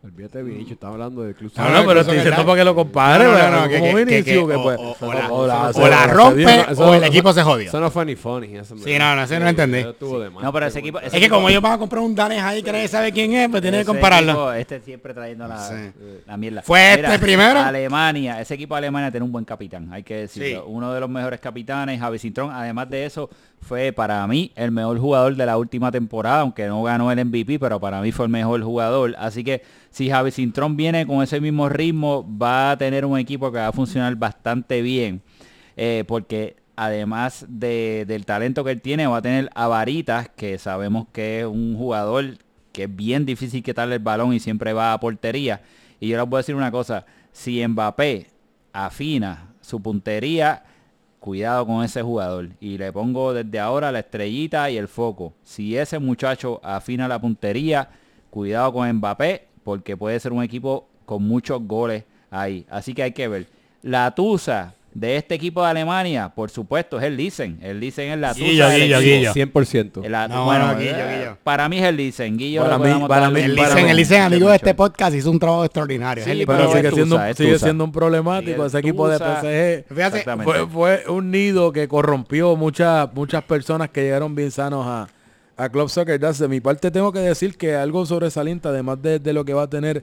Olvídate 0.06 0.40
Vinicio, 0.44 0.74
estaba 0.74 0.92
hablando 0.92 1.22
del 1.22 1.34
club. 1.34 1.50
No, 1.56 1.68
no, 1.68 1.84
pero 1.84 2.00
estoy 2.00 2.14
diciendo 2.14 2.40
está- 2.40 2.46
para 2.46 2.58
que 2.60 2.64
lo 2.64 2.74
compare, 2.76 3.24
No, 3.24 3.32
no, 3.32 3.50
no, 3.50 3.60
no, 3.62 3.68
que- 3.68 3.80
que- 3.80 4.04
que- 4.06 4.24
que, 4.24 4.38
o- 4.38 4.62
pues, 4.62 4.78
o- 4.78 4.96
o 5.00 5.12
la- 5.12 5.32
o 5.32 5.46
la- 5.48 5.62
o 5.70 5.72
se- 5.72 5.80
la 5.90 6.02
se 6.02 6.06
rompe 6.06 6.64
o 6.76 6.94
el 6.94 7.04
equipo 7.04 7.32
se 7.32 7.42
jodió. 7.42 7.68
Eso 7.68 7.80
no 7.80 7.90
fue 7.90 8.04
ni 8.06 8.14
funny. 8.14 8.56
Eso 8.56 8.76
Sí, 8.78 8.96
no, 8.98 9.16
no, 9.16 9.22
eso 9.24 9.34
no 9.34 9.40
lo 9.40 9.48
entendí. 9.50 9.82
No, 9.82 10.52
pero 10.52 10.66
ese 10.66 10.78
equipo... 10.78 11.00
Es 11.00 11.10
que 11.12 11.28
como 11.28 11.48
ellos 11.48 11.60
van 11.60 11.72
a 11.72 11.78
comprar 11.78 12.02
un 12.04 12.14
danés 12.14 12.40
ahí 12.40 12.62
que 12.62 12.70
nadie 12.70 12.86
sabe 12.86 13.10
quién 13.10 13.32
es, 13.32 13.48
pues 13.48 13.60
tiene 13.62 13.78
que 13.80 13.84
compararlo. 13.84 14.52
este 14.52 14.80
siempre 14.80 15.12
trayendo 15.12 15.48
la, 15.48 16.36
mierda. 16.36 16.62
¿Fue 16.62 16.94
este 16.94 17.18
primero? 17.18 17.58
Alemania, 17.60 18.40
ese 18.40 18.54
equipo 18.54 18.74
de 18.74 18.78
Alemania 18.78 19.10
tiene 19.10 19.24
un 19.24 19.32
buen 19.32 19.44
capitán, 19.44 19.92
hay 19.92 20.04
que 20.04 20.14
decirlo. 20.18 20.66
Uno 20.66 20.92
de 20.94 21.00
los 21.00 21.10
mejores 21.10 21.40
capitanes, 21.40 21.98
Javi 21.98 22.18
Cintrón. 22.20 22.52
Además 22.52 22.88
de 22.88 23.06
eso, 23.06 23.28
fue 23.66 23.92
para 23.92 24.26
mí 24.26 24.52
el 24.54 24.70
mejor 24.70 24.98
jugador 24.98 25.34
de 25.36 25.44
la 25.44 25.58
última 25.58 25.90
temporada, 25.90 26.40
aunque 26.40 26.66
no 26.66 26.82
ganó 26.82 27.10
el 27.12 27.18
MVP, 27.18 27.58
pero 27.58 27.78
para 27.80 28.00
mí 28.00 28.12
fue 28.12 28.26
el 28.26 28.30
mejor 28.32 28.62
jugador. 28.62 29.14
Así 29.18 29.42
que 29.44 29.62
si 29.90 30.08
Javi 30.08 30.30
Cintrón 30.30 30.76
viene 30.76 31.06
con 31.06 31.22
ese 31.22 31.40
mismo 31.40 31.68
ritmo, 31.68 32.24
va 32.40 32.70
a 32.70 32.78
tener 32.78 33.04
un 33.04 33.18
equipo 33.18 33.50
que 33.52 33.58
va 33.58 33.68
a 33.68 33.72
funcionar 33.72 34.14
bastante 34.16 34.80
bien. 34.82 35.20
eh, 35.78 36.04
porque 36.08 36.56
además 36.74 37.44
de- 37.50 38.04
del 38.08 38.24
talento 38.24 38.64
que 38.64 38.70
él 38.70 38.80
tiene, 38.80 39.06
va 39.06 39.18
a 39.18 39.22
tener 39.22 39.50
a 39.54 39.66
Varitas, 39.68 40.30
que 40.34 40.56
sabemos 40.58 41.06
que 41.12 41.40
es 41.40 41.46
un 41.46 41.76
jugador 41.76 42.38
que 42.72 42.84
es 42.84 42.96
bien 42.96 43.26
difícil 43.26 43.62
quitarle 43.62 43.96
el 43.96 44.02
balón 44.02 44.32
y 44.32 44.40
siempre 44.40 44.72
va 44.72 44.94
a 44.94 45.00
portería. 45.00 45.60
Y 46.00 46.08
yo 46.08 46.16
les 46.18 46.26
voy 46.26 46.38
a 46.38 46.40
decir 46.40 46.54
una 46.54 46.70
cosa, 46.70 47.04
si 47.32 47.66
Mbappé 47.66 48.26
afina 48.72 49.48
su 49.60 49.80
puntería, 49.82 50.62
cuidado 51.26 51.66
con 51.66 51.82
ese 51.82 52.02
jugador. 52.02 52.50
Y 52.60 52.78
le 52.78 52.92
pongo 52.92 53.34
desde 53.34 53.58
ahora 53.58 53.90
la 53.90 53.98
estrellita 53.98 54.70
y 54.70 54.76
el 54.76 54.86
foco. 54.86 55.32
Si 55.42 55.76
ese 55.76 55.98
muchacho 55.98 56.60
afina 56.62 57.08
la 57.08 57.20
puntería, 57.20 57.88
cuidado 58.30 58.72
con 58.72 58.88
Mbappé, 58.92 59.48
porque 59.64 59.96
puede 59.96 60.20
ser 60.20 60.32
un 60.32 60.44
equipo 60.44 60.86
con 61.04 61.24
muchos 61.24 61.60
goles 61.66 62.04
ahí. 62.30 62.64
Así 62.70 62.94
que 62.94 63.02
hay 63.02 63.10
que 63.10 63.26
ver. 63.26 63.48
La 63.82 64.14
Tusa 64.14 64.75
de 64.98 65.16
este 65.16 65.34
equipo 65.34 65.62
de 65.62 65.68
Alemania, 65.68 66.30
por 66.34 66.48
supuesto, 66.50 66.96
es 66.98 67.04
el 67.04 67.16
Lisen. 67.18 67.58
El 67.60 67.78
Lisen 67.80 68.12
es 68.12 68.18
la 68.18 68.32
Tusa 68.32 68.44
Guillo, 68.46 68.68
Guillo, 68.70 68.98
equipo. 68.98 69.00
Guillo. 69.18 69.32
100%. 69.34 70.04
El 70.04 70.14
at- 70.14 70.30
No, 70.30 70.46
bueno, 70.46 70.72
no, 70.72 70.78
Guillo, 70.78 70.90
eh, 70.96 71.18
Guillo. 71.18 71.38
para 71.44 71.68
mí 71.68 71.78
es 71.78 71.84
el 71.84 71.96
Lisen. 71.96 72.38
Guillo 72.38 72.62
Para 72.62 72.78
mí- 72.78 73.06
para 73.06 73.30
mí- 73.30 73.40
El 73.40 73.54
mí- 73.54 73.60
el 73.90 73.96
Licen, 73.96 74.22
amigo 74.22 74.48
de 74.48 74.56
este 74.56 74.74
podcast, 74.74 75.14
hizo 75.14 75.30
un 75.30 75.38
trabajo 75.38 75.64
extraordinario. 75.66 76.24
Sí, 76.24 76.30
Pero 76.30 76.46
pero 76.46 76.72
sigue, 76.72 76.88
es 76.88 76.94
siendo, 76.94 77.16
Tusa, 77.16 77.30
es 77.30 77.36
sigue 77.36 77.58
siendo 77.58 77.84
un 77.84 77.92
problemático. 77.92 78.62
Sí, 78.62 78.66
ese 78.68 78.78
equipo 78.78 79.06
de. 79.08 79.18
PSG 79.18 79.94
Fíjate, 79.94 80.24
fue, 80.44 80.66
fue 80.66 81.04
un 81.08 81.30
nido 81.30 81.72
que 81.72 81.86
corrompió 81.88 82.56
muchas 82.56 83.12
muchas 83.12 83.44
personas 83.44 83.90
que 83.90 84.02
llegaron 84.02 84.34
bien 84.34 84.50
sanos 84.50 84.86
a, 84.86 85.08
a 85.58 85.68
Club 85.68 85.90
Soccer 85.90 86.18
Dance. 86.18 86.42
De 86.42 86.48
mi 86.48 86.60
parte 86.60 86.90
tengo 86.90 87.12
que 87.12 87.18
decir 87.20 87.58
que 87.58 87.74
algo 87.74 88.06
sobresaliente, 88.06 88.68
además 88.68 89.02
de, 89.02 89.18
de 89.18 89.32
lo 89.34 89.44
que 89.44 89.52
va 89.52 89.64
a 89.64 89.68
tener 89.70 90.02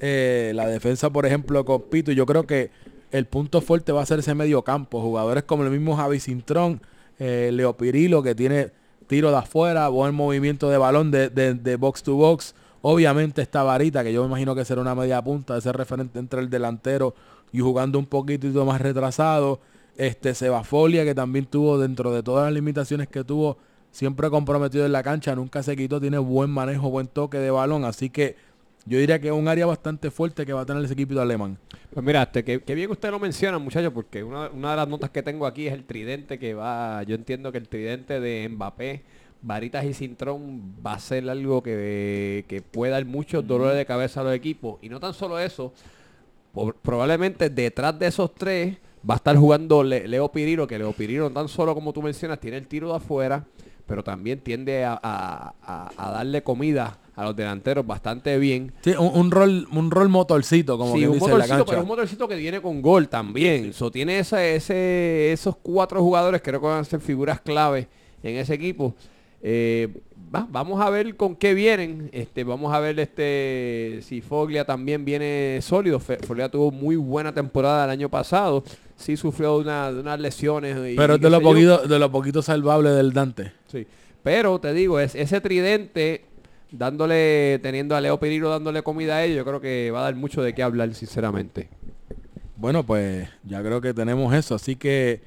eh, 0.00 0.52
la 0.54 0.66
defensa, 0.66 1.08
por 1.08 1.24
ejemplo, 1.24 1.64
con 1.64 1.82
Pito, 1.88 2.12
yo 2.12 2.26
creo 2.26 2.46
que 2.46 2.70
el 3.16 3.26
punto 3.26 3.60
fuerte 3.60 3.92
va 3.92 4.02
a 4.02 4.06
ser 4.06 4.18
ese 4.18 4.34
medio 4.34 4.62
campo. 4.62 5.00
Jugadores 5.00 5.44
como 5.44 5.62
el 5.62 5.70
mismo 5.70 5.96
Javi 5.96 6.18
Cintrón, 6.18 6.80
eh, 7.18 7.50
Leo 7.52 7.76
Pirilo, 7.76 8.22
que 8.22 8.34
tiene 8.34 8.72
tiro 9.06 9.30
de 9.30 9.36
afuera, 9.36 9.86
buen 9.88 10.14
movimiento 10.14 10.68
de 10.68 10.78
balón 10.78 11.10
de, 11.10 11.28
de- 11.28 11.54
de 11.54 11.76
box 11.76 12.02
to 12.02 12.14
box. 12.16 12.54
Obviamente 12.82 13.40
esta 13.40 13.62
varita, 13.62 14.02
que 14.02 14.12
yo 14.12 14.22
me 14.22 14.28
imagino 14.28 14.54
que 14.54 14.64
será 14.64 14.80
una 14.80 14.94
media 14.94 15.22
punta, 15.22 15.56
ese 15.56 15.72
referente 15.72 16.18
entre 16.18 16.40
el 16.40 16.50
delantero 16.50 17.14
y 17.52 17.60
jugando 17.60 17.98
un 18.00 18.06
poquitito 18.06 18.64
más 18.64 18.80
retrasado. 18.80 19.60
Este 19.96 20.34
Sebafolia, 20.34 21.04
que 21.04 21.14
también 21.14 21.46
tuvo 21.46 21.78
dentro 21.78 22.12
de 22.12 22.22
todas 22.24 22.46
las 22.46 22.52
limitaciones 22.52 23.06
que 23.06 23.22
tuvo, 23.22 23.58
siempre 23.92 24.28
comprometido 24.28 24.84
en 24.84 24.90
la 24.92 25.04
cancha, 25.04 25.36
nunca 25.36 25.62
se 25.62 25.76
quitó, 25.76 26.00
tiene 26.00 26.18
buen 26.18 26.50
manejo, 26.50 26.90
buen 26.90 27.06
toque 27.06 27.38
de 27.38 27.52
balón. 27.52 27.84
Así 27.84 28.10
que 28.10 28.34
yo 28.86 28.98
diría 28.98 29.18
que 29.20 29.28
es 29.28 29.32
un 29.32 29.48
área 29.48 29.66
bastante 29.66 30.10
fuerte 30.10 30.44
que 30.44 30.52
va 30.52 30.60
a 30.62 30.66
tener 30.66 30.84
ese 30.84 30.92
equipo 30.94 31.18
alemán. 31.18 31.56
Pues 31.92 32.04
mira, 32.04 32.22
este, 32.22 32.44
que, 32.44 32.60
que 32.60 32.74
bien 32.74 32.90
usted 32.90 33.10
lo 33.10 33.18
menciona, 33.18 33.58
muchachos, 33.58 33.92
porque 33.94 34.22
una, 34.22 34.48
una 34.50 34.70
de 34.72 34.76
las 34.76 34.88
notas 34.88 35.10
que 35.10 35.22
tengo 35.22 35.46
aquí 35.46 35.66
es 35.66 35.72
el 35.72 35.84
tridente 35.84 36.38
que 36.38 36.54
va, 36.54 37.02
yo 37.04 37.14
entiendo 37.14 37.50
que 37.52 37.58
el 37.58 37.68
tridente 37.68 38.20
de 38.20 38.48
Mbappé, 38.48 39.02
Varitas 39.42 39.84
y 39.84 39.92
Cintrón 39.94 40.74
va 40.84 40.94
a 40.94 40.98
ser 40.98 41.28
algo 41.28 41.62
que, 41.62 42.44
que 42.48 42.62
puede 42.62 42.92
dar 42.92 43.04
muchos 43.04 43.46
dolores 43.46 43.76
de 43.76 43.84
cabeza 43.86 44.20
a 44.20 44.24
los 44.24 44.34
equipos. 44.34 44.78
Y 44.82 44.88
no 44.88 44.98
tan 45.00 45.12
solo 45.14 45.38
eso, 45.38 45.72
por- 46.52 46.74
probablemente 46.76 47.50
detrás 47.50 47.98
de 47.98 48.06
esos 48.06 48.34
tres 48.34 48.76
va 49.08 49.14
a 49.14 49.16
estar 49.18 49.36
jugando 49.36 49.82
Le- 49.82 50.08
Leo 50.08 50.30
Pirilo, 50.32 50.66
que 50.66 50.78
Leo 50.78 50.92
Pirilo 50.92 51.28
no 51.28 51.34
tan 51.34 51.48
solo 51.48 51.74
como 51.74 51.92
tú 51.92 52.00
mencionas, 52.02 52.40
tiene 52.40 52.56
el 52.56 52.66
tiro 52.66 52.88
de 52.88 52.96
afuera, 52.96 53.44
pero 53.86 54.02
también 54.02 54.40
tiende 54.40 54.82
a, 54.84 54.98
a- 55.02 55.54
a- 55.62 55.90
a 55.96 56.10
darle 56.10 56.42
comida 56.42 56.98
a 57.16 57.24
los 57.24 57.36
delanteros 57.36 57.86
bastante 57.86 58.38
bien. 58.38 58.72
Sí, 58.82 58.90
un, 58.98 59.18
un 59.18 59.30
rol, 59.30 59.66
un 59.72 59.90
rol 59.90 60.08
motorcito, 60.08 60.76
como 60.76 60.92
sí, 60.94 60.98
quien 60.98 61.10
un 61.10 61.14
dice 61.14 61.26
en 61.26 61.30
la 61.30 61.36
motorcito, 61.38 61.56
cancha. 61.58 61.70
pero 61.70 61.82
un 61.82 61.88
motorcito 61.88 62.28
que 62.28 62.36
viene 62.36 62.60
con 62.60 62.82
gol 62.82 63.08
también. 63.08 63.72
So, 63.72 63.90
tiene 63.90 64.18
ese, 64.18 64.56
ese, 64.56 65.32
esos 65.32 65.56
cuatro 65.62 66.02
jugadores 66.02 66.42
creo 66.42 66.60
que 66.60 66.66
van 66.66 66.80
a 66.80 66.84
ser 66.84 67.00
figuras 67.00 67.40
clave 67.40 67.86
en 68.22 68.36
ese 68.36 68.54
equipo. 68.54 68.94
Eh, 69.42 69.88
va- 70.34 70.46
vamos 70.50 70.80
a 70.80 70.90
ver 70.90 71.14
con 71.16 71.36
qué 71.36 71.54
vienen. 71.54 72.08
Este, 72.12 72.42
vamos 72.44 72.72
a 72.74 72.80
ver 72.80 72.98
este 72.98 74.00
si 74.02 74.20
Foglia 74.20 74.64
también 74.64 75.04
viene 75.04 75.58
sólido. 75.62 76.00
Foglia 76.00 76.48
tuvo 76.48 76.70
muy 76.70 76.96
buena 76.96 77.32
temporada 77.32 77.84
el 77.84 77.90
año 77.90 78.08
pasado. 78.08 78.64
Sí 78.96 79.16
sufrió 79.16 79.58
una- 79.58 79.92
de 79.92 80.00
unas 80.00 80.18
lesiones. 80.18 80.76
y- 80.78 80.96
Pero 80.96 81.16
y 81.16 81.18
de 81.18 81.30
lo 81.30 81.40
yo. 81.40 81.46
poquito, 81.48 81.78
de 81.86 81.98
lo 81.98 82.10
poquito 82.10 82.42
salvable 82.42 82.90
del 82.90 83.12
Dante. 83.12 83.52
Sí. 83.70 83.86
Pero 84.22 84.58
te 84.58 84.72
digo, 84.72 84.98
es 84.98 85.14
ese 85.14 85.40
tridente 85.42 86.24
dándole, 86.76 87.60
teniendo 87.62 87.96
a 87.96 88.00
Leo 88.00 88.18
Pereiro 88.18 88.50
dándole 88.50 88.82
comida 88.82 89.16
a 89.16 89.24
ellos, 89.24 89.38
yo 89.38 89.44
creo 89.44 89.60
que 89.60 89.90
va 89.90 90.00
a 90.00 90.04
dar 90.04 90.14
mucho 90.14 90.42
de 90.42 90.54
qué 90.54 90.62
hablar, 90.62 90.92
sinceramente. 90.94 91.68
Bueno, 92.56 92.84
pues 92.84 93.28
ya 93.44 93.62
creo 93.62 93.80
que 93.80 93.94
tenemos 93.94 94.34
eso, 94.34 94.54
así 94.54 94.76
que 94.76 95.22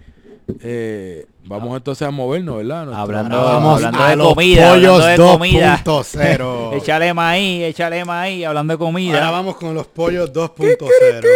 eh, 0.61 1.25
vamos 1.45 1.75
entonces 1.77 2.07
a 2.07 2.11
movernos, 2.11 2.57
¿verdad? 2.57 2.85
Nuestro- 2.85 3.01
Hablando- 3.01 3.37
Ahora 3.37 3.53
vamos 3.53 3.75
hablando 3.83 4.03
a 4.03 4.09
de 4.09 4.17
comida, 4.17 4.71
pollos 4.73 5.01
hablando 5.01 5.23
de 5.25 5.31
comida. 5.37 5.81
2.0. 5.83 6.73
échale 6.77 7.13
maíz, 7.13 7.63
échale 7.63 8.05
maíz, 8.05 8.45
hablando 8.45 8.71
de 8.71 8.75
Ahora 8.83 8.91
comida. 8.93 9.31
vamos 9.31 9.55
con 9.57 9.73
los 9.75 9.87
pollos 9.87 10.31
2.0. 10.33 11.27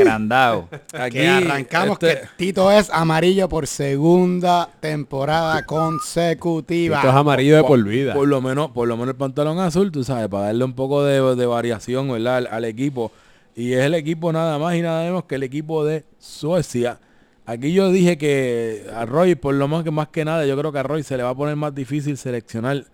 Agrandado. 0.00 0.68
Aquí, 0.92 1.18
Que 1.18 1.28
arrancamos 1.28 1.98
este- 2.00 2.20
que 2.22 2.28
Tito 2.36 2.70
es 2.70 2.88
amarillo 2.90 3.48
por 3.48 3.66
segunda 3.66 4.68
temporada 4.80 5.64
consecutiva. 5.66 6.96
Esto 6.96 7.08
es 7.08 7.14
amarillo 7.14 7.56
de 7.56 7.64
por 7.64 7.82
vida. 7.82 8.14
Por 8.14 8.28
lo 8.28 8.40
menos, 8.40 8.70
por 8.70 8.86
lo 8.88 8.96
menos 8.96 9.10
el 9.12 9.16
pantalón 9.18 9.58
azul, 9.58 9.90
tú 9.90 10.04
sabes, 10.04 10.28
para 10.28 10.46
darle 10.46 10.64
un 10.64 10.74
poco 10.74 11.04
de, 11.04 11.34
de 11.36 11.46
variación, 11.46 12.10
¿verdad? 12.10 12.36
Al, 12.36 12.46
al 12.50 12.64
equipo. 12.64 13.12
Y 13.54 13.72
es 13.74 13.80
el 13.84 13.94
equipo 13.94 14.32
nada 14.32 14.58
más 14.58 14.74
y 14.76 14.82
nada 14.82 15.02
menos 15.04 15.24
que 15.24 15.34
el 15.34 15.42
equipo 15.42 15.84
de 15.84 16.04
Suecia. 16.18 16.98
Aquí 17.44 17.72
yo 17.72 17.90
dije 17.90 18.16
que 18.18 18.84
a 18.94 19.04
Roy, 19.04 19.34
por 19.34 19.54
lo 19.54 19.66
más 19.66 19.82
que 19.82 19.90
más 19.90 20.08
que 20.08 20.24
nada, 20.24 20.46
yo 20.46 20.56
creo 20.56 20.72
que 20.72 20.78
a 20.78 20.82
Roy 20.84 21.02
se 21.02 21.16
le 21.16 21.22
va 21.24 21.30
a 21.30 21.34
poner 21.34 21.56
más 21.56 21.74
difícil 21.74 22.16
seleccionar 22.16 22.84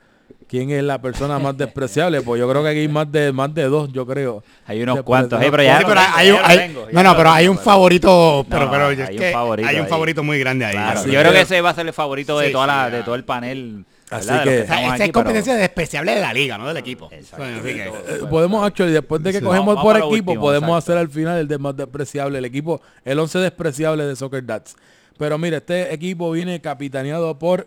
quién 0.49 0.71
es 0.71 0.83
la 0.83 1.01
persona 1.01 1.39
más 1.39 1.57
despreciable. 1.57 2.23
Pues 2.23 2.41
yo 2.41 2.49
creo 2.49 2.63
que 2.63 2.71
aquí 2.71 2.79
hay 2.81 2.89
más 2.89 3.11
de 3.13 3.31
más 3.31 3.53
de 3.55 3.65
dos, 3.65 3.93
yo 3.93 4.07
creo. 4.07 4.43
Hay 4.67 4.83
unos 4.83 5.03
cuantos, 5.03 5.43
eh, 5.43 5.49
pero 5.51 5.63
ya 5.63 5.81
no, 5.81 7.03
no, 7.03 7.17
pero 7.17 7.31
hay 7.31 7.49
un 7.49 7.59
favorito, 7.59 8.47
pero, 8.49 8.65
No, 8.65 8.71
pero 8.71 8.87
hay 8.87 9.01
es 9.01 9.11
un 9.11 9.33
favorito 9.33 9.69
hay 9.69 9.77
un 9.77 9.83
ahí. 9.85 9.89
favorito 9.91 10.23
muy 10.25 10.39
grande 10.39 10.65
ahí. 10.65 10.73
Claro, 10.73 11.05
yo 11.05 11.21
creo 11.21 11.33
que- 11.33 11.41
ese 11.43 11.61
va 11.61 11.71
a 11.71 11.75
ser 11.75 11.87
el 11.87 11.93
favorito 11.93 12.39
de 12.39 12.51
toda 12.51 12.65
sí, 12.65 12.69
la, 12.69 12.91
de 12.91 13.03
todo 13.03 13.15
el 13.15 13.25
panel. 13.25 13.85
Así 14.11 14.29
que- 14.45 14.63
O 14.63 14.67
sea, 14.67 14.95
esa 14.95 15.05
es 15.05 15.13
competencia 15.13 15.53
pero- 15.53 15.61
despreciable 15.63 16.13
de 16.15 16.21
la 16.21 16.33
liga, 16.33 16.57
no 16.57 16.67
del 16.69 16.77
equipo. 16.79 17.09
Exacto. 17.13 17.37
Bueno, 17.45 17.57
así 17.59 17.75
que- 17.75 17.85
Eh, 17.89 18.27
podemos 18.31 18.65
actually 18.67 18.93
después 18.93 19.23
de 19.23 19.33
que 19.33 19.39
Sí. 19.39 19.45
cogemos 19.45 19.75
Vamos 19.77 19.83
por 19.85 19.97
equipo 19.97 20.09
último, 20.33 20.41
podemos 20.41 20.69
exacto. 20.71 20.77
hacer 20.93 20.99
al 20.99 21.09
final 21.11 21.39
el 21.39 21.49
de 21.49 21.59
más 21.59 21.77
despreciable 21.77 22.39
el 22.39 22.45
equipo 22.45 22.81
el 23.05 23.19
11 23.19 23.39
despreciable 23.39 24.05
de 24.05 24.17
Soccer 24.17 24.45
Dats 24.47 24.77
pero 25.19 25.37
mire 25.37 25.57
este 25.59 25.93
equipo 25.93 26.31
viene 26.31 26.61
capitaneado 26.61 27.39
por 27.39 27.67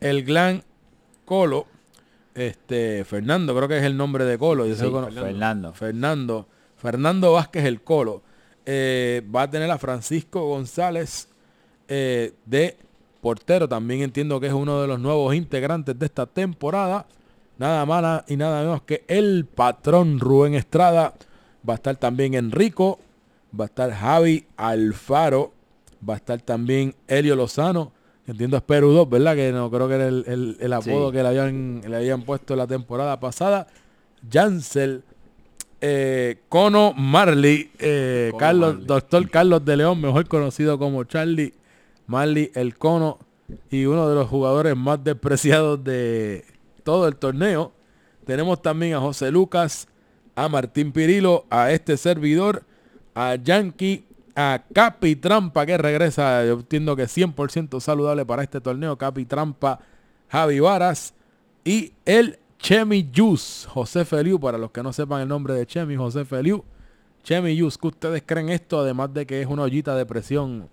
el 0.00 0.22
Glan 0.24 0.62
Colo 1.24 1.66
este 2.34 3.04
Fernando 3.04 3.56
creo 3.56 3.66
que 3.68 3.78
es 3.78 3.84
el 3.84 3.96
nombre 3.96 4.24
de 4.24 4.38
Colo 4.38 4.66
yo 4.66 4.74
sé 4.76 4.88
Fernando. 4.90 5.72
Fernando 5.74 6.46
Fernando 6.76 7.32
Vázquez 7.32 7.64
el 7.64 7.80
Colo 7.82 8.22
Eh, 8.66 9.22
va 9.34 9.42
a 9.42 9.50
tener 9.50 9.68
a 9.70 9.78
Francisco 9.78 10.46
González 10.46 11.28
eh, 11.88 12.32
de 12.44 12.76
portero 13.20 13.68
también 13.68 14.02
entiendo 14.02 14.40
que 14.40 14.46
es 14.48 14.52
uno 14.52 14.80
de 14.80 14.86
los 14.88 14.98
nuevos 15.00 15.34
integrantes 15.34 15.98
de 15.98 16.06
esta 16.06 16.26
temporada 16.26 17.06
nada 17.58 17.84
más 17.86 18.24
y 18.28 18.36
nada 18.36 18.62
menos 18.62 18.82
que 18.82 19.04
el 19.08 19.44
patrón 19.44 20.18
Rubén 20.18 20.54
Estrada 20.54 21.14
va 21.68 21.74
a 21.74 21.76
estar 21.76 21.96
también 21.96 22.34
Enrico 22.34 22.98
va 23.58 23.64
a 23.64 23.66
estar 23.66 23.92
Javi 23.92 24.46
Alfaro 24.56 25.52
va 26.08 26.14
a 26.14 26.16
estar 26.16 26.40
también 26.40 26.94
Helio 27.08 27.36
Lozano 27.36 27.92
entiendo 28.26 28.56
es 28.56 28.62
Perú 28.62 28.92
2, 28.92 29.10
¿verdad? 29.10 29.34
Que 29.34 29.50
no 29.52 29.68
creo 29.70 29.88
que 29.88 29.94
era 29.94 30.06
el, 30.06 30.24
el- 30.26 30.56
el 30.60 30.72
apodo 30.72 31.10
Sí. 31.10 31.16
que 31.16 31.22
le 31.24 31.28
habían, 31.28 31.82
le 31.86 31.96
habían 31.96 32.22
puesto 32.22 32.54
la 32.54 32.64
temporada 32.66 33.18
pasada. 33.18 33.66
Jansel, 34.30 35.02
eh, 35.80 36.38
Cono 36.48 36.92
Marley, 36.92 37.72
eh, 37.78 38.28
Cono 38.30 38.38
Carlos, 38.38 38.68
Marley. 38.74 38.86
doctor 38.86 39.30
Carlos 39.30 39.64
de 39.64 39.76
León, 39.78 40.00
mejor 40.00 40.28
conocido 40.28 40.78
como 40.78 41.02
Charlie 41.04 41.52
Marley, 42.10 42.50
el 42.54 42.76
Cono, 42.76 43.18
y 43.70 43.84
uno 43.84 44.08
de 44.08 44.16
los 44.16 44.28
jugadores 44.28 44.76
más 44.76 45.02
despreciados 45.02 45.82
de 45.84 46.44
todo 46.82 47.06
el 47.06 47.14
torneo. 47.14 47.72
Tenemos 48.26 48.60
también 48.60 48.94
a 48.94 49.00
José 49.00 49.30
Lucas, 49.30 49.86
a 50.34 50.48
Martín 50.48 50.90
Pirilo, 50.90 51.46
a 51.50 51.70
este 51.70 51.96
servidor, 51.96 52.64
a 53.14 53.36
Yankee, 53.36 54.04
a 54.34 54.64
Capi 54.74 55.14
Trampa 55.14 55.64
que 55.64 55.78
regresa, 55.78 56.44
yo 56.44 56.54
entiendo 56.54 56.96
que 56.96 57.04
100% 57.04 57.78
saludable 57.78 58.26
para 58.26 58.42
este 58.42 58.60
torneo, 58.60 58.98
Capi 58.98 59.24
Trampa, 59.24 59.78
Javi 60.28 60.58
Varas 60.58 61.14
y 61.64 61.92
el 62.04 62.40
Chemi 62.58 63.08
Yus, 63.12 63.68
José 63.70 64.04
Feliu, 64.04 64.40
para 64.40 64.58
los 64.58 64.72
que 64.72 64.82
no 64.82 64.92
sepan 64.92 65.22
el 65.22 65.28
nombre 65.28 65.54
de 65.54 65.64
Chemi, 65.64 65.94
José 65.94 66.24
Feliu. 66.24 66.64
Chemi 67.22 67.54
Yus, 67.54 67.78
¿qué 67.78 67.86
ustedes 67.86 68.22
creen 68.26 68.48
esto? 68.48 68.80
Además 68.80 69.14
de 69.14 69.26
que 69.26 69.40
es 69.40 69.46
una 69.46 69.62
ollita 69.62 69.94
de 69.94 70.06
presión 70.06 70.68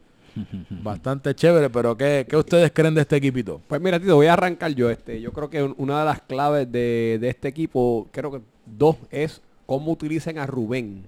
bastante 0.83 1.33
chévere, 1.35 1.69
pero 1.69 1.95
¿qué, 1.97 2.25
qué 2.29 2.37
ustedes 2.37 2.71
creen 2.73 2.93
de 2.95 3.01
este 3.01 3.15
equipito? 3.17 3.61
Pues 3.67 3.81
mira, 3.81 3.99
Tito, 3.99 4.15
voy 4.15 4.27
a 4.27 4.33
arrancar 4.33 4.73
yo 4.73 4.89
este. 4.89 5.19
Yo 5.21 5.31
creo 5.33 5.49
que 5.49 5.63
un- 5.63 5.75
una 5.77 5.99
de 5.99 6.05
las 6.05 6.21
claves 6.21 6.71
de, 6.71 7.17
de 7.19 7.29
este 7.29 7.47
equipo, 7.47 8.07
creo 8.11 8.31
que 8.31 8.41
dos, 8.65 8.97
es 9.11 9.41
cómo 9.65 9.91
utilicen 9.91 10.37
a 10.37 10.45
Rubén. 10.45 11.03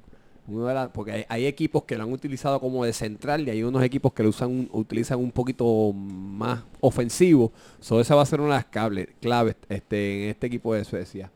Una 0.48 0.70
de 0.70 0.74
las- 0.74 0.90
porque 0.90 1.12
hay, 1.12 1.26
hay 1.30 1.46
equipos 1.46 1.84
que 1.84 1.96
lo 1.96 2.04
han 2.04 2.12
utilizado 2.12 2.60
como 2.60 2.84
de 2.84 2.92
central 2.94 3.48
y 3.48 3.52
hay 3.52 3.62
unos 3.64 3.84
equipos 3.84 4.14
que 4.14 4.24
lo 4.24 4.30
usan, 4.30 4.50
un- 4.50 4.70
utilizan 4.72 5.20
un 5.20 5.32
poquito 5.32 5.94
más 5.94 6.64
ofensivo. 6.82 7.52
So, 7.80 8.02
esa 8.02 8.16
va 8.16 8.24
a 8.24 8.26
ser 8.26 8.42
una 8.42 8.50
de 8.56 8.56
las 8.56 8.66
cable- 8.66 9.10
claves 9.22 9.56
este, 9.70 10.24
en 10.24 10.30
este 10.32 10.48
equipo 10.48 10.74
de 10.74 10.84
Suecia. 10.86 11.32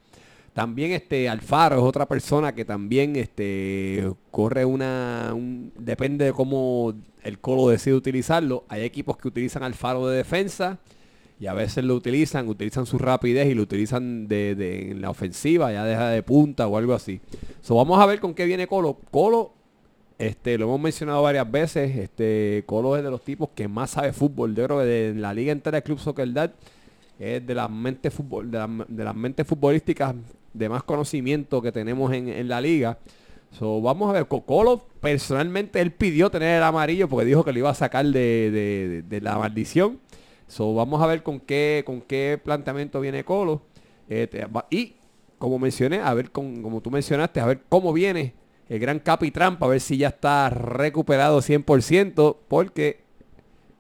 También 0.54 0.92
este 0.92 1.28
Alfaro 1.30 1.78
es 1.78 1.82
otra 1.84 2.08
persona 2.08 2.54
que 2.54 2.63
también 2.63 3.16
este 3.16 4.08
corre 4.30 4.66
una 4.66 5.32
un- 5.34 5.72
depende 5.78 6.26
de 6.26 6.34
cómo 6.34 6.94
el 7.24 7.39
Colo 7.39 7.70
decide 7.70 7.96
utilizarlo. 7.96 8.63
Hay 8.70 8.84
equipos 8.84 9.18
que 9.18 9.28
utilizan 9.28 9.63
Alfaro 9.63 10.08
de 10.08 10.18
defensa 10.18 10.78
y 11.39 11.48
a 11.48 11.54
veces 11.56 11.84
lo 11.84 11.96
utilizan, 11.96 12.48
utilizan 12.48 12.86
su 12.86 13.00
rapidez 13.00 13.48
y 13.50 13.56
lo 13.56 13.63
utilizan 13.63 14.28
de, 14.28 14.54
de- 14.54 14.92
en 14.92 15.02
la 15.02 15.10
ofensiva, 15.10 15.72
ya 15.74 15.84
deja 15.86 16.10
de 16.10 16.22
punta 16.22 16.68
o 16.68 16.78
algo 16.78 16.94
así. 16.94 17.20
So, 17.62 17.76
vamos 17.76 18.00
a 18.00 18.06
ver 18.06 18.20
con 18.20 18.36
qué 18.36 18.46
viene 18.46 18.68
Colo. 18.68 18.98
Colo, 19.10 19.54
este, 20.20 20.60
lo 20.60 20.66
hemos 20.66 20.80
mencionado 20.80 21.24
varias 21.24 21.50
veces, 21.50 21.98
este, 21.98 22.63
Colo 22.68 22.96
es 22.96 23.04
de 23.04 23.10
los 23.10 23.24
tipos 23.24 23.50
que 23.56 23.68
más 23.68 23.89
sabe 23.89 24.13
fútbol. 24.13 24.54
Yo 24.54 24.66
creo 24.66 24.80
de 24.82 25.16
la 25.16 25.34
liga 25.34 25.52
entera 25.52 25.78
de 25.78 25.84
Club 25.84 25.98
Soccer 25.98 26.32
Dad 26.32 26.52
es 27.20 27.46
de 27.46 27.56
las 27.56 27.70
mentes 27.72 28.13
de, 28.16 28.58
la- 28.60 28.86
de 28.88 29.04
las 29.04 29.16
mentes 29.16 29.48
futbolísticas 29.48 30.13
de 30.54 30.70
más 30.70 30.84
conocimiento 30.84 31.62
que 31.62 31.72
tenemos 31.72 32.13
en, 32.13 32.30
en 32.30 32.48
la 32.48 32.62
liga. 32.62 33.00
So, 33.52 33.82
vamos 33.82 34.10
a 34.10 34.13
ver, 34.13 34.28
Co- 34.28 34.46
Colo 34.46 34.86
personalmente 35.00 35.80
él 35.82 35.92
pidió 35.92 36.30
tener 36.32 36.58
el 36.58 36.63
amarillo 36.63 37.08
porque 37.08 37.26
dijo 37.26 37.44
que 37.44 37.52
lo 37.54 37.60
iba 37.60 37.70
a 37.70 37.76
sacar 37.76 38.06
de, 38.06 38.50
de- 38.52 39.04
de 39.08 39.22
la 39.22 39.38
maldición. 39.38 40.00
So, 40.48 40.74
vamos 40.74 41.02
a 41.02 41.08
ver 41.08 41.24
con 41.24 41.39
qué, 41.39 41.84
con 41.86 42.02
qué 42.02 42.39
planteamiento 42.44 43.00
viene 43.00 43.24
Colo. 43.24 43.62
Te- 44.08 44.46
va- 44.46 44.68
y 44.70 44.96
como 45.38 45.60
mencioné, 45.60 46.00
a 46.00 46.13
ver 46.13 46.32
con, 46.32 46.62
como 46.63 46.82
tú 46.82 46.89
mencionaste, 46.89 47.39
a 47.42 47.46
ver 47.46 47.62
cómo 47.70 47.92
viene 47.94 48.34
el 48.70 48.80
gran 48.80 49.00
Capi 49.00 49.30
Trampa, 49.30 49.66
a 49.66 49.70
ver 49.70 49.82
si 49.82 49.98
ya 49.98 50.08
está 50.08 50.50
recuperado 50.50 51.42
100%, 51.42 52.38
porque 52.48 53.04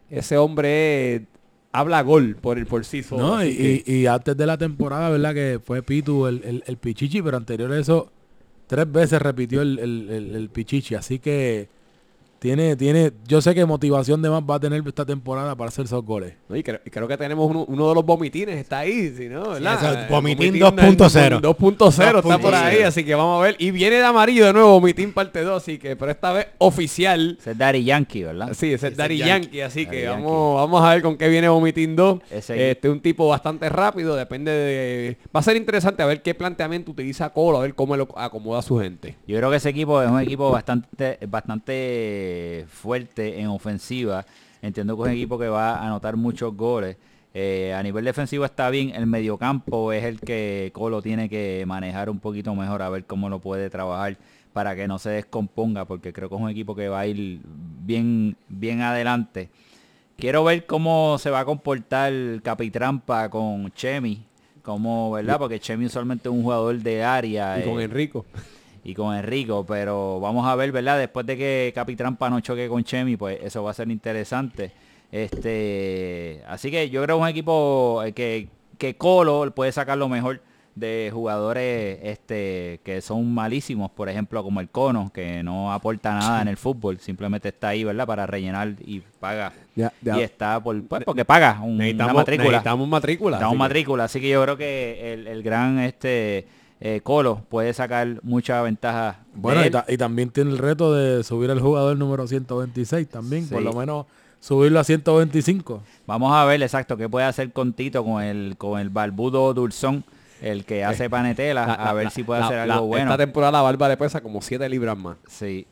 ese 0.09 0.37
hombre 0.37 1.25
habla 1.73 2.01
gol 2.03 2.35
por 2.39 2.57
el 2.57 2.65
por 2.65 2.85
sí 2.85 3.03
solo. 3.03 3.23
No, 3.27 3.43
y, 3.45 3.55
que- 3.55 3.83
y- 3.85 3.93
y 4.01 4.05
antes 4.07 4.37
de 4.37 4.45
la 4.45 4.57
temporada, 4.57 5.09
¿verdad? 5.09 5.33
Que 5.33 5.59
fue 5.63 5.81
Pitu 5.83 6.27
el, 6.27 6.41
el, 6.45 6.63
el 6.65 6.77
Pichichi, 6.77 7.21
pero 7.21 7.35
anterior 7.37 7.71
a 7.71 7.77
eso, 7.79 8.09
tres 8.67 8.89
veces 8.91 9.21
repitió 9.21 9.61
el, 9.61 9.79
el, 9.79 10.09
el- 10.09 10.35
el 10.35 10.49
Pichichi. 10.49 10.95
Así 10.95 11.19
que 11.19 11.67
tiene, 12.43 12.75
tiene, 12.75 13.13
yo 13.25 13.39
sé 13.41 13.55
que 13.55 13.65
motivación 13.65 14.21
de 14.21 14.29
más 14.29 14.43
va 14.43 14.55
a 14.55 14.59
tener 14.59 14.83
esta 14.85 15.05
temporada 15.05 15.55
para 15.55 15.69
hacer 15.69 15.85
esos 15.85 16.03
goles. 16.03 16.33
No, 16.49 16.57
y, 16.57 16.61
creo, 16.61 16.81
y 16.85 16.89
creo 16.89 17.07
que 17.07 17.15
tenemos 17.15 17.49
uno, 17.49 17.63
uno 17.69 17.87
de 17.87 17.95
los 17.95 18.05
vomitines, 18.05 18.57
está 18.57 18.79
ahí, 18.79 19.13
si 19.15 19.29
no, 19.29 19.51
¿verdad? 19.51 19.75
eso, 19.75 19.99
El 20.01 20.09
vomitín 20.09 20.59
vomitín 20.59 20.97
2.0. 20.97 21.39
2.0 21.39 22.17
está 22.17 22.37
por 22.39 22.53
2.0. 22.53 22.53
ahí, 22.55 22.81
así 22.81 23.05
que 23.05 23.15
vamos 23.15 23.39
a 23.39 23.45
ver. 23.45 23.55
Y 23.59 23.71
viene 23.71 23.95
de 23.95 24.03
amarillo 24.03 24.45
de 24.47 24.51
nuevo, 24.51 24.71
vomitín 24.71 25.13
parte 25.13 25.41
2, 25.41 25.55
así 25.63 25.77
que, 25.77 25.95
pero 25.95 26.11
esta 26.11 26.33
vez 26.33 26.47
oficial. 26.57 27.37
Ese 27.39 27.51
es 27.51 27.57
Daddy 27.57 27.85
Yankee, 27.85 28.23
¿verdad? 28.23 28.49
Sí, 28.51 28.73
ese 28.73 28.87
es 28.87 28.93
Ese 28.93 29.01
Daddy 29.01 29.17
Yankee, 29.19 29.29
Yankee. 29.45 29.61
así 29.61 29.85
Daddy 29.85 29.95
que 29.97 30.03
Yankee. 30.03 30.23
vamos, 30.25 30.55
vamos 30.57 30.83
a 30.83 30.89
ver 30.95 31.01
con 31.01 31.15
qué 31.17 31.29
viene 31.29 31.47
Vomitín 31.47 31.95
2. 31.95 32.19
Ese- 32.29 32.71
Este 32.71 32.89
un 32.89 32.99
tipo 32.99 33.25
bastante 33.29 33.69
rápido, 33.69 34.17
depende 34.17 34.51
de... 34.51 35.17
Va 35.33 35.39
a 35.39 35.43
ser 35.43 35.55
interesante 35.55 36.03
a 36.03 36.07
ver 36.07 36.21
qué 36.21 36.33
planteamiento 36.35 36.91
utiliza 36.91 37.29
Colo, 37.29 37.59
a 37.59 37.61
ver 37.61 37.73
cómo 37.73 37.95
lo 37.95 38.09
acomoda 38.19 38.59
a 38.59 38.63
su 38.63 38.79
gente. 38.79 39.15
Yo 39.25 39.37
creo 39.37 39.49
que 39.49 39.55
ese 39.55 39.69
equipo 39.69 40.01
es 40.01 40.09
un 40.11 40.19
equipo 40.19 40.51
bastante, 40.51 41.19
bastante 41.29 42.32
fuerte 42.67 43.39
en 43.39 43.47
ofensiva. 43.47 44.25
Entiendo 44.61 44.95
que 44.95 45.03
es 45.03 45.07
un 45.07 45.13
equipo 45.13 45.37
que 45.37 45.47
va 45.47 45.75
a 45.75 45.85
anotar 45.85 46.15
muchos 46.15 46.55
goles. 46.55 46.97
Eh, 47.33 47.73
a 47.73 47.81
nivel 47.81 48.05
defensivo 48.05 48.45
está 48.45 48.69
bien, 48.69 48.91
el 48.95 49.07
mediocampo 49.07 49.91
es 49.91 50.03
el 50.03 50.19
que 50.19 50.69
Colo 50.71 51.01
tiene 51.01 51.29
que 51.29 51.63
manejar 51.65 52.09
un 52.09 52.19
poquito 52.19 52.53
mejor 52.53 52.83
a 52.83 52.89
ver 52.89 53.05
cómo 53.05 53.27
lo 53.27 53.39
puede 53.39 53.71
trabajar 53.71 54.17
para 54.53 54.75
que 54.75 54.87
no 54.87 54.99
se 54.99 55.09
descomponga, 55.09 55.85
porque 55.85 56.13
creo 56.13 56.29
que 56.29 56.35
es 56.35 56.41
un 56.41 56.49
equipo 56.49 56.75
que 56.75 56.87
va 56.89 56.99
a 57.01 57.07
ir 57.07 57.41
bien, 57.43 58.37
bien 58.47 58.81
adelante. 58.81 59.49
Quiero 60.15 60.43
ver 60.43 60.67
cómo 60.67 61.17
se 61.17 61.31
va 61.31 61.39
a 61.39 61.45
comportar 61.45 62.13
Capitrampa 62.43 63.29
con 63.29 63.71
Chemi, 63.71 64.23
como, 64.61 65.11
¿verdad? 65.11 65.39
Porque 65.39 65.59
Chemi 65.59 65.85
usualmente 65.85 66.29
es 66.29 66.33
un 66.33 66.43
jugador 66.43 66.77
de 66.77 67.03
área. 67.03 67.59
Y 67.59 67.63
con 67.63 67.81
eh, 67.81 67.85
Enrico. 67.85 68.25
Y 68.83 68.93
con 68.93 69.15
Enrico, 69.15 69.65
pero 69.65 70.19
vamos 70.19 70.45
a 70.47 70.55
ver, 70.55 70.71
¿verdad? 70.71 70.97
Después 70.99 71.25
de 71.25 71.37
que 71.37 71.71
Capitrampa 71.73 72.29
no 72.29 72.39
choque 72.41 72.67
con 72.67 72.83
Chemi, 72.83 73.15
pues 73.17 73.39
eso 73.41 73.63
va 73.63 73.71
a 73.71 73.73
ser 73.73 73.89
interesante. 73.89 74.71
Este, 75.11 76.41
así 76.47 76.69
que 76.71 76.89
yo 76.89 77.03
creo 77.03 77.17
un 77.17 77.27
equipo 77.27 78.01
eh, 78.05 78.13
que, 78.13 78.47
que 78.77 78.95
Colo 78.95 79.51
puede 79.53 79.71
sacar 79.71 79.97
lo 79.97 80.09
mejor 80.09 80.41
de 80.75 81.11
jugadores 81.13 81.99
este, 82.01 82.79
que 82.83 82.99
son 83.01 83.31
malísimos, 83.31 83.91
por 83.91 84.09
ejemplo, 84.09 84.41
como 84.43 84.59
el 84.59 84.69
Cono, 84.69 85.11
que 85.13 85.43
no 85.43 85.71
aporta 85.71 86.15
nada 86.15 86.41
en 86.41 86.47
el 86.47 86.57
fútbol, 86.57 86.99
simplemente 86.99 87.49
está 87.49 87.69
ahí, 87.69 87.83
¿verdad? 87.83 88.07
Para 88.07 88.25
rellenar 88.25 88.73
y 88.83 89.01
paga. 89.19 89.53
Ya, 89.75 89.93
ya. 90.01 90.17
Y 90.17 90.23
está 90.23 90.59
por, 90.59 90.81
pues, 90.87 91.03
porque 91.03 91.25
paga 91.25 91.59
un- 91.61 91.79
una 91.79 92.11
matrícula. 92.13 92.49
necesitamos 92.49 92.87
matrícula. 92.87 93.37
Necesitamos 93.37 93.53
así 93.53 93.59
matrícula, 93.59 94.03
así 94.05 94.19
que 94.19 94.29
yo 94.29 94.41
creo 94.43 94.57
que 94.57 95.13
el, 95.13 95.27
el 95.27 95.43
gran 95.43 95.77
este 95.79 96.47
eh, 96.81 97.01
Colo 97.03 97.41
puede 97.49 97.73
sacar 97.73 98.19
mucha 98.23 98.61
ventaja. 98.61 99.19
Bueno, 99.33 99.61
y, 99.61 99.65
él. 99.67 99.71
ta- 99.71 99.85
y 99.87 99.97
también 99.97 100.29
tiene 100.29 100.51
el 100.51 100.57
reto 100.57 100.93
de 100.93 101.23
subir 101.23 101.49
al 101.51 101.59
jugador 101.59 101.97
número 101.97 102.27
126 102.27 103.07
también, 103.09 103.47
por 103.47 103.61
lo 103.61 103.73
menos 103.73 104.05
subirlo 104.39 104.79
a 104.79 104.83
125. 104.83 105.81
Vamos 106.05 106.33
a 106.33 106.43
ver 106.45 106.61
exacto 106.61 106.97
qué 106.97 107.07
puede 107.07 107.25
hacer 107.25 107.51
con 107.53 107.73
Tito, 107.73 108.03
con 108.03 108.21
el, 108.21 108.55
con 108.57 108.79
el 108.79 108.89
barbudo 108.89 109.53
Dulzón, 109.53 110.03
el 110.41 110.65
que 110.65 110.83
hace 110.83 111.09
panetela, 111.09 111.65
La- 111.65 111.73
a 111.75 111.85
la- 111.85 111.93
ver 111.93 112.03
la- 112.05 112.09
si 112.09 112.23
puede 112.23 112.41
la- 112.41 112.45
hacer 112.47 112.67
la- 112.67 112.73
algo 112.75 112.87
bueno. 112.87 113.05
Esta 113.11 113.23
temporada 113.23 113.51
la 113.53 113.61
barba 113.61 113.87
le 113.87 113.95
pesa 113.97 114.19
como 114.21 114.41
7 114.41 114.67
libras 114.67 114.97
más. 114.97 115.15
Sí, 115.29 115.65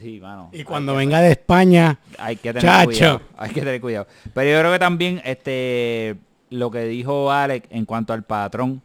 sí, 0.00 0.18
mano. 0.20 0.50
Y 0.52 0.64
cuando 0.64 0.96
venga 0.96 1.20
de 1.20 1.30
España, 1.30 1.98
hay 2.18 2.34
que 2.36 2.52
tener 2.52 2.62
Chacho. 2.62 2.86
cuidado. 2.86 3.20
Hay 3.36 3.50
que 3.50 3.60
tener 3.60 3.80
cuidado. 3.80 4.06
Pero 4.34 4.50
yo 4.50 4.58
creo 4.58 4.72
que 4.72 4.78
también 4.80 5.22
este 5.24 6.16
lo 6.50 6.70
que 6.70 6.84
dijo 6.84 7.30
Alex 7.30 7.68
en 7.70 7.84
cuanto 7.84 8.12
al 8.12 8.24
patrón, 8.24 8.82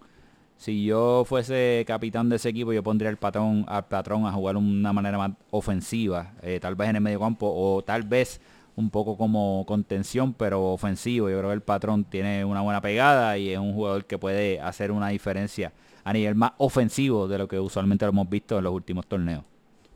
si 0.61 0.83
yo 0.83 1.23
fuese 1.25 1.83
capitán 1.87 2.29
de 2.29 2.35
ese 2.35 2.49
equipo, 2.49 2.71
yo 2.71 2.83
pondría 2.83 3.09
al 3.09 3.17
patrón, 3.17 3.65
al 3.67 3.87
patrón 3.87 4.27
a 4.27 4.31
jugar 4.31 4.53
de 4.53 4.59
una 4.59 4.93
manera 4.93 5.17
más 5.17 5.31
ofensiva, 5.49 6.33
eh, 6.43 6.59
tal 6.61 6.75
vez 6.75 6.89
en 6.89 6.97
el 6.97 7.01
medio 7.01 7.19
campo, 7.19 7.51
o 7.51 7.81
tal 7.81 8.03
vez 8.03 8.39
un 8.75 8.91
poco 8.91 9.17
como 9.17 9.65
contención, 9.67 10.35
pero 10.35 10.65
ofensivo. 10.65 11.31
Yo 11.31 11.39
creo 11.39 11.49
que 11.49 11.55
el 11.55 11.63
patrón 11.63 12.03
tiene 12.03 12.45
una 12.45 12.61
buena 12.61 12.79
pegada 12.79 13.39
y 13.39 13.49
es 13.49 13.57
un 13.57 13.73
jugador 13.73 14.05
que 14.05 14.19
puede 14.19 14.61
hacer 14.61 14.91
una 14.91 15.09
diferencia 15.09 15.73
a 16.03 16.13
nivel 16.13 16.35
más 16.35 16.51
ofensivo 16.59 17.27
de 17.27 17.39
lo 17.39 17.47
que 17.47 17.59
usualmente 17.59 18.05
lo 18.05 18.11
hemos 18.11 18.29
visto 18.29 18.59
en 18.59 18.63
los 18.63 18.73
últimos 18.73 19.07
torneos. 19.07 19.43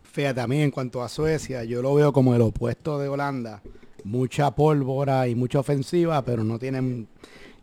fíjate 0.02 0.42
a 0.42 0.48
mí 0.48 0.64
en 0.64 0.72
cuanto 0.72 1.04
a 1.04 1.10
Suecia, 1.10 1.64
yo 1.64 1.84
lo 1.84 1.94
veo 1.94 2.12
como 2.12 2.34
el 2.34 2.42
opuesto 2.42 2.98
de 2.98 3.08
Holanda. 3.08 3.62
Mucha 4.04 4.50
pólvora 4.50 5.28
y 5.28 5.36
mucha 5.36 5.60
ofensiva, 5.60 6.26
pero 6.26 6.44
no 6.44 6.58
tienen 6.58 7.08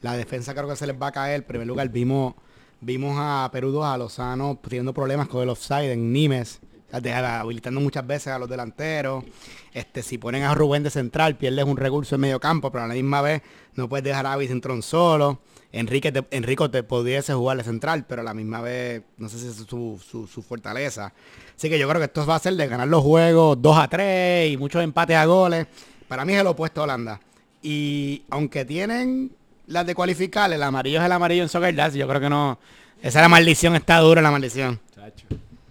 la 0.02 0.16
defensa 0.16 0.54
creo 0.54 0.68
que 0.68 0.76
se 0.76 0.86
les 0.86 1.02
va 1.02 1.08
a 1.08 1.12
caer. 1.12 1.40
En 1.40 1.46
primer 1.48 1.66
lugar 1.66 1.88
vimos 1.88 2.34
vimos 2.82 3.16
a 3.18 3.48
Perú 3.52 3.70
2 3.70 3.84
a 3.86 3.96
Lozano 3.96 4.58
teniendo 4.62 4.92
problemas 4.92 5.28
con 5.28 5.42
el 5.42 5.48
offside 5.48 5.92
en 5.92 6.12
Nimes, 6.12 6.60
habilitando 6.92 7.80
muchas 7.80 8.06
veces 8.06 8.28
a 8.28 8.38
los 8.38 8.48
delanteros. 8.48 9.24
Este, 9.72 10.02
si 10.02 10.18
ponen 10.18 10.42
a 10.42 10.54
Rubén 10.54 10.82
de 10.82 10.90
central, 10.90 11.36
pierdes 11.38 11.64
un 11.64 11.78
recurso 11.78 12.16
en 12.16 12.20
medio 12.20 12.38
campo, 12.40 12.70
pero 12.70 12.84
a 12.84 12.88
la 12.88 12.94
misma 12.94 13.22
vez 13.22 13.40
no 13.74 13.88
puedes 13.88 14.04
dejar 14.04 14.26
a 14.26 14.36
Vicentron 14.36 14.82
solo. 14.82 15.40
Enrique 15.72 16.12
te- 16.12 16.26
Enrico 16.36 16.70
te 16.70 16.82
pudiese 16.82 17.32
jugar 17.32 17.56
de 17.56 17.64
central, 17.64 18.04
pero 18.06 18.20
a 18.20 18.24
la 18.24 18.34
misma 18.34 18.60
vez 18.60 19.02
no 19.16 19.30
sé 19.30 19.38
si 19.38 19.46
es 19.46 19.54
su, 19.54 19.98
su- 20.06 20.26
su 20.26 20.42
fortaleza. 20.42 21.14
Así 21.56 21.70
que 21.70 21.78
yo 21.78 21.88
creo 21.88 21.98
que 21.98 22.04
esto 22.06 22.26
va 22.26 22.34
a 22.34 22.40
ser 22.40 22.54
de 22.56 22.66
ganar 22.68 22.88
los 22.88 23.02
juegos 23.02 23.56
2 23.62 23.78
a 23.78 23.88
3 23.88 24.52
y 24.52 24.56
muchos 24.58 24.82
empates 24.82 25.16
a 25.16 25.24
goles. 25.24 25.66
Para 26.08 26.26
mí 26.26 26.34
es 26.34 26.40
el 26.40 26.46
opuesto 26.46 26.82
a 26.82 26.84
Holanda. 26.84 27.20
Y 27.62 28.24
aunque 28.28 28.66
tienen 28.66 29.32
las 29.72 29.86
de 29.86 29.94
cualificar, 29.94 30.52
el 30.52 30.62
amarillo 30.62 31.00
es 31.00 31.04
el 31.06 31.12
amarillo 31.12 31.42
en 31.42 31.48
Soccer 31.48 31.74
Dash, 31.74 31.94
yo 31.94 32.06
creo 32.08 32.20
que 32.20 32.28
no. 32.30 32.58
Esa 33.00 33.18
es 33.18 33.22
la 33.22 33.28
maldición, 33.28 33.74
está 33.74 33.98
dura 33.98 34.22
la 34.22 34.30
maldición. 34.30 34.78
Chacho. 34.94 35.26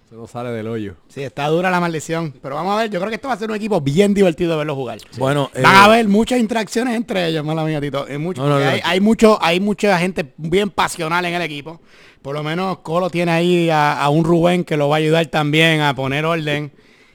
Eso 0.06 0.16
no 0.20 0.28
sale 0.28 0.50
del 0.50 0.68
hoyo. 0.68 0.96
Sí, 1.08 1.24
está 1.24 1.48
dura 1.48 1.72
la 1.72 1.80
maldición. 1.80 2.34
Pero 2.42 2.56
vamos 2.56 2.74
a 2.78 2.82
ver, 2.82 2.90
yo 2.92 3.00
creo 3.00 3.10
que 3.10 3.16
esto 3.16 3.30
va 3.30 3.36
a 3.36 3.38
ser 3.38 3.50
un 3.50 3.56
equipo 3.56 3.80
bien 3.80 4.14
divertido 4.14 4.52
de 4.52 4.58
verlo 4.58 4.76
jugar. 4.76 5.00
Bueno, 5.18 5.50
Van 5.54 5.64
eh, 5.64 5.68
a 5.68 5.84
haber 5.86 6.10
muchas 6.10 6.40
interacciones 6.40 6.96
entre 6.98 7.28
ellos, 7.28 7.46
mala 7.46 7.64
mía, 7.64 7.80
Tito. 7.80 8.06
Hay, 8.10 8.18
mucho- 8.18 8.42
No, 8.42 8.50
no, 8.50 8.56
porque 8.56 8.66
no. 8.66 8.72
hay, 8.72 8.82
hay 8.84 9.00
mucho, 9.00 9.40
hay 9.42 9.60
mucha 9.62 9.98
gente 10.00 10.34
bien 10.36 10.70
pasional 10.70 11.24
en 11.24 11.34
el 11.36 11.42
equipo. 11.44 11.80
Por 12.22 12.36
lo 12.36 12.44
menos 12.44 12.80
Colo 12.80 13.10
tiene 13.10 13.32
ahí 13.32 13.70
a, 13.70 14.02
a 14.02 14.10
un 14.10 14.26
Rubén 14.26 14.66
que 14.66 14.76
lo 14.76 14.90
va 14.90 14.98
a 14.98 15.00
ayudar 15.00 15.26
también 15.28 15.80
a 15.80 15.96
poner 15.96 16.26
orden. 16.26 16.74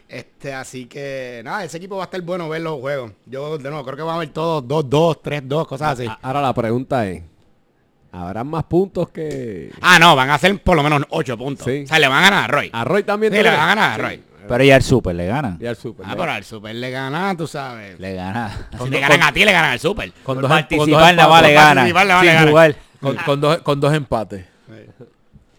Este, 0.08 0.54
así 0.54 0.86
que 0.86 1.40
nada, 1.44 1.64
ese 1.64 1.78
equipo 1.78 1.96
va 1.96 2.04
a 2.04 2.06
estar 2.06 2.20
bueno 2.22 2.48
ver 2.48 2.62
los 2.62 2.80
juegos. 2.80 3.12
Yo 3.26 3.58
de 3.58 3.70
nuevo 3.70 3.84
creo 3.84 3.96
que 3.96 4.02
va 4.02 4.12
a 4.12 4.16
haber 4.16 4.28
todos 4.28 4.64
2-2, 4.64 5.20
3-2, 5.22 5.66
cosas 5.66 5.98
así. 5.98 6.08
Ahora 6.22 6.40
la 6.40 6.54
pregunta 6.54 7.08
es, 7.08 7.22
¿habrán 8.12 8.46
más 8.46 8.64
puntos 8.64 9.08
que... 9.08 9.72
Ah, 9.80 9.98
no, 9.98 10.14
van 10.14 10.30
a 10.30 10.34
hacer 10.34 10.62
por 10.62 10.76
lo 10.76 10.82
menos 10.82 11.02
8 11.10 11.36
puntos. 11.36 11.66
Sí. 11.66 11.82
O 11.84 11.86
sea, 11.88 11.98
le 11.98 12.06
van 12.06 12.18
a 12.18 12.30
ganar 12.30 12.44
a 12.44 12.46
Roy. 12.46 12.70
A 12.72 12.84
Roy 12.84 13.02
también. 13.02 13.32
Sí, 13.32 13.38
¿tú 13.38 13.44
le 13.44 13.50
van 13.50 13.60
a 13.60 13.66
ganar 13.66 14.00
a 14.00 14.02
Roy. 14.02 14.22
Pero 14.48 14.62
ya 14.62 14.76
el 14.76 14.82
Super 14.82 15.16
le 15.16 15.26
gana. 15.26 15.56
Y 15.60 15.66
al 15.66 15.76
Super. 15.76 16.06
Ah, 16.08 16.14
pero 16.16 16.30
al 16.30 16.44
Super 16.44 16.74
le 16.74 16.90
gana, 16.90 17.36
tú 17.36 17.48
sabes. 17.48 17.98
Le 17.98 18.14
gana. 18.14 18.68
Si 18.80 18.90
te 18.90 19.00
ganan 19.00 19.22
a 19.24 19.32
ti, 19.32 19.44
le 19.44 19.52
ganan 19.52 19.72
al 19.72 19.80
Super. 19.80 20.12
con 20.22 20.36
con 20.36 20.42
dos 20.42 20.50
participar 20.50 21.14
nada 21.16 21.28
más 21.28 21.42
le 21.42 21.48
empates, 21.48 21.94
gana. 21.94 22.20
Sin 22.20 22.44
le 22.44 22.48
jugar. 22.48 22.76
con, 23.00 23.16
con 23.16 23.40
dos, 23.40 23.58
con 23.58 23.80
dos 23.80 23.92
empates. 23.92 24.44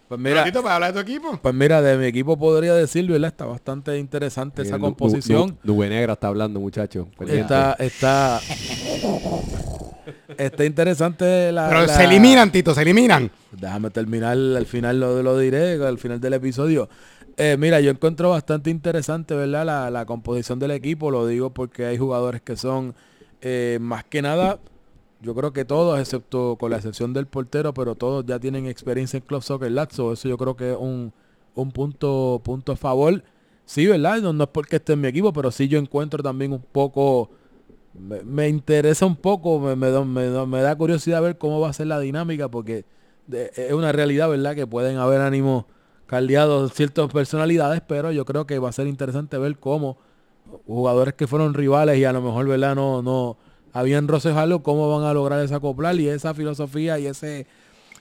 Pues 0.08 0.18
mira, 0.20 0.50
para 0.62 0.74
hablar 0.76 0.94
de 0.94 1.02
tu 1.04 1.10
equipo. 1.10 1.38
pues 1.42 1.54
mira, 1.54 1.82
de 1.82 1.98
mi 1.98 2.06
equipo 2.06 2.38
podría 2.38 2.74
decir, 2.74 3.06
¿verdad? 3.10 3.28
Está 3.28 3.44
bastante 3.44 3.98
interesante 3.98 4.62
esa 4.62 4.76
Eh, 4.76 4.80
composición. 4.80 5.58
Nu- 5.62 5.74
Nube 5.74 5.88
Negra 5.90 6.14
está 6.14 6.28
hablando, 6.28 6.60
muchachos. 6.60 7.06
Está, 7.26 7.74
está, 7.78 8.40
está 10.36 10.64
interesante 10.64 11.52
la... 11.52 11.68
Pero 11.68 11.80
la- 11.82 11.88
se 11.88 12.04
eliminan, 12.04 12.50
Tito, 12.50 12.74
se 12.74 12.82
eliminan. 12.82 13.30
Déjame 13.52 13.90
terminar, 13.90 14.32
al 14.32 14.66
final 14.66 15.00
lo, 15.00 15.22
lo 15.22 15.38
diré, 15.38 15.74
al 15.84 15.98
final 15.98 16.20
del 16.20 16.34
episodio. 16.34 16.88
Eh, 17.36 17.56
mira, 17.58 17.80
yo 17.80 17.90
encuentro 17.90 18.30
bastante 18.30 18.70
interesante, 18.70 19.34
¿verdad? 19.34 19.64
La, 19.64 19.90
la 19.90 20.06
composición 20.06 20.58
del 20.58 20.72
equipo, 20.72 21.10
lo 21.10 21.26
digo 21.26 21.50
porque 21.50 21.86
hay 21.86 21.98
jugadores 21.98 22.40
que 22.42 22.56
son, 22.56 22.94
eh, 23.40 23.78
más 23.80 24.04
que 24.04 24.22
nada, 24.22 24.58
yo 25.20 25.34
creo 25.34 25.52
que 25.52 25.64
todos, 25.64 25.98
excepto 26.00 26.56
con 26.58 26.70
la 26.70 26.76
excepción 26.76 27.12
del 27.12 27.26
portero, 27.26 27.74
pero 27.74 27.94
todos 27.96 28.24
ya 28.26 28.38
tienen 28.38 28.66
experiencia 28.66 29.16
en 29.18 29.24
Club 29.24 29.42
Soccer 29.42 29.70
Lazio, 29.72 30.12
eso 30.12 30.28
yo 30.28 30.38
creo 30.38 30.56
que 30.56 30.72
es 30.72 30.76
un, 30.78 31.12
un 31.54 31.72
punto, 31.72 32.40
punto 32.44 32.72
a 32.72 32.76
favor. 32.76 33.22
Sí, 33.64 33.86
¿verdad? 33.86 34.18
No, 34.22 34.32
no 34.32 34.44
es 34.44 34.50
porque 34.50 34.76
esté 34.76 34.94
en 34.94 35.00
mi 35.00 35.08
equipo, 35.08 35.32
pero 35.32 35.50
sí 35.50 35.68
yo 35.68 35.78
encuentro 35.78 36.22
también 36.22 36.52
un 36.52 36.62
poco, 36.62 37.30
me, 37.94 38.22
me 38.22 38.48
interesa 38.48 39.06
un 39.06 39.16
poco, 39.16 39.58
me, 39.60 39.76
me 39.76 39.90
me 40.46 40.60
da- 40.62 40.76
curiosidad 40.76 41.22
ver 41.22 41.38
cómo 41.38 41.60
va 41.60 41.70
a 41.70 41.72
ser 41.72 41.86
la 41.88 42.00
dinámica, 42.00 42.48
porque 42.50 42.84
es 43.30 43.72
una 43.72 43.92
realidad, 43.92 44.28
¿verdad? 44.30 44.54
Que 44.54 44.66
pueden 44.66 44.96
haber 44.98 45.20
ánimos 45.20 45.64
caldeados 46.06 46.72
ciertas 46.72 47.08
personalidades, 47.12 47.82
pero 47.86 48.12
yo 48.12 48.24
creo 48.24 48.46
que 48.46 48.58
va 48.58 48.70
a 48.70 48.72
ser 48.72 48.86
interesante 48.86 49.36
ver 49.38 49.58
cómo 49.58 49.98
jugadores 50.66 51.14
que 51.14 51.26
fueron 51.26 51.54
rivales 51.54 51.98
y 51.98 52.04
a 52.04 52.12
lo 52.12 52.22
mejor, 52.22 52.48
¿verdad? 52.48 52.74
No, 52.74 53.02
no 53.02 53.36
habían 53.72 54.08
roces 54.08 54.34
algo, 54.36 54.62
cómo 54.62 54.98
van 54.98 55.08
a 55.08 55.14
lograr 55.14 55.40
esa 55.44 55.56
acoplar 55.56 55.94
y 55.96 56.08
esa 56.08 56.34
filosofía 56.34 56.98
y 56.98 57.06
ese, 57.06 57.46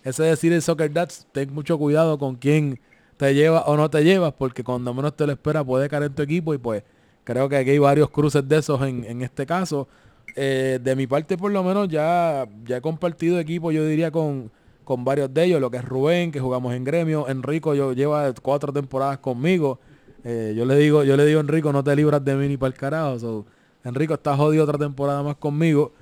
ese 0.03 0.23
decir 0.23 0.53
el 0.53 0.61
soccer 0.61 0.91
dads, 0.91 1.27
ten 1.31 1.53
mucho 1.53 1.77
cuidado 1.77 2.17
con 2.17 2.35
quién 2.35 2.79
te 3.17 3.33
lleva 3.33 3.61
o 3.61 3.77
no 3.77 3.89
te 3.89 4.03
llevas, 4.03 4.33
porque 4.33 4.63
cuando 4.63 4.93
menos 4.93 5.15
te 5.15 5.25
lo 5.25 5.33
espera 5.33 5.63
puede 5.63 5.89
caer 5.89 6.03
en 6.03 6.15
tu 6.15 6.21
equipo 6.21 6.53
y 6.53 6.57
pues 6.57 6.83
creo 7.23 7.49
que 7.49 7.57
aquí 7.57 7.71
hay 7.71 7.79
varios 7.79 8.09
cruces 8.09 8.47
de 8.47 8.57
esos 8.57 8.81
en, 8.81 9.03
en 9.03 9.21
este 9.21 9.45
caso. 9.45 9.87
Eh, 10.35 10.79
de 10.83 10.95
mi 10.95 11.07
parte 11.07 11.35
por 11.35 11.51
lo 11.51 11.63
menos 11.63 11.87
ya, 11.87 12.47
ya 12.63 12.77
he 12.77 12.81
compartido 12.81 13.39
equipo, 13.39 13.71
yo 13.71 13.83
diría 13.85 14.11
con, 14.11 14.51
con 14.83 15.03
varios 15.03 15.33
de 15.33 15.45
ellos, 15.45 15.59
lo 15.59 15.71
que 15.71 15.77
es 15.77 15.85
Rubén, 15.85 16.31
que 16.31 16.39
jugamos 16.39 16.75
en 16.75 16.83
gremio, 16.83 17.27
Enrico 17.27 17.73
yo 17.73 17.93
lleva 17.93 18.31
cuatro 18.41 18.71
temporadas 18.71 19.17
conmigo. 19.17 19.79
Eh, 20.23 20.53
yo 20.55 20.65
le 20.65 20.75
digo, 20.75 21.03
yo 21.03 21.17
le 21.17 21.25
digo 21.25 21.39
Enrico, 21.39 21.71
no 21.71 21.83
te 21.83 21.95
libras 21.95 22.23
de 22.23 22.35
mí 22.35 22.47
ni 22.47 22.57
para 22.57 22.67
el 22.67 22.73
carajo. 22.73 23.45
Enrico 23.83 24.15
está 24.15 24.35
jodido 24.35 24.63
otra 24.63 24.77
temporada 24.77 25.23
más 25.23 25.35
conmigo. 25.37 25.93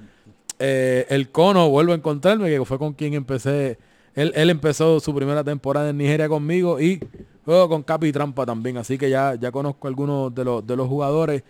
Eh, 0.59 1.05
el 1.09 1.29
Cono 1.31 1.69
vuelvo 1.69 1.91
a 1.91 1.95
encontrarme, 1.95 2.49
que 2.49 2.63
fue 2.65 2.79
con 2.79 2.93
quien 2.93 3.13
empecé. 3.13 3.77
Él, 4.13 4.31
él 4.35 4.49
empezó 4.49 4.99
su 4.99 5.13
primera 5.13 5.43
temporada 5.43 5.89
en 5.89 5.97
Nigeria 5.97 6.29
conmigo 6.29 6.79
y 6.79 6.99
juego 7.43 7.69
con 7.69 7.83
Capi 7.83 8.11
Trampa 8.11 8.45
también. 8.45 8.77
Así 8.77 8.97
que 8.97 9.09
ya, 9.09 9.35
ya 9.35 9.51
conozco 9.51 9.87
algunos 9.87 10.33
de 10.33 10.45
los, 10.45 10.65
de 10.65 10.75
los 10.75 10.87
jugadores. 10.87 11.43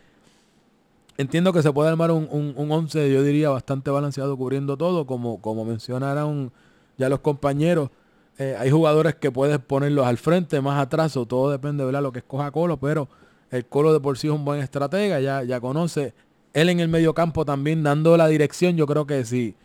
Entiendo 1.17 1.53
que 1.53 1.61
se 1.61 1.71
puede 1.71 1.89
armar 1.89 2.11
un, 2.11 2.27
un, 2.29 2.53
un 2.57 2.71
11, 2.71 3.11
yo 3.13 3.23
diría, 3.23 3.49
bastante 3.49 3.89
balanceado 3.89 4.35
cubriendo 4.35 4.75
todo, 4.75 5.05
como, 5.05 5.39
como 5.41 5.63
mencionaron 5.63 6.51
ya 6.97 7.07
los 7.07 7.19
compañeros. 7.19 7.89
Eh, 8.37 8.55
hay 8.59 8.69
jugadores 8.69 9.15
que 9.15 9.31
puedes 9.31 9.59
ponerlos 9.59 10.05
al 10.05 10.17
frente, 10.17 10.59
más 10.59 10.81
atrás, 10.81 11.15
o 11.15 11.25
todo 11.25 11.51
depende 11.51 11.85
de 11.85 12.01
lo 12.01 12.11
que 12.11 12.19
escoja 12.19 12.51
Colo, 12.51 12.77
pero 12.77 13.07
el 13.51 13.65
Colo 13.65 13.93
de 13.93 13.99
por 13.99 14.17
sí 14.17 14.27
es 14.27 14.33
un 14.33 14.45
buen 14.45 14.61
estratega, 14.61 15.19
ya, 15.19 15.43
ya 15.43 15.59
conoce. 15.59 16.13
Él 16.53 16.69
en 16.69 16.79
el 16.79 16.87
medio 16.87 17.13
campo 17.13 17.45
también 17.45 17.83
dando 17.83 18.15
la 18.17 18.27
dirección, 18.27 18.77
yo 18.77 18.87
creo 18.87 19.05
que 19.05 19.25
si, 19.25 19.55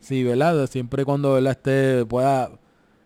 si, 0.00 0.24
¿verdad? 0.24 0.66
Siempre 0.66 1.02
y 1.02 1.04
cuando, 1.04 1.34
¿verdad? 1.34 2.06
Pueda, 2.06 2.50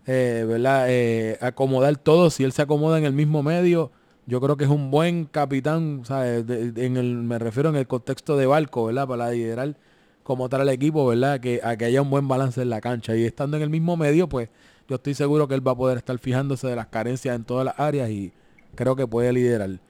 eh, 0.07 0.45
¿verdad? 0.47 0.87
Eh, 0.89 1.39
acomodar 1.41 1.97
todo, 1.97 2.31
si 2.31 2.45
él 2.45 2.53
se 2.53 2.63
acomoda 2.63 2.99
en 2.99 3.05
el 3.05 3.13
mismo 3.13 3.43
medio, 3.43 3.91
yo 4.27 4.41
creo 4.41 4.57
que 4.57 4.65
es 4.65 4.71
un 4.71 4.91
buen 4.91 5.25
capitán, 5.25 6.03
en 6.09 6.97
el, 6.97 7.17
me 7.17 7.39
refiero 7.39 7.71
en 7.71 7.77
el 7.77 7.87
contexto 7.87 8.37
de 8.37 8.47
barco, 8.47 8.87
¿verdad? 8.87 9.09
Para 9.09 9.31
liderar 9.31 9.77
como 10.23 10.49
tal 10.49 10.63
el 10.63 10.69
equipo, 10.69 11.07
¿verdad? 11.07 11.41
Que, 11.41 11.61
a 11.63 11.77
que 11.77 11.87
haya 11.87 12.03
un 12.03 12.11
buen 12.11 12.29
balance 12.29 12.63
en 12.63 12.71
la 12.71 12.81
cancha. 12.81 13.17
Y 13.17 13.25
estando 13.25 13.57
en 13.57 13.65
el 13.65 13.71
mismo 13.71 13.97
medio, 13.97 14.29
pues 14.29 14.49
yo 14.89 14.97
estoy 14.97 15.15
seguro 15.15 15.49
que 15.49 15.55
él 15.55 15.67
va 15.67 15.73
a 15.73 15.77
poder 15.77 15.99
estar 15.99 16.17
fijándose 16.19 16.69
de 16.69 16.77
las 16.77 16.87
carencias 16.87 17.35
en 17.35 17.45
todas 17.45 17.65
las 17.65 17.79
áreas 17.79 18.11
y 18.11 18.33
creo 18.75 18.95
que 18.95 19.07
puede 19.07 19.33
liderar. 19.33 19.81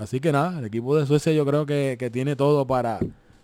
Así 0.00 0.20
que 0.20 0.32
nada, 0.32 0.58
el 0.58 0.64
equipo 0.64 0.96
de 0.96 1.06
Suecia 1.06 1.32
yo 1.32 1.44
creo 1.46 1.66
que, 1.66 1.96
que 1.98 2.10
tiene 2.10 2.36
todo 2.36 2.66
para, 2.66 2.98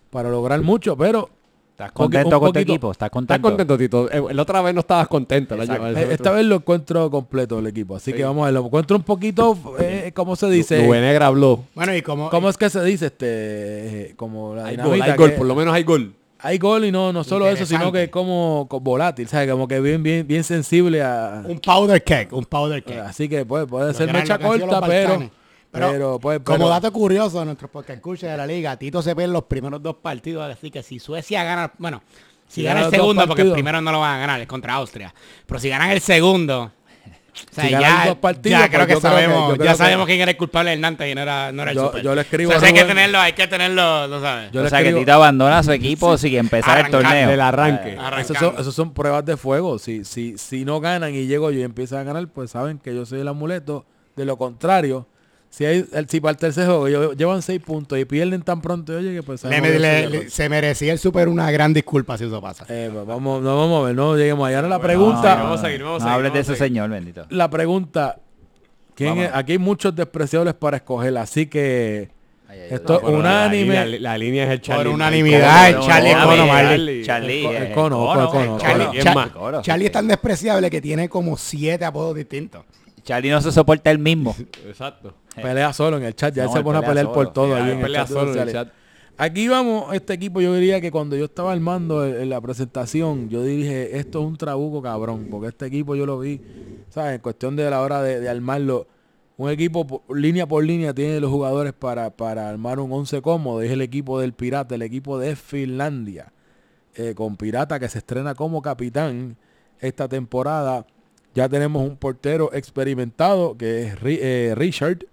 para 0.09 0.29
lograr 0.29 0.61
mucho, 0.61 0.97
pero 0.97 1.29
¿Estás 1.71 1.91
contento 1.91 2.39
con 2.39 2.49
tu 2.49 2.53
poquito- 2.53 2.59
equipo? 2.71 2.91
¿Estás 2.91 3.05
¿Estás 3.05 3.09
contento? 3.11 3.47
contento, 3.49 3.77
Tito? 3.77 4.11
Eh, 4.11 4.33
La 4.33 4.41
otra 4.41 4.61
vez 4.63 4.73
no 4.73 4.79
estabas 4.79 5.07
contento. 5.07 5.53
Exacto. 5.55 5.87
eh, 5.89 6.07
esta 6.09 6.31
vez 6.31 6.43
lo 6.45 6.55
encuentro 6.55 7.11
completo 7.11 7.59
el 7.59 7.67
equipo. 7.67 7.95
Así 7.95 8.09
Sí. 8.11 8.17
que 8.17 8.23
vamos 8.23 8.41
a 8.41 8.45
ver, 8.45 8.55
lo 8.55 8.65
encuentro 8.65 8.97
un 8.97 9.03
poquito, 9.03 9.55
eh, 9.79 10.11
¿cómo 10.15 10.35
se 10.35 10.49
dice? 10.49 10.81
Nube 10.83 10.99
Negra 11.01 11.27
habló. 11.27 11.65
Bueno, 11.75 11.95
y 11.95 12.01
como... 12.01 12.31
¿Cómo 12.31 12.49
es 12.49 12.57
que 12.57 12.71
se 12.71 12.83
dice? 12.83 13.05
este 13.07 13.27
eh, 14.09 14.13
Como 14.15 14.55
la 14.55 14.65
Hay 14.65 14.77
gol, 14.77 14.99
hay 15.01 15.15
gol, 15.15 15.33
por 15.33 15.45
lo 15.45 15.53
menos 15.53 15.75
hay 15.75 15.83
gol. 15.83 16.15
hay 16.39 16.57
gol 16.57 16.85
y 16.85 16.91
no, 16.91 17.13
no 17.13 17.23
solo 17.23 17.47
eso, 17.47 17.67
sino 17.67 17.91
que 17.91 18.05
es 18.05 18.09
como, 18.09 18.65
como 18.67 18.81
volátil, 18.83 19.27
¿sabes? 19.27 19.51
Como 19.51 19.67
que 19.67 19.79
bien, 19.79 20.01
bien, 20.01 20.25
bien 20.25 20.43
sensible 20.43 21.03
a... 21.03 21.43
Un 21.47 21.59
powder 21.59 22.03
cake, 22.03 22.33
un 22.33 22.45
powder 22.45 22.83
cake. 22.83 23.01
Así 23.01 23.29
que 23.29 23.45
pues, 23.45 23.67
puede 23.67 23.93
ser 23.93 24.11
mecha 24.11 24.39
corta, 24.39 24.81
pero, 24.81 25.09
Balcanes. 25.09 25.29
Pero, 25.71 25.91
Pero, 25.91 26.19
pues, 26.19 26.39
Como 26.39 26.57
pero- 26.59 26.69
dato 26.69 26.91
curioso, 26.91 27.43
nuestros 27.45 27.69
podcast 27.71 27.97
escucha 27.97 28.27
de 28.31 28.37
la 28.37 28.47
liga, 28.47 28.75
Tito 28.77 29.01
se 29.01 29.13
ve 29.13 29.25
en 29.25 29.33
los 29.33 29.43
primeros 29.43 29.81
dos 29.83 29.95
partidos, 29.97 30.49
así 30.51 30.71
que 30.71 30.81
si 30.83 30.99
Suecia 30.99 31.43
gana, 31.43 31.71
bueno, 31.77 32.01
si 32.47 32.55
Si 32.61 32.63
gana 32.63 32.81
gana 32.81 32.85
el 32.87 32.93
segundo, 32.93 33.27
porque 33.27 33.41
el 33.43 33.51
primero 33.51 33.81
no 33.81 33.91
lo 33.91 33.99
van 33.99 34.15
a 34.15 34.19
ganar, 34.19 34.39
es 34.41 34.47
contra 34.47 34.75
Austria, 34.75 35.13
pero 35.45 35.59
si 35.59 35.69
ganan 35.69 35.91
el 35.91 35.99
segundo, 36.01 36.71
o 37.39 37.53
sea, 37.53 37.65
Si 37.65 37.69
ganan 37.71 37.81
ya, 37.91 37.97
los 37.99 38.07
dos 38.07 38.17
partidos, 38.17 38.59
ya 38.61 38.67
creo 38.69 38.79
pues 38.79 38.87
que 38.87 38.87
creo 38.87 38.97
que- 39.01 39.07
sabemos, 39.21 39.53
creo 39.53 39.65
ya 39.65 39.71
que- 39.73 39.77
sabemos 39.77 40.05
quién 40.07 40.21
era 40.21 40.31
el 40.31 40.37
culpable 40.37 40.71
del 40.71 40.81
Nantes 40.81 41.11
y 41.11 41.13
no 41.13 41.21
era, 41.21 41.51
no 41.51 41.61
era 41.61 41.71
el 41.71 41.77
Yo- 41.77 41.85
super. 41.87 42.01
yo 42.01 42.15
le 42.15 42.21
escribo 42.21 42.49
O 42.51 42.53
sea, 42.59 42.63
a 42.63 42.65
hay 42.67 42.73
que 42.73 42.83
tenerlo, 42.85 43.19
hay 43.19 43.33
que 43.33 43.47
tenerlo, 43.47 44.07
¿no 44.07 44.21
sabes? 44.21 44.51
Yo 44.51 44.61
o 44.61 44.63
le 44.63 44.69
sea, 44.71 44.81
que 44.81 44.93
Tito 44.93 45.11
abandona 45.13 45.61
su 45.61 45.71
equipo 45.73 46.17
sin 46.17 46.33
empezar 46.35 46.85
el 46.85 46.89
torneo. 46.91 47.43
arranque. 47.43 47.89
Eh, 47.89 47.93
Esos 47.93 48.03
Arrancando. 48.05 48.39
son, 48.39 48.61
esos 48.61 48.73
son 48.73 48.93
pruebas 48.93 49.23
de 49.25 49.37
fuego. 49.37 49.77
Si, 49.77 50.03
si, 50.03 50.37
si 50.39 50.65
no 50.65 50.79
ganan 50.79 51.13
y 51.13 51.27
llego 51.27 51.51
yo 51.51 51.59
y 51.59 51.63
empiezan 51.63 51.99
a 51.99 52.03
ganar, 52.05 52.27
pues 52.29 52.49
saben 52.51 52.79
que 52.79 52.95
yo 52.95 53.05
soy 53.05 53.19
el 53.19 53.27
amuleto. 53.27 53.85
De 54.15 54.25
lo 54.25 54.35
contrario, 54.37 55.05
si 55.49 55.65
hay 55.65 55.85
el, 55.91 56.09
si 56.09 56.19
para 56.19 56.31
el 56.31 56.37
tercer 56.37 56.65
juego 56.65 56.87
yo- 56.89 57.13
llevan 57.13 57.41
seis 57.41 57.61
puntos 57.61 57.97
y 57.97 58.05
pierden 58.05 58.41
tan 58.43 58.61
pronto, 58.61 58.93
oye, 58.95 59.13
que 59.13 59.23
pues 59.23 59.43
Le- 59.43 59.61
le- 59.79 59.99
eso 60.03 60.09
le- 60.09 60.29
se 60.29 60.49
merecía 60.49 60.93
el 60.93 60.99
super 60.99 61.27
una 61.29 61.49
gran 61.51 61.73
disculpa 61.73 62.17
si 62.17 62.25
eso 62.25 62.41
pasa. 62.41 62.65
eh, 62.69 62.89
pues, 62.93 63.05
vamos, 63.07 63.41
no 63.41 63.57
vamos 63.57 63.81
a 63.83 63.87
ver, 63.87 63.95
no 63.95 64.15
lleguemos 64.15 64.47
allá. 64.47 64.57
Ahora 64.57 64.69
la 64.69 64.77
no, 64.77 64.83
pregunta, 64.83 65.35
no, 65.37 65.43
vamos 65.45 65.59
a 65.59 65.63
seguir, 65.63 65.83
vamos 65.83 66.01
a 66.03 66.05
no 66.05 66.11
seguir, 66.11 66.27
hables 66.27 66.33
de 66.33 66.43
seguir. 66.55 66.67
señor, 66.69 66.89
bendito. 66.89 67.25
la 67.29 67.49
pregunta, 67.49 68.17
¿quién 68.93 69.17
es? 69.19 69.31
aquí 69.33 69.53
hay 69.53 69.57
muchos 69.57 69.95
despreciables 69.95 70.53
para 70.53 70.77
escoger, 70.77 71.17
así 71.17 71.47
que 71.47 72.15
Ay, 72.49 72.59
ay, 72.61 72.67
esto 72.71 73.01
Bueno, 73.01 73.19
unánime. 73.19 73.73
La, 73.73 73.85
línea- 73.85 73.99
la 73.99 74.17
línea 74.17 74.43
es 74.45 74.49
el 74.51 74.61
Charlie. 74.61 74.85
Por 74.85 74.93
unanimidad, 74.93 75.69
el 75.69 75.79
Charlie 75.81 76.13
no, 76.13 76.23
Cono, 76.23 76.37
no, 76.37 76.47
Marley. 76.47 77.03
Charlie. 77.03 77.43
Charlie. 77.43 79.61
Charlie, 79.63 79.85
es 79.87 79.91
tan 79.91 80.07
despreciable 80.07 80.69
que 80.69 80.79
tiene 80.81 81.09
como 81.09 81.35
siete 81.37 81.83
apodos 81.83 82.15
distintos. 82.15 82.63
Charlie 83.07 83.29
no 83.31 83.41
se 83.41 83.51
soporta 83.53 83.89
él 83.89 83.99
mismo. 83.99 84.35
Exacto. 84.67 85.13
pelea 85.35 85.71
solo 85.73 85.95
en 85.97 86.03
el 86.03 86.13
chat, 86.15 86.33
ya 86.35 86.43
No, 86.43 86.49
él 86.51 86.57
se 86.57 86.63
pone 86.63 86.77
a 86.77 86.81
pelea 86.81 86.91
pelear 86.91 87.05
solo. 87.05 87.13
por 87.15 87.33
todo 87.33 87.57
Ya, 87.57 87.63
ahí 87.65 87.71
en 87.71 87.79
el 87.85 87.93
chat 87.93 88.07
solo 88.07 88.33
en 88.33 88.39
el 88.39 88.51
chat. 88.51 88.67
Aquí 89.19 89.47
vamos, 89.47 89.93
este 89.95 90.13
equipo 90.13 90.41
yo 90.41 90.53
diría 90.53 90.79
que 90.79 90.91
cuando 90.91 91.15
yo 91.15 91.25
estaba 91.25 91.51
armando 91.51 92.05
la 92.05 92.39
presentación, 92.39 93.29
yo 93.29 93.41
dije, 93.43 93.97
esto 93.97 94.19
es 94.19 94.25
un 94.27 94.37
trabuco 94.37 94.81
cabrón, 94.81 95.27
porque 95.31 95.47
este 95.47 95.65
equipo 95.65 95.95
yo 95.95 96.05
lo 96.05 96.19
vi, 96.19 96.39
¿sabes? 96.89 97.15
En 97.15 97.21
cuestión 97.21 97.55
de 97.55 97.67
la 97.69 97.81
hora 97.81 98.03
de, 98.03 98.19
de 98.19 98.29
armarlo, 98.29 98.85
un 99.37 99.49
equipo 99.49 99.87
po- 99.87 100.03
línea 100.13 100.45
por 100.45 100.63
línea 100.63 100.93
tiene 100.93 101.19
los 101.19 101.31
jugadores 101.31 101.73
para, 101.73 102.11
para 102.11 102.47
armar 102.49 102.79
un 102.79 102.91
11 102.91 103.21
cómodo, 103.23 103.61
es 103.63 103.71
el 103.71 103.81
equipo 103.81 104.19
del 104.19 104.33
Pirata, 104.33 104.75
el 104.75 104.83
equipo 104.83 105.17
de 105.17 105.35
Finlandia, 105.35 106.31
eh, 106.93 107.13
con 107.15 107.37
Pirata 107.37 107.79
que 107.79 107.87
se 107.89 107.97
estrena 107.99 108.35
como 108.35 108.61
capitán 108.61 109.35
esta 109.79 110.07
temporada. 110.07 110.85
Ya 111.37 111.47
tenemos 111.47 111.87
un 111.87 111.95
portero 111.97 112.49
experimentado 112.51 113.55
que 113.55 113.83
es 113.83 113.99
Ri- 114.01 114.17
eh, 114.19 114.53
Richard, 114.57 115.05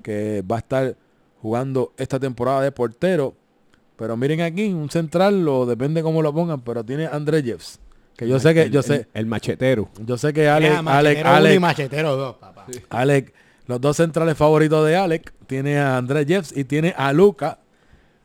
que 0.00 0.42
va 0.48 0.56
a 0.56 0.58
estar 0.60 0.96
jugando 1.40 1.92
esta 1.96 2.20
temporada 2.20 2.62
de 2.62 2.70
portero. 2.70 3.34
Pero 3.96 4.16
miren 4.16 4.42
aquí, 4.42 4.72
un 4.72 4.88
central, 4.90 5.46
o 5.48 5.66
depende 5.66 6.00
cómo 6.04 6.22
lo 6.22 6.32
pongan, 6.32 6.60
pero 6.60 6.84
tiene 6.84 7.06
André 7.06 7.42
Jeffs. 7.42 7.80
Que 8.16 8.28
yo 8.28 8.38
sé 8.38 8.54
que, 8.54 8.70
yo 8.70 8.78
El- 8.78 8.84
sé, 8.84 9.06
El, 9.12 9.26
machetero. 9.26 9.88
yo 10.06 10.16
sé 10.16 10.32
que 10.32 10.48
Alex, 10.48 10.80
Mira, 10.82 10.98
Alex, 10.98 11.20
uno 11.20 11.30
y 11.30 11.34
Alex, 11.36 11.60
machetero 11.60 12.16
dos, 12.16 12.36
papá. 12.36 12.66
Alex, 12.90 13.32
los 13.66 13.80
dos 13.80 13.96
centrales 13.96 14.36
favoritos 14.36 14.86
de 14.86 14.94
Alex, 14.96 15.32
tiene 15.48 15.78
a 15.78 15.96
Andrés 15.96 16.26
Jeffs 16.28 16.56
y 16.56 16.62
tiene 16.62 16.94
a 16.96 17.12
Luca. 17.12 17.58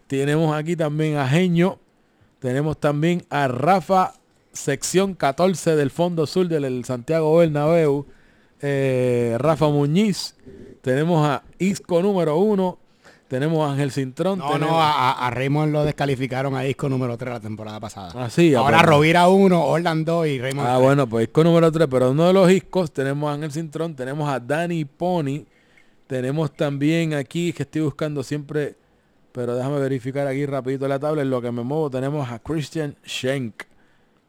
Tenemos 0.05 0.55
aquí 0.55 0.75
también 0.75 1.17
a 1.17 1.27
Genio. 1.27 1.79
Tenemos 2.39 2.79
también 2.79 3.25
a 3.31 3.47
Rafa, 3.47 4.13
sección 4.53 5.13
14 5.13 5.75
del 5.75 5.91
Fondo 5.91 6.25
Sur 6.27 6.47
del 6.47 6.65
el 6.65 6.85
Santiago 6.85 7.35
Bernabéu. 7.37 8.05
eh, 8.61 9.35
Rafa 9.39 9.67
Muñiz. 9.69 10.35
Tenemos 10.81 11.25
a 11.27 11.43
Isco 11.59 12.01
número 12.01 12.37
1. 12.37 12.79
Tenemos 13.27 13.67
a 13.67 13.73
Ángel 13.73 13.91
Cintrón. 13.91 14.39
No, 14.39 14.49
tenemos- 14.51 14.71
no, 14.71 14.81
a, 14.81 15.27
a- 15.27 15.29
Raymond 15.31 15.73
lo 15.73 15.83
descalificaron 15.83 16.55
a 16.55 16.61
disco 16.61 16.87
número 16.89 17.17
3 17.17 17.33
la 17.33 17.39
temporada 17.41 17.79
pasada. 17.79 18.13
Ah, 18.15 18.29
sí, 18.29 18.55
ah, 18.55 18.59
Ahora 18.59 18.77
pero- 18.79 18.91
Rovira 18.93 19.27
1, 19.27 19.63
Orlando 19.65 20.13
2 20.13 20.27
y 20.27 20.39
Raymond 20.39 20.65
Ah, 20.67 20.73
3. 20.75 20.83
bueno, 20.83 21.07
pues 21.07 21.27
Isco 21.27 21.43
número 21.43 21.71
3, 21.71 21.87
pero 21.91 22.11
uno 22.11 22.25
de 22.25 22.33
los 22.33 22.49
Iscos 22.49 22.91
tenemos 22.91 23.29
a 23.29 23.33
Ángel 23.33 23.51
Cintrón, 23.51 23.95
tenemos 23.95 24.29
a 24.29 24.39
Danny 24.39 24.85
Pony, 24.85 25.43
tenemos 26.07 26.51
también 26.55 27.13
aquí, 27.13 27.51
que 27.51 27.63
estoy 27.63 27.81
buscando 27.81 28.23
siempre, 28.23 28.75
pero 29.33 29.55
déjame 29.55 29.77
verificar 29.81 30.25
aquí 30.25 30.45
rapidito 30.45 30.87
la 30.87 30.97
tabla, 30.97 31.21
en 31.21 31.29
lo 31.29 31.41
que 31.41 31.51
me 31.51 31.63
muevo, 31.63 31.89
tenemos 31.89 32.31
a 32.31 32.39
Christian 32.39 32.95
Schenk, 33.05 33.63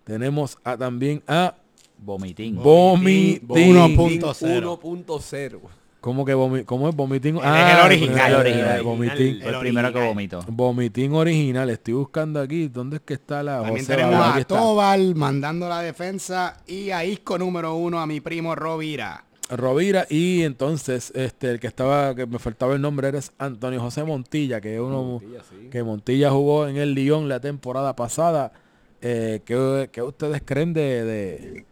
tenemos 0.09 0.59
a, 0.65 0.77
también 0.77 1.23
a 1.29 1.55
Vomitín. 2.01 2.57
Vomiting. 2.57 3.41
1.0. 3.47 4.81
1.0. 4.81 5.59
¿Cómo 6.01 6.25
que 6.25 6.35
vomi- 6.35 6.65
cómo 6.65 6.89
es 6.89 6.95
Vomiting? 6.95 7.37
es 7.39 7.43
el 7.43 7.85
original, 7.85 8.19
eh, 8.31 8.35
el 8.35 8.35
original. 8.37 8.83
Vomiting. 8.85 9.41
Fue 9.41 9.49
el 9.49 9.55
El 9.55 9.61
primero 9.61 9.93
que 9.93 9.99
original. 9.99 10.09
vomitó. 10.09 10.43
Vomiting 10.49 11.13
original, 11.15 11.71
estoy 11.71 11.95
buscando 11.95 12.41
aquí, 12.41 12.69
¿dónde 12.69 12.97
es 12.97 13.03
que 13.03 13.15
está 13.15 13.43
la 13.43 13.57
También 13.63 13.85
José? 13.85 13.97
tenemos 13.97 14.15
a. 14.27 14.45
Tobal 14.45 15.15
mandando 15.17 15.69
la 15.69 15.81
defensa 15.83 16.57
y 16.69 16.91
a 16.91 17.05
Isco 17.05 17.37
número 17.37 17.75
1 17.75 17.99
a 17.99 18.07
mi 18.07 18.21
primo 18.21 18.55
Rovira. 18.55 19.25
Rovira 19.51 20.07
y 20.09 20.43
entonces 20.43 21.11
este 21.17 21.51
el 21.51 21.59
que 21.59 21.67
estaba 21.67 22.15
que 22.15 22.27
me 22.27 22.39
faltaba 22.39 22.75
el 22.75 22.81
nombre 22.83 23.09
eres 23.09 23.33
Antonio 23.39 23.81
José 23.81 24.05
Montilla 24.05 24.61
que 24.61 24.75
es 24.75 24.81
uno 24.81 25.03
Montilla, 25.03 25.41
sí. 25.51 25.69
que 25.71 25.83
Montilla 25.83 26.31
jugó 26.31 26.69
en 26.69 26.77
el 26.77 26.93
Lyon 26.95 27.29
la 27.31 27.41
temporada 27.41 27.97
pasada 27.97 28.53
eh, 29.01 29.41
¿qué, 29.45 29.89
qué 29.93 30.03
ustedes 30.03 30.43
creen 30.45 30.73
de, 30.73 31.05
de- 31.05 31.65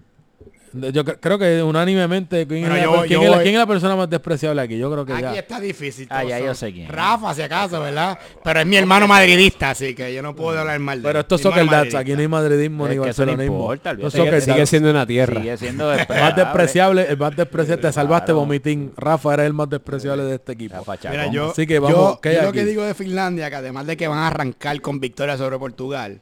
de- 0.72 0.92
yo 0.92 1.04
cre- 1.06 1.16
creo 1.20 1.38
que 1.38 1.62
unánimemente 1.62 2.46
¿quién, 2.46 2.60
Bueno, 2.60 2.76
es, 2.76 2.80
la, 2.82 2.86
yo- 2.86 3.00
quién 3.06 3.10
yo 3.20 3.22
es 3.22 3.30
la- 3.30 3.36
voy- 3.36 3.42
quién 3.44 3.54
es 3.54 3.58
la 3.60 3.66
persona 3.66 3.96
más 3.96 4.10
despreciable 4.10 4.60
aquí? 4.60 4.76
yo 4.78 4.92
creo 4.92 5.06
que 5.06 5.14
Aquí 5.14 5.22
ya 5.22 5.32
está 5.38 5.58
difícil. 5.58 6.06
Ah, 6.10 6.22
ya 6.22 6.38
yo 6.38 6.54
sé 6.54 6.70
quién. 6.70 6.88
Rafa, 6.90 7.32
si 7.34 7.40
acaso, 7.42 7.80
¿verdad? 7.80 8.18
Pero 8.44 8.60
es 8.60 8.66
mi 8.66 8.76
hermano 8.76 9.08
madridista, 9.08 9.70
así 9.70 9.94
que 9.94 10.12
yo 10.12 10.20
no 10.22 10.36
puedo 10.36 10.58
hablar 10.58 10.78
mal 10.78 11.00
de 11.00 11.08
pero 11.08 11.20
esto 11.20 11.36
es 11.36 11.40
soccer 11.40 11.64
madridista. 11.64 11.98
aquí 12.00 12.12
no 12.12 12.20
hay 12.20 12.28
madridismo 12.28 12.84
Es 12.86 12.90
ni 12.90 12.96
no 12.96 13.02
barcelonismo 13.02 13.64
olvídate. 13.66 14.02
soccer 14.10 14.40
Sigue, 14.42 14.52
sigue 14.54 14.66
siendo 14.66 14.90
una 14.90 15.06
tierra. 15.06 15.40
Sigue 15.40 15.56
siendo 15.56 15.86
más 16.08 16.36
despreciable. 16.36 17.06
el 17.08 17.16
más 17.16 17.34
despreciable 17.34 17.82
te 17.82 17.92
salvaste 17.92 18.26
Claro. 18.26 18.40
vomitín 18.40 18.92
Rafa 18.96 19.32
era 19.34 19.46
el 19.46 19.54
más 19.54 19.70
despreciable 19.70 20.24
de 20.24 20.34
este 20.34 20.52
equipo. 20.52 20.84
Mira, 21.10 21.30
yo, 21.32 21.52
Así 21.52 21.66
que 21.66 21.78
vamos, 21.78 21.96
yo- 21.98 22.20
¿qué 22.20 22.28
hay 22.30 22.36
yo 22.36 22.42
lo 22.42 22.52
que 22.52 22.64
digo 22.66 22.82
de 22.84 22.92
Finlandia, 22.94 23.48
que 23.48 23.56
además 23.56 23.86
de 23.86 23.96
que 23.96 24.06
van 24.08 24.18
a 24.18 24.26
arrancar 24.26 24.78
con 24.82 25.00
victoria 25.00 25.38
sobre 25.38 25.58
Portugal, 25.58 26.20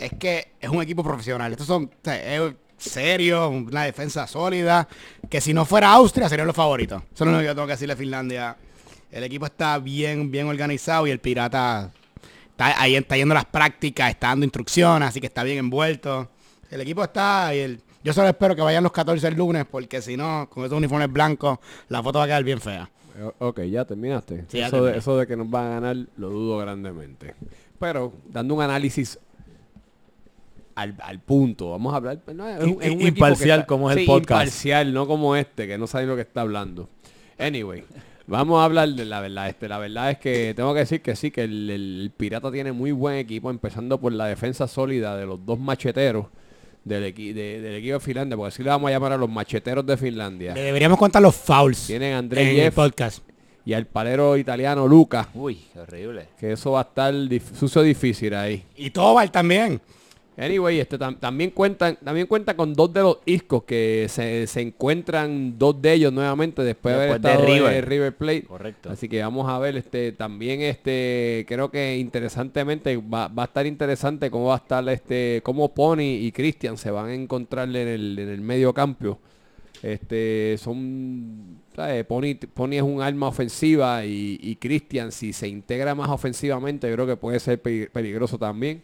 es 0.00 0.12
que 0.18 0.52
es 0.60 0.68
un 0.68 0.82
equipo 0.82 1.04
profesional. 1.04 1.52
Estos 1.52 1.66
son 1.66 1.84
o 1.84 1.90
sea, 2.02 2.46
es 2.46 2.54
serio, 2.78 3.48
una 3.50 3.84
defensa 3.84 4.26
sólida, 4.26 4.88
que 5.28 5.40
si 5.40 5.52
no 5.52 5.64
fuera 5.64 5.92
Austria 5.92 6.28
serían 6.28 6.46
los 6.46 6.56
favoritos. 6.56 7.02
Eso 7.14 7.24
es 7.24 7.30
lo 7.30 7.36
único 7.36 7.40
que 7.40 7.46
yo 7.46 7.54
tengo 7.54 7.66
que 7.66 7.72
decirle 7.74 7.92
a 7.92 7.96
Finlandia. 7.96 8.56
El 9.10 9.24
equipo 9.24 9.46
está 9.46 9.78
bien, 9.78 10.30
bien 10.30 10.46
organizado 10.46 11.06
y 11.06 11.10
el 11.10 11.18
Pirata 11.18 11.90
está 12.50 12.80
ahí 12.80 12.96
está 12.96 13.16
yendo 13.16 13.34
las 13.34 13.44
prácticas, 13.44 14.10
está 14.10 14.28
dando 14.28 14.44
instrucciones, 14.44 15.08
así 15.08 15.20
que 15.20 15.26
está 15.26 15.42
bien 15.42 15.58
envuelto. 15.58 16.28
El 16.70 16.80
equipo 16.80 17.02
está 17.02 17.54
y 17.54 17.58
el, 17.58 17.80
yo 18.02 18.12
solo 18.12 18.28
espero 18.28 18.54
que 18.56 18.62
vayan 18.62 18.82
los 18.82 18.92
14 18.92 19.26
el 19.28 19.34
lunes, 19.34 19.66
porque 19.70 20.00
si 20.00 20.16
no, 20.16 20.48
con 20.48 20.64
esos 20.64 20.76
uniformes 20.78 21.12
blancos, 21.12 21.58
la 21.88 22.02
foto 22.02 22.18
va 22.18 22.24
a 22.24 22.28
quedar 22.28 22.44
bien 22.44 22.60
fea. 22.60 22.88
Eh, 23.18 23.30
Ok, 23.38 23.60
ya 23.62 23.84
terminaste. 23.84 24.44
Sí, 24.48 24.58
ya 24.58 24.68
eso, 24.68 24.84
de, 24.84 24.96
eso 24.96 25.16
de 25.18 25.26
que 25.26 25.36
nos 25.36 25.50
van 25.50 25.66
a 25.66 25.70
ganar 25.70 25.96
lo 26.16 26.30
dudo 26.30 26.58
grandemente. 26.58 27.34
Pero 27.78 28.12
dando 28.28 28.54
un 28.54 28.62
análisis 28.62 29.18
al, 30.80 30.94
al 31.02 31.18
punto, 31.20 31.70
vamos 31.70 31.92
a 31.92 31.96
hablar. 31.96 32.18
pues, 32.24 32.36
no, 32.36 32.48
es 32.48 32.62
un- 32.62 32.82
es 32.82 32.90
un 32.90 33.00
Imparcial 33.02 33.66
como 33.66 33.90
es 33.90 33.96
el 33.98 34.06
podcast. 34.06 34.42
Imparcial, 34.46 34.92
no 34.92 35.06
como 35.06 35.36
este, 35.36 35.66
que 35.66 35.78
no 35.78 35.86
sabe 35.86 36.06
lo 36.06 36.16
que 36.16 36.22
está 36.22 36.40
hablando. 36.42 36.88
Anyway, 37.38 37.84
Vamos 38.26 38.60
a 38.60 38.64
hablar 38.64 38.88
de 38.90 39.04
la 39.06 39.20
verdad. 39.20 39.48
Este, 39.48 39.66
la 39.68 39.78
verdad 39.78 40.12
es 40.12 40.18
que 40.18 40.52
tengo 40.54 40.72
que 40.72 40.78
decir 40.80 41.02
que 41.02 41.16
sí, 41.16 41.32
que 41.32 41.42
el, 41.42 41.68
el 41.68 42.12
Pirata 42.16 42.52
tiene 42.52 42.70
muy 42.70 42.92
buen 42.92 43.16
equipo, 43.16 43.50
empezando 43.50 43.98
por 44.00 44.12
la 44.12 44.26
defensa 44.26 44.68
sólida 44.68 45.16
de 45.16 45.26
los 45.26 45.44
dos 45.44 45.58
macheteros 45.58 46.26
del, 46.84 47.12
equi- 47.12 47.32
de- 47.32 47.60
del 47.60 47.74
equipo 47.76 47.94
de 47.94 48.00
Finlandia, 48.00 48.36
porque 48.36 48.48
así 48.54 48.62
le 48.62 48.70
vamos 48.70 48.86
a 48.88 48.92
llamar 48.92 49.12
a 49.14 49.16
los 49.16 49.28
macheteros 49.28 49.84
de 49.84 49.96
Finlandia. 49.96 50.54
Le 50.54 50.62
deberíamos 50.62 50.96
contar 50.96 51.20
los 51.22 51.34
fouls 51.34 51.88
Tienen 51.88 52.14
a 52.14 52.18
en 52.40 52.60
el 52.60 52.70
podcast. 52.70 53.24
y 53.64 53.72
al 53.72 53.86
palero 53.88 54.36
italiano 54.36 54.86
Luca, 54.86 55.28
Uy, 55.34 55.58
qué 55.72 55.80
horrible. 55.80 56.28
que 56.38 56.52
eso 56.52 56.70
va 56.72 56.80
a 56.80 56.82
estar 56.84 57.12
dif- 57.12 57.52
sucio 57.58 57.82
difícil 57.82 58.32
ahí. 58.34 58.62
Y 58.76 58.90
Tobal 58.90 59.32
también. 59.32 59.80
Anyway, 60.40 60.80
este 60.80 60.98
tam- 60.98 61.18
también 61.18 61.50
cuentan, 61.50 61.98
también 62.02 62.26
cuenta 62.26 62.56
con 62.56 62.72
dos 62.72 62.90
de 62.94 63.02
los 63.02 63.18
iscos 63.26 63.64
que 63.64 64.06
se, 64.08 64.46
se 64.46 64.60
encuentran 64.62 65.58
dos 65.58 65.80
de 65.82 65.92
ellos 65.92 66.12
nuevamente 66.12 66.62
después, 66.62 66.94
de 66.96 67.02
haber 67.02 67.20
Después 67.20 67.22
de 67.22 67.42
estado 67.42 67.54
River. 67.54 67.76
en 67.76 67.90
River 67.90 68.16
Plate. 68.16 68.42
Correcto. 68.44 68.90
Así 68.90 69.08
que 69.08 69.20
vamos 69.22 69.48
a 69.50 69.58
ver, 69.58 69.76
este, 69.76 70.12
también 70.12 70.62
este, 70.62 71.44
creo 71.46 71.70
que 71.70 71.98
interesantemente 71.98 72.96
va, 72.96 73.28
va 73.28 73.42
a 73.42 73.46
estar 73.46 73.66
interesante 73.66 74.30
cómo 74.30 74.46
va 74.46 74.54
a 74.54 74.58
estar 74.58 74.88
este, 74.88 75.42
cómo 75.44 75.74
Pony 75.74 76.00
y 76.20 76.32
Christian 76.32 76.78
se 76.78 76.90
van 76.90 77.06
a 77.10 77.14
encontrar 77.14 77.68
en 77.68 77.76
el, 77.88 78.18
en 78.18 78.28
el 78.30 78.40
medio 78.40 78.72
campo. 78.72 79.18
Este, 79.82 80.56
son, 80.58 81.58
¿sabes? 81.74 82.04
Pony, 82.04 82.34
Pony 82.52 82.72
es 82.74 82.82
un 82.82 83.00
arma 83.00 83.28
ofensiva 83.28 84.04
y, 84.04 84.38
y 84.42 84.56
Christian 84.56 85.10
si 85.12 85.32
se 85.32 85.48
integra 85.48 85.94
más 85.94 86.10
ofensivamente, 86.10 86.86
yo 86.88 86.94
creo 86.94 87.06
que 87.06 87.16
puede 87.16 87.40
ser 87.40 87.60
pe- 87.60 87.88
peligroso 87.92 88.38
también. 88.38 88.82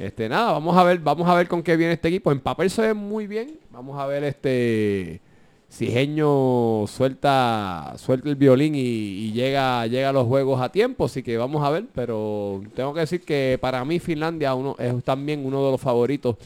Este, 0.00 0.30
nada, 0.30 0.52
vamos 0.52 0.74
a 0.78 0.82
ver, 0.82 0.98
vamos 0.98 1.28
a 1.28 1.34
ver 1.34 1.46
con 1.46 1.62
qué 1.62 1.76
viene 1.76 1.92
este 1.92 2.08
equipo. 2.08 2.32
En 2.32 2.40
papel 2.40 2.70
se 2.70 2.80
ve 2.80 2.94
muy 2.94 3.26
bien. 3.26 3.58
Vamos 3.70 4.00
a 4.00 4.06
ver 4.06 4.24
este 4.24 5.20
si 5.68 5.88
Genio 5.88 6.86
suelta, 6.88 7.94
suelta 7.98 8.28
el 8.30 8.34
violín 8.34 8.74
y, 8.74 8.78
y 8.80 9.32
llega, 9.32 9.86
llega 9.86 10.08
a 10.08 10.12
los 10.12 10.26
juegos 10.26 10.60
a 10.60 10.72
tiempo, 10.72 11.04
así 11.04 11.22
que 11.22 11.36
vamos 11.36 11.62
a 11.62 11.70
ver, 11.70 11.84
pero 11.94 12.62
tengo 12.74 12.94
que 12.94 13.00
decir 13.00 13.20
que 13.20 13.58
para 13.60 13.84
mí 13.84 14.00
Finlandia 14.00 14.54
uno, 14.54 14.74
es 14.78 15.04
también 15.04 15.44
uno 15.44 15.64
de 15.66 15.70
los 15.70 15.80
favoritos 15.80 16.36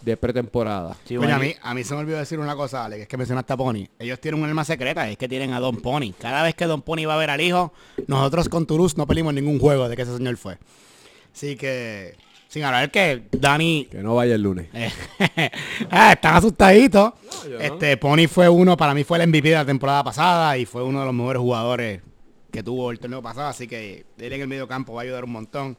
de 0.00 0.16
pretemporada. 0.16 0.96
Sí, 1.04 1.16
bueno, 1.16 1.34
a 1.34 1.38
mí, 1.38 1.52
a 1.60 1.74
mí 1.74 1.82
se 1.82 1.94
me 1.94 2.00
olvidó 2.00 2.18
decir 2.18 2.38
una 2.38 2.54
cosa, 2.54 2.84
Ale, 2.84 2.96
que 2.96 3.02
es 3.02 3.08
que 3.08 3.16
mencionaste 3.16 3.52
a 3.52 3.56
Pony. 3.56 3.86
Ellos 3.98 4.20
tienen 4.20 4.40
un 4.40 4.48
arma 4.48 4.64
secreta, 4.64 5.10
es 5.10 5.18
que 5.18 5.28
tienen 5.28 5.52
a 5.52 5.60
Don 5.60 5.76
Pony. 5.76 6.12
Cada 6.18 6.42
vez 6.44 6.54
que 6.54 6.64
Don 6.64 6.80
Pony 6.80 7.06
va 7.06 7.16
a 7.16 7.18
ver 7.18 7.30
al 7.30 7.40
hijo, 7.40 7.72
nosotros 8.06 8.48
con 8.48 8.66
Toulouse 8.66 8.96
no 8.96 9.06
perdimos 9.06 9.34
ningún 9.34 9.58
juego 9.58 9.88
de 9.88 9.96
que 9.96 10.02
ese 10.02 10.16
señor 10.16 10.36
fue. 10.36 10.58
Así 11.34 11.56
que, 11.56 12.14
sin 12.50 12.64
hablar 12.64 12.90
que 12.90 13.22
Dani 13.30 13.86
Que 13.88 14.02
no 14.02 14.16
vaya 14.16 14.34
el 14.34 14.42
lunes. 14.42 14.66
Eh, 14.74 14.90
ah, 15.90 16.12
están 16.12 16.34
asustaditos. 16.34 17.12
no. 17.48 17.58
este 17.60 17.96
Pony 17.96 18.26
fue 18.28 18.48
uno, 18.48 18.76
para 18.76 18.92
mí 18.92 19.04
fue 19.04 19.22
el 19.22 19.28
MVP 19.28 19.50
de 19.50 19.54
la 19.54 19.64
temporada 19.64 20.02
pasada 20.02 20.58
y 20.58 20.66
fue 20.66 20.82
uno 20.82 20.98
de 20.98 21.06
los 21.06 21.14
mejores 21.14 21.40
jugadores 21.40 22.02
que 22.50 22.64
tuvo 22.64 22.90
el 22.90 22.98
torneo 22.98 23.22
pasado, 23.22 23.46
así 23.46 23.68
que 23.68 24.04
él 24.18 24.32
en 24.32 24.40
el 24.40 24.48
medio 24.48 24.66
campo 24.66 24.94
va 24.94 25.02
a 25.02 25.04
ayudar 25.04 25.24
un 25.24 25.30
montón. 25.30 25.76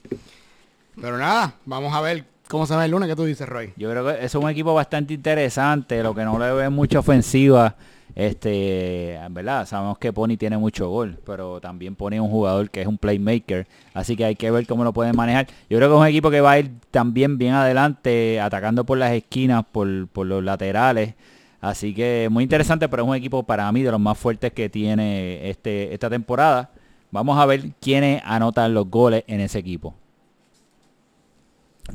Pero 0.99 1.17
nada, 1.17 1.55
vamos 1.65 1.93
a 1.93 1.99
ver 1.99 2.23
cómo 2.47 2.65
se 2.65 2.73
ve 2.77 2.85
el 2.85 2.91
lunes, 2.91 3.09
¿qué 3.09 3.17
tú 3.17 3.25
dices, 3.25 3.49
Roy? 3.49 3.73
Yo 3.75 3.91
creo 3.91 4.07
que 4.07 4.23
es 4.23 4.33
un 4.33 4.49
equipo 4.49 4.73
bastante 4.73 5.13
interesante, 5.13 6.01
lo 6.01 6.15
que 6.15 6.23
no 6.23 6.39
le 6.39 6.53
ve 6.53 6.69
mucha 6.69 6.99
ofensiva, 6.99 7.75
este, 8.15 9.15
en 9.15 9.33
verdad, 9.33 9.65
sabemos 9.65 9.97
que 9.97 10.11
Pony 10.11 10.37
tiene 10.37 10.57
mucho 10.57 10.89
gol, 10.89 11.17
pero 11.25 11.61
también 11.61 11.95
Pony 11.95 12.13
es 12.13 12.19
un 12.19 12.29
jugador 12.29 12.69
que 12.69 12.81
es 12.81 12.87
un 12.87 12.97
playmaker, 12.97 13.67
así 13.93 14.15
que 14.15 14.25
hay 14.25 14.35
que 14.35 14.51
ver 14.51 14.67
cómo 14.67 14.83
lo 14.83 14.93
pueden 14.93 15.15
manejar. 15.15 15.47
Yo 15.69 15.77
creo 15.77 15.89
que 15.89 15.95
es 15.95 16.01
un 16.01 16.07
equipo 16.07 16.29
que 16.29 16.41
va 16.41 16.51
a 16.51 16.59
ir 16.59 16.71
también 16.91 17.37
bien 17.37 17.53
adelante, 17.53 18.39
atacando 18.39 18.85
por 18.85 18.97
las 18.97 19.11
esquinas, 19.13 19.65
por, 19.71 20.07
por 20.07 20.27
los 20.27 20.43
laterales, 20.43 21.13
así 21.61 21.93
que 21.93 22.27
muy 22.31 22.43
interesante, 22.43 22.89
pero 22.89 23.03
es 23.03 23.09
un 23.09 23.15
equipo 23.15 23.43
para 23.43 23.71
mí 23.71 23.81
de 23.81 23.91
los 23.91 23.99
más 23.99 24.17
fuertes 24.17 24.51
que 24.53 24.69
tiene 24.69 25.49
este, 25.49 25.93
esta 25.93 26.09
temporada. 26.09 26.71
Vamos 27.11 27.37
a 27.37 27.45
ver 27.45 27.71
quiénes 27.81 28.21
anotan 28.25 28.73
los 28.73 28.89
goles 28.89 29.23
en 29.27 29.41
ese 29.41 29.59
equipo. 29.59 29.93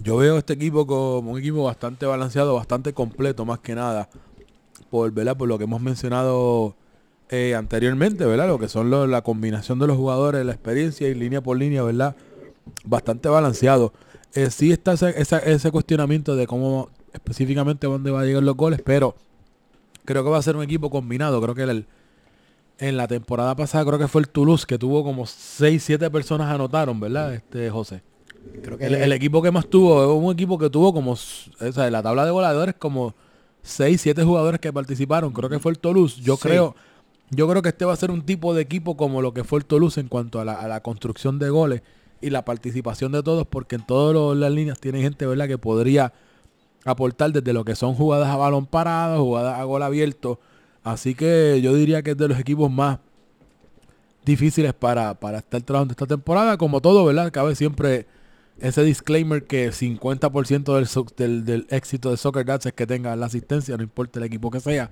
Yo 0.02 0.18
veo 0.18 0.36
este 0.38 0.52
equipo 0.52 0.86
como 0.86 1.32
un 1.32 1.38
equipo 1.38 1.64
bastante 1.64 2.04
balanceado, 2.04 2.54
bastante 2.54 2.92
completo 2.92 3.44
más 3.44 3.60
que 3.60 3.74
nada. 3.74 4.08
Por, 4.96 5.10
¿verdad? 5.12 5.36
por 5.36 5.46
lo 5.46 5.58
que 5.58 5.64
hemos 5.64 5.82
mencionado 5.82 6.74
eh, 7.28 7.54
anteriormente, 7.54 8.24
¿verdad? 8.24 8.48
Lo 8.48 8.58
que 8.58 8.66
son 8.66 8.88
lo- 8.88 9.06
la 9.06 9.20
combinación 9.20 9.78
de 9.78 9.86
los 9.86 9.98
jugadores, 9.98 10.42
la 10.46 10.52
experiencia 10.52 11.06
y 11.06 11.14
línea 11.14 11.42
por 11.42 11.58
línea, 11.58 11.82
¿verdad? 11.82 12.16
Bastante 12.86 13.28
balanceado. 13.28 13.92
Eh, 14.34 14.48
sí 14.50 14.72
está 14.72 14.94
ese, 14.94 15.12
ese 15.44 15.70
cuestionamiento 15.70 16.34
de 16.34 16.46
cómo 16.46 16.88
específicamente 17.12 17.86
dónde 17.86 18.10
va 18.10 18.22
a 18.22 18.24
llegar 18.24 18.42
los 18.42 18.56
goles, 18.56 18.80
pero 18.82 19.14
creo 20.06 20.24
que 20.24 20.30
va 20.30 20.38
a 20.38 20.42
ser 20.42 20.56
un 20.56 20.62
equipo 20.62 20.88
combinado. 20.88 21.42
Creo 21.42 21.54
que 21.54 21.64
el- 21.64 21.86
en 22.78 22.96
la 22.96 23.06
temporada 23.06 23.54
pasada 23.54 23.84
creo 23.84 23.98
que 23.98 24.08
fue 24.08 24.22
el 24.22 24.28
Toulouse 24.30 24.64
que 24.66 24.78
tuvo 24.78 25.04
como 25.04 25.26
6, 25.26 25.82
7 25.82 26.10
personas 26.10 26.50
anotaron, 26.54 26.98
¿verdad? 27.00 27.34
Este 27.34 27.68
José. 27.68 28.00
Creo 28.62 28.78
que 28.78 28.86
El, 28.86 28.94
el 28.94 29.12
equipo 29.12 29.42
que 29.42 29.50
más 29.50 29.66
tuvo 29.66 30.02
es 30.16 30.24
un 30.24 30.32
equipo 30.32 30.56
que 30.56 30.70
tuvo 30.70 30.94
como, 30.94 31.12
o 31.12 31.16
sea, 31.72 31.90
la 31.90 32.02
tabla 32.02 32.24
de 32.24 32.30
goleadores 32.30 32.74
como 32.78 33.14
6, 33.66 34.00
7 34.00 34.22
jugadores 34.24 34.60
que 34.60 34.72
participaron. 34.72 35.32
Creo 35.32 35.50
que 35.50 35.58
fue 35.58 35.72
el 35.72 35.78
Toulouse. 35.78 36.20
Yo 36.22 36.36
Sí. 36.36 36.42
creo 36.42 36.74
yo 37.30 37.48
creo 37.48 37.60
que 37.60 37.70
este 37.70 37.84
va 37.84 37.92
a 37.92 37.96
ser 37.96 38.12
un 38.12 38.22
tipo 38.22 38.54
de 38.54 38.62
equipo 38.62 38.96
como 38.96 39.20
lo 39.20 39.34
que 39.34 39.42
fue 39.42 39.58
el 39.58 39.64
Toulouse 39.64 39.98
en 40.00 40.06
cuanto 40.06 40.38
a 40.40 40.44
la, 40.44 40.52
a 40.54 40.68
la 40.68 40.80
construcción 40.80 41.40
de 41.40 41.50
goles 41.50 41.82
y 42.20 42.30
la 42.30 42.44
participación 42.44 43.10
de 43.10 43.20
todos, 43.24 43.48
porque 43.48 43.74
en 43.74 43.84
todas 43.84 44.36
las 44.38 44.52
líneas 44.52 44.78
tienen 44.78 45.02
gente, 45.02 45.26
¿verdad?, 45.26 45.48
que 45.48 45.58
podría 45.58 46.12
aportar 46.84 47.32
desde 47.32 47.52
lo 47.52 47.64
que 47.64 47.74
son 47.74 47.94
jugadas 47.96 48.28
a 48.28 48.36
balón 48.36 48.66
parado, 48.66 49.24
jugadas 49.24 49.58
a 49.58 49.64
gol 49.64 49.82
abierto. 49.82 50.38
Así 50.84 51.16
que 51.16 51.60
yo 51.60 51.74
diría 51.74 52.00
que 52.02 52.12
es 52.12 52.16
de 52.16 52.28
los 52.28 52.38
equipos 52.38 52.70
más 52.70 53.00
difíciles 54.24 54.72
para, 54.72 55.14
para 55.14 55.38
estar 55.38 55.60
trabajando 55.62 55.92
esta 55.92 56.06
temporada. 56.06 56.56
Como 56.56 56.80
todo, 56.80 57.04
¿verdad? 57.04 57.32
Cabe 57.32 57.56
siempre 57.56 58.06
ese 58.60 58.82
disclaimer 58.82 59.44
que 59.44 59.70
50% 59.70 61.14
del, 61.16 61.44
del, 61.44 61.66
éxito 61.70 62.10
de 62.10 62.16
Soccer 62.16 62.44
Dats 62.44 62.66
es 62.66 62.72
que 62.72 62.86
tenga 62.86 63.14
la 63.16 63.26
asistencia, 63.26 63.76
no 63.76 63.82
importa 63.82 64.18
el 64.18 64.24
equipo 64.24 64.50
que 64.50 64.60
sea. 64.60 64.90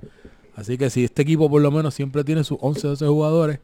Así 0.54 0.78
que 0.78 0.90
si 0.90 1.04
este 1.04 1.22
equipo 1.22 1.50
por 1.50 1.62
lo 1.62 1.70
menos 1.70 1.94
siempre 1.94 2.24
tiene 2.24 2.44
sus 2.44 2.58
11 2.60 2.86
o 2.86 2.90
12 2.90 3.06
jugadores 3.06 3.60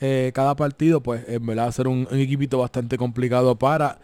eh, 0.00 0.32
cada 0.34 0.54
partido, 0.56 1.00
pues 1.02 1.24
en 1.28 1.46
verdad 1.46 1.64
va 1.64 1.68
a 1.68 1.72
ser 1.72 1.88
un, 1.88 2.06
un 2.10 2.18
equipito 2.18 2.58
bastante 2.58 2.98
complicado 2.98 3.56
para, 3.56 3.98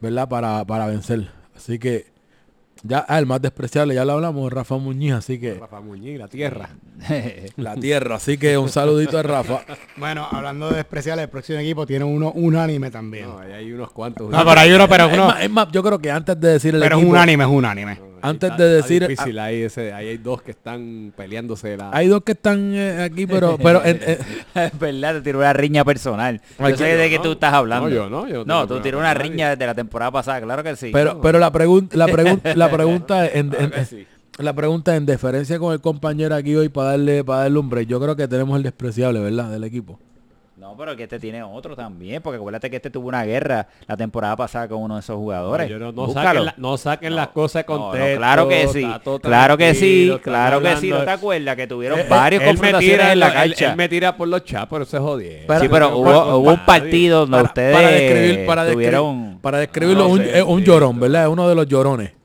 ¿verdad? 0.00 0.28
Para, 0.28 0.64
para 0.66 0.86
vencer. 0.86 1.30
Así 1.56 1.78
que 1.78 2.06
ya, 2.82 3.04
ah, 3.08 3.18
el 3.18 3.26
más 3.26 3.42
despreciable, 3.42 3.94
ya 3.94 4.04
lo 4.04 4.12
hablamos, 4.12 4.52
Rafa 4.52 4.76
Muñiz, 4.76 5.12
así 5.14 5.38
que 5.40 5.54
Rafa 5.54 5.80
Muñiz, 5.80 6.18
la 6.18 6.28
tierra. 6.28 6.70
la 7.56 7.74
tierra, 7.74 8.16
así 8.16 8.38
que 8.38 8.56
un 8.56 8.68
saludito 8.68 9.18
a 9.18 9.22
Rafa. 9.22 9.62
Bueno, 9.96 10.28
hablando 10.30 10.70
de 10.70 10.76
despreciar, 10.76 11.18
el 11.18 11.28
próximo 11.28 11.58
equipo 11.58 11.84
tiene 11.84 12.04
uno 12.04 12.30
unánime 12.32 12.90
también. 12.90 13.26
No, 13.26 13.40
ahí 13.40 13.52
hay 13.52 13.72
unos 13.72 13.90
cuantos. 13.90 14.30
No, 14.30 14.44
pero 14.44 14.60
hay 14.60 14.72
uno, 14.72 14.88
pero 14.88 15.06
es, 15.06 15.12
uno, 15.12 15.26
más, 15.26 15.42
es 15.42 15.50
más, 15.50 15.68
yo 15.72 15.82
creo 15.82 15.98
que 15.98 16.10
antes 16.10 16.38
de 16.40 16.52
decir 16.52 16.74
el 16.74 16.80
pero 16.80 16.96
es 16.96 17.02
equipo, 17.02 17.16
unánime, 17.16 17.44
es 17.44 17.50
un 17.50 17.56
unánime. 17.56 18.00
Antes 18.22 18.50
Está- 18.50 18.62
de 18.64 18.78
está 18.78 18.88
decir- 18.88 19.06
difícil, 19.08 19.38
ahí, 19.38 19.62
ese, 19.62 19.92
ahí 19.92 20.08
hay 20.08 20.18
dos 20.18 20.42
que 20.42 20.50
están 20.52 21.12
peleándose 21.16 21.76
la... 21.76 21.90
hay 21.92 22.08
dos 22.08 22.22
que 22.22 22.32
están 22.32 22.72
eh, 22.74 23.02
aquí, 23.02 23.26
pero, 23.26 23.56
pero 23.62 23.84
en- 23.84 24.00
en- 24.06 24.18
Es 24.62 24.78
verdad, 24.78 25.14
te 25.14 25.20
tiró 25.22 25.38
una 25.38 25.52
riña 25.52 25.84
personal. 25.84 26.40
Yo 26.58 26.66
sé 26.70 26.76
que 26.76 26.96
de 26.96 27.04
yo 27.04 27.10
qué 27.10 27.16
no. 27.18 27.22
tú 27.22 27.32
estás 27.32 27.52
hablando. 27.54 27.88
No, 27.88 27.94
yo 27.94 28.08
no, 28.10 28.28
yo 28.28 28.44
no 28.44 28.60
No, 28.60 28.66
tú 28.66 28.80
tiró 28.80 28.98
una 28.98 29.14
riña 29.14 29.50
desde 29.50 29.66
la 29.66 29.74
temporada 29.74 30.10
pasada, 30.10 30.40
claro 30.40 30.62
que 30.62 30.76
sí. 30.76 30.90
pero, 30.92 31.20
pero 31.20 31.38
la 31.38 31.50
pregunta, 31.52 31.96
la 31.96 32.06
pregunta, 32.06 32.54
la 32.54 32.70
pregunta 32.72 33.26
en, 33.26 33.52
sí. 33.88 34.06
la 34.38 34.52
pregunta 34.52 34.96
en 34.96 35.06
deferencia 35.06 35.58
con 35.58 35.72
el 35.72 35.80
compañero 35.80 36.34
aquí 36.34 36.54
hoy 36.54 36.68
para 36.68 36.90
darle, 36.90 37.24
para 37.24 37.42
darle 37.42 37.58
un 37.58 37.68
break. 37.70 37.88
Yo 37.88 38.00
creo 38.00 38.16
que 38.16 38.28
tenemos 38.28 38.56
el 38.56 38.62
despreciable, 38.62 39.20
¿verdad? 39.20 39.50
Del 39.50 39.64
equipo. 39.64 39.98
No, 40.68 40.76
pero 40.76 40.94
que 40.94 41.04
este 41.04 41.18
tiene 41.18 41.42
otro 41.42 41.74
también, 41.74 42.20
porque 42.20 42.36
acuérdate 42.36 42.68
que 42.68 42.76
este 42.76 42.90
tuvo 42.90 43.08
una 43.08 43.24
guerra 43.24 43.66
la 43.86 43.96
temporada 43.96 44.36
pasada 44.36 44.68
con 44.68 44.82
uno 44.82 44.96
de 44.96 45.00
esos 45.00 45.16
jugadores. 45.16 45.66
Yo 45.70 45.78
no, 45.78 45.92
no 45.92 46.12
saquen, 46.12 46.44
la- 46.44 46.54
no 46.58 46.76
saquen 46.76 47.16
las 47.16 47.28
cosas 47.28 47.64
de 47.66 47.72
No, 47.72 47.78
no, 47.78 47.84
contexto. 47.86 48.18
claro 48.18 48.48
que 48.48 48.68
sí, 48.68 48.86
claro 49.22 49.56
que 49.56 49.74
sí, 49.74 50.12
claro 50.22 50.60
que 50.60 50.76
sí. 50.76 50.90
¿No 50.90 51.04
te 51.04 51.10
acuerdas 51.10 51.56
que 51.56 51.66
tuvieron 51.66 51.98
Eh, 51.98 52.02
eh, 52.02 52.06
varias 52.10 52.42
él 52.42 52.48
me 52.48 52.52
confrontaciones 52.52 52.98
tira 52.98 53.12
en 53.14 53.18
la 53.20 53.26
él- 53.28 53.32
cancha? 53.52 53.70
Él, 53.70 53.76
me 53.76 53.88
tira 53.88 54.14
por 54.14 54.28
los 54.28 54.44
chats, 54.44 54.66
pero 54.68 54.84
se 54.84 54.98
jodió. 54.98 55.46
Para- 55.46 55.60
sí, 55.60 55.68
pero 55.70 55.96
hubo, 55.96 56.38
un 56.38 56.66
partido 56.66 57.20
donde 57.20 57.36
Para, 57.38 57.48
ustedes 57.48 57.74
para 57.74 57.88
describir, 57.88 58.46
para, 58.46 58.64
describir- 58.64 58.74
tuvieron... 58.74 59.38
para 59.40 59.58
describirlo, 59.58 60.04
No 60.08 60.08
un, 60.10 60.20
un 60.20 60.58
sí, 60.60 60.66
llorón, 60.66 61.00
¿verdad? 61.00 61.22
Es 61.22 61.28
uno 61.30 61.48
de 61.48 61.54
los 61.54 61.66
llorones. 61.66 62.17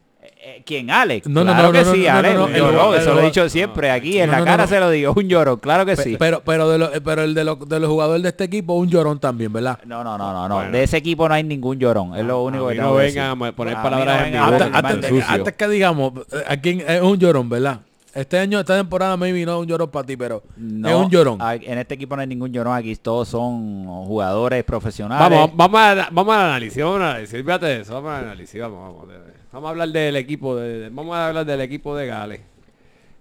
Eh, 0.63 0.65
¿Quién, 0.65 0.89
Alex? 0.89 1.27
No, 1.27 1.43
claro 1.43 1.63
no, 1.67 1.71
que 1.71 1.83
no, 1.83 1.91
sí, 1.93 2.03
no, 2.05 2.13
no, 2.13 2.17
Alex. 2.19 2.39
un 2.39 2.95
eso 2.95 3.13
lo 3.13 3.21
he 3.21 3.25
dicho 3.25 3.49
siempre 3.49 3.91
aquí, 3.91 4.19
en 4.19 4.31
la 4.31 4.39
no, 4.39 4.45
cara 4.45 4.63
no. 4.63 4.69
se 4.69 4.79
lo 4.79 4.89
digo, 4.89 5.13
un 5.15 5.27
llorón, 5.27 5.59
claro 5.59 5.85
que 5.85 5.95
Pe- 5.95 6.03
sí. 6.03 6.15
Pero, 6.17 6.41
pero 6.45 6.69
de 6.69 6.77
los, 6.77 6.89
pero 7.03 7.23
el 7.23 7.33
de 7.33 7.43
los, 7.43 7.59
de 7.67 7.79
los 7.79 7.89
jugadores 7.89 8.23
de 8.23 8.29
este 8.29 8.45
equipo, 8.45 8.73
un 8.73 8.87
llorón 8.89 9.19
también, 9.19 9.51
¿verdad? 9.51 9.79
No, 9.85 10.03
no, 10.03 10.17
no, 10.17 10.31
no, 10.33 10.47
no. 10.47 10.55
Bueno. 10.55 10.71
De 10.71 10.83
ese 10.83 10.97
equipo 10.97 11.27
no 11.27 11.35
hay 11.35 11.43
ningún 11.43 11.77
llorón. 11.79 12.15
Es 12.15 12.25
lo 12.25 12.43
único 12.43 12.67
a 12.67 12.69
que 12.69 12.75
mí 12.75 12.81
no 12.81 12.93
vengan 12.93 13.41
a 13.43 13.51
poner 13.51 13.75
A 13.77 13.83
palabras 13.83 14.21
no 14.21 14.25
en 14.27 14.35
Antes, 14.35 14.69
antes- 14.73 15.29
antes 15.29 15.53
que 15.53 15.67
digamos, 15.67 16.13
eh, 16.31 16.43
aquí 16.47 16.81
es 16.87 17.01
un 17.01 17.17
llorón, 17.17 17.49
¿verdad? 17.49 17.79
Este 18.15 18.37
año, 18.37 18.59
esta 18.59 18.77
temporada 18.77 19.17
maybe 19.17 19.43
no 19.43 19.55
es 19.55 19.61
un 19.61 19.67
llorón 19.67 19.89
para 19.89 20.05
ti, 20.05 20.15
pero 20.15 20.43
No, 20.55 20.87
es 20.87 20.95
un 20.95 21.09
llorón. 21.09 21.39
En 21.41 21.79
este 21.79 21.95
equipo 21.95 22.15
no 22.15 22.21
hay 22.21 22.27
ningún 22.27 22.51
llorón. 22.53 22.75
Aquí 22.77 22.95
todos 22.95 23.27
son 23.27 23.85
jugadores 24.05 24.63
profesionales. 24.63 25.27
Vamos, 25.35 25.51
vamos, 25.55 25.81
a, 25.81 26.09
vamos 26.11 26.35
al 26.35 26.41
análisis, 26.41 26.83
vamos 26.83 26.97
al 26.97 27.07
análisis. 27.07 27.41
Fíjate 27.43 27.65
de 27.65 27.81
eso, 27.81 27.93
vamos 27.95 28.11
al 28.11 28.25
análisis, 28.25 28.61
vamos, 28.61 28.79
vamos. 28.97 29.07
Vamos 29.53 29.67
a 29.67 29.69
hablar 29.69 29.89
del 29.89 30.15
equipo 30.15 30.55
de, 30.55 30.79
de- 30.79 30.89
vamos 30.89 31.15
a 31.15 31.27
hablar 31.27 31.45
del 31.45 31.61
equipo 31.61 31.95
de 31.95 32.07
Gales. 32.07 32.41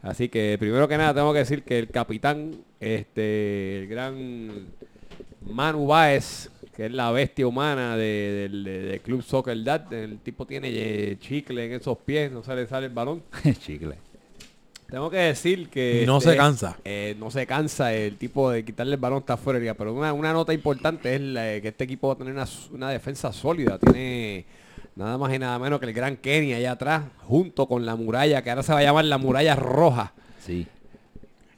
Así 0.02 0.28
que 0.28 0.56
primero 0.58 0.88
que 0.88 0.96
nada 0.96 1.14
tengo 1.14 1.32
que 1.32 1.40
decir 1.40 1.62
que 1.62 1.78
el 1.78 1.88
capitán, 1.88 2.52
este, 2.80 3.80
el 3.82 3.86
gran 3.86 4.66
Manu 5.48 5.86
Baez, 5.86 6.50
que 6.74 6.86
es 6.86 6.92
la 6.92 7.10
bestia 7.12 7.46
humana 7.46 7.96
de- 7.96 8.48
del 8.48 8.64
de- 8.64 8.82
del 8.82 9.00
Club 9.02 9.22
Soccer 9.22 9.62
Dad. 9.62 9.92
El 9.92 10.18
tipo 10.20 10.46
tiene 10.46 10.68
eh, 10.72 11.16
chicle 11.20 11.66
en 11.66 11.72
esos 11.74 11.98
pies, 11.98 12.32
no 12.32 12.42
se 12.42 12.54
le 12.56 12.66
sale 12.66 12.86
el 12.86 12.92
balón. 12.92 13.22
Chicle. 13.60 13.96
Tengo 14.88 15.08
que 15.10 15.16
decir 15.18 15.68
que... 15.70 16.02
Y 16.02 16.06
no 16.06 16.18
este, 16.18 16.30
se 16.32 16.36
cansa. 16.36 16.76
eh, 16.84 17.14
no 17.18 17.30
se 17.30 17.46
cansa 17.46 17.94
el 17.94 18.16
tipo 18.16 18.50
de 18.50 18.62
quitarle 18.62 18.94
el 18.94 19.00
balón 19.00 19.20
está 19.20 19.36
fuera. 19.38 19.72
Pero 19.74 19.94
una, 19.94 20.12
una 20.12 20.32
nota 20.34 20.52
importante 20.52 21.14
es 21.14 21.20
la- 21.20 21.60
que 21.60 21.68
este 21.68 21.84
equipo 21.84 22.08
va 22.08 22.14
a 22.14 22.18
tener 22.18 22.32
una, 22.32 22.46
una 22.72 22.90
defensa 22.90 23.32
sólida. 23.32 23.78
Tiene 23.78 24.44
nada 24.96 25.18
más 25.18 25.32
y 25.34 25.38
nada 25.38 25.58
menos 25.58 25.80
que 25.80 25.86
el 25.86 25.92
Gran 25.92 26.16
Kenny 26.16 26.54
allá 26.54 26.72
atrás, 26.72 27.04
junto 27.24 27.66
con 27.66 27.86
la 27.86 27.96
muralla, 27.96 28.42
que 28.42 28.50
ahora 28.50 28.62
se 28.62 28.72
va 28.72 28.80
a 28.80 28.82
llamar 28.82 29.04
la 29.04 29.18
muralla 29.18 29.56
roja. 29.56 30.12
Sí. 30.40 30.66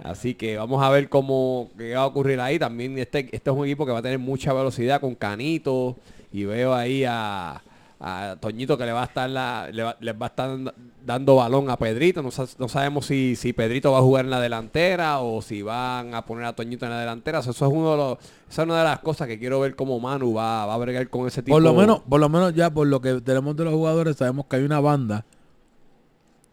Así 0.02 0.34
que 0.34 0.56
vamos 0.56 0.82
a 0.82 0.90
ver 0.90 1.08
cómo 1.08 1.70
qué 1.78 1.94
va 1.94 2.02
a 2.02 2.06
ocurrir 2.06 2.40
ahí. 2.40 2.58
También 2.58 2.98
este, 2.98 3.28
este 3.32 3.50
es 3.50 3.56
un 3.56 3.64
equipo 3.64 3.86
que 3.86 3.92
va 3.92 4.00
a 4.00 4.02
tener 4.02 4.18
mucha 4.18 4.52
velocidad 4.52 5.00
con 5.00 5.14
Canito. 5.14 5.96
Y 6.32 6.44
veo 6.44 6.74
ahí 6.74 7.04
a, 7.04 7.62
a 8.00 8.36
Toñito 8.40 8.76
que 8.76 8.84
le 8.84 8.92
va 8.92 9.02
a 9.02 9.04
estar 9.06 9.30
la, 9.30 9.68
le 9.72 9.82
va, 9.82 9.96
les 10.00 10.14
va 10.14 10.26
a 10.26 10.28
estar 10.28 10.50
dando- 11.06 11.36
balón 11.36 11.70
a 11.70 11.76
Pedrito. 11.78 12.22
No, 12.22 12.28
no 12.58 12.68
sabemos 12.68 13.06
si, 13.06 13.34
si 13.36 13.52
Pedrito 13.52 13.92
va 13.92 13.98
a 13.98 14.02
jugar 14.02 14.24
en 14.26 14.30
la 14.30 14.40
delantera 14.40 15.20
o 15.20 15.40
si 15.40 15.62
van 15.62 16.14
a 16.14 16.24
poner 16.26 16.44
a 16.44 16.52
Toñito 16.54 16.84
en 16.84 16.90
la 16.90 17.00
delantera. 17.00 17.38
Eso, 17.38 17.50
es 17.52 17.60
uno 17.62 17.92
de 17.92 17.96
los, 17.96 18.18
esa 18.50 18.62
es 18.62 18.68
una 18.68 18.78
de 18.78 18.84
las 18.84 18.98
cosas 19.00 19.26
que 19.28 19.38
quiero 19.38 19.60
ver 19.60 19.74
cómo 19.76 19.98
Manu 20.00 20.34
va, 20.34 20.66
va 20.66 20.74
a 20.74 20.78
bregar 20.78 21.08
con 21.08 21.26
ese 21.26 21.42
tipo. 21.42 21.54
Por 21.56 21.62
lo 21.62 21.72
menos, 21.74 22.00
por 22.00 22.20
lo 22.20 22.28
menos 22.28 22.52
ya 22.54 22.68
por 22.70 22.86
lo 22.86 23.00
que 23.00 23.20
tenemos 23.20 23.56
de 23.56 23.64
los 23.64 23.72
jugadores, 23.72 24.16
sabemos 24.16 24.46
que 24.46 24.56
hay 24.56 24.64
una 24.64 24.80
banda 24.80 25.24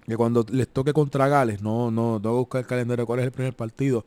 que 0.07 0.17
cuando 0.17 0.45
les 0.51 0.67
toque 0.67 0.93
contra 0.93 1.27
Gales, 1.27 1.61
no, 1.61 1.91
no, 1.91 2.19
tengo 2.21 2.35
que 2.35 2.39
buscar 2.39 2.61
el 2.61 2.67
calendario 2.67 3.05
cuál 3.05 3.19
es 3.19 3.25
el 3.25 3.31
primer 3.31 3.53
partido. 3.55 4.05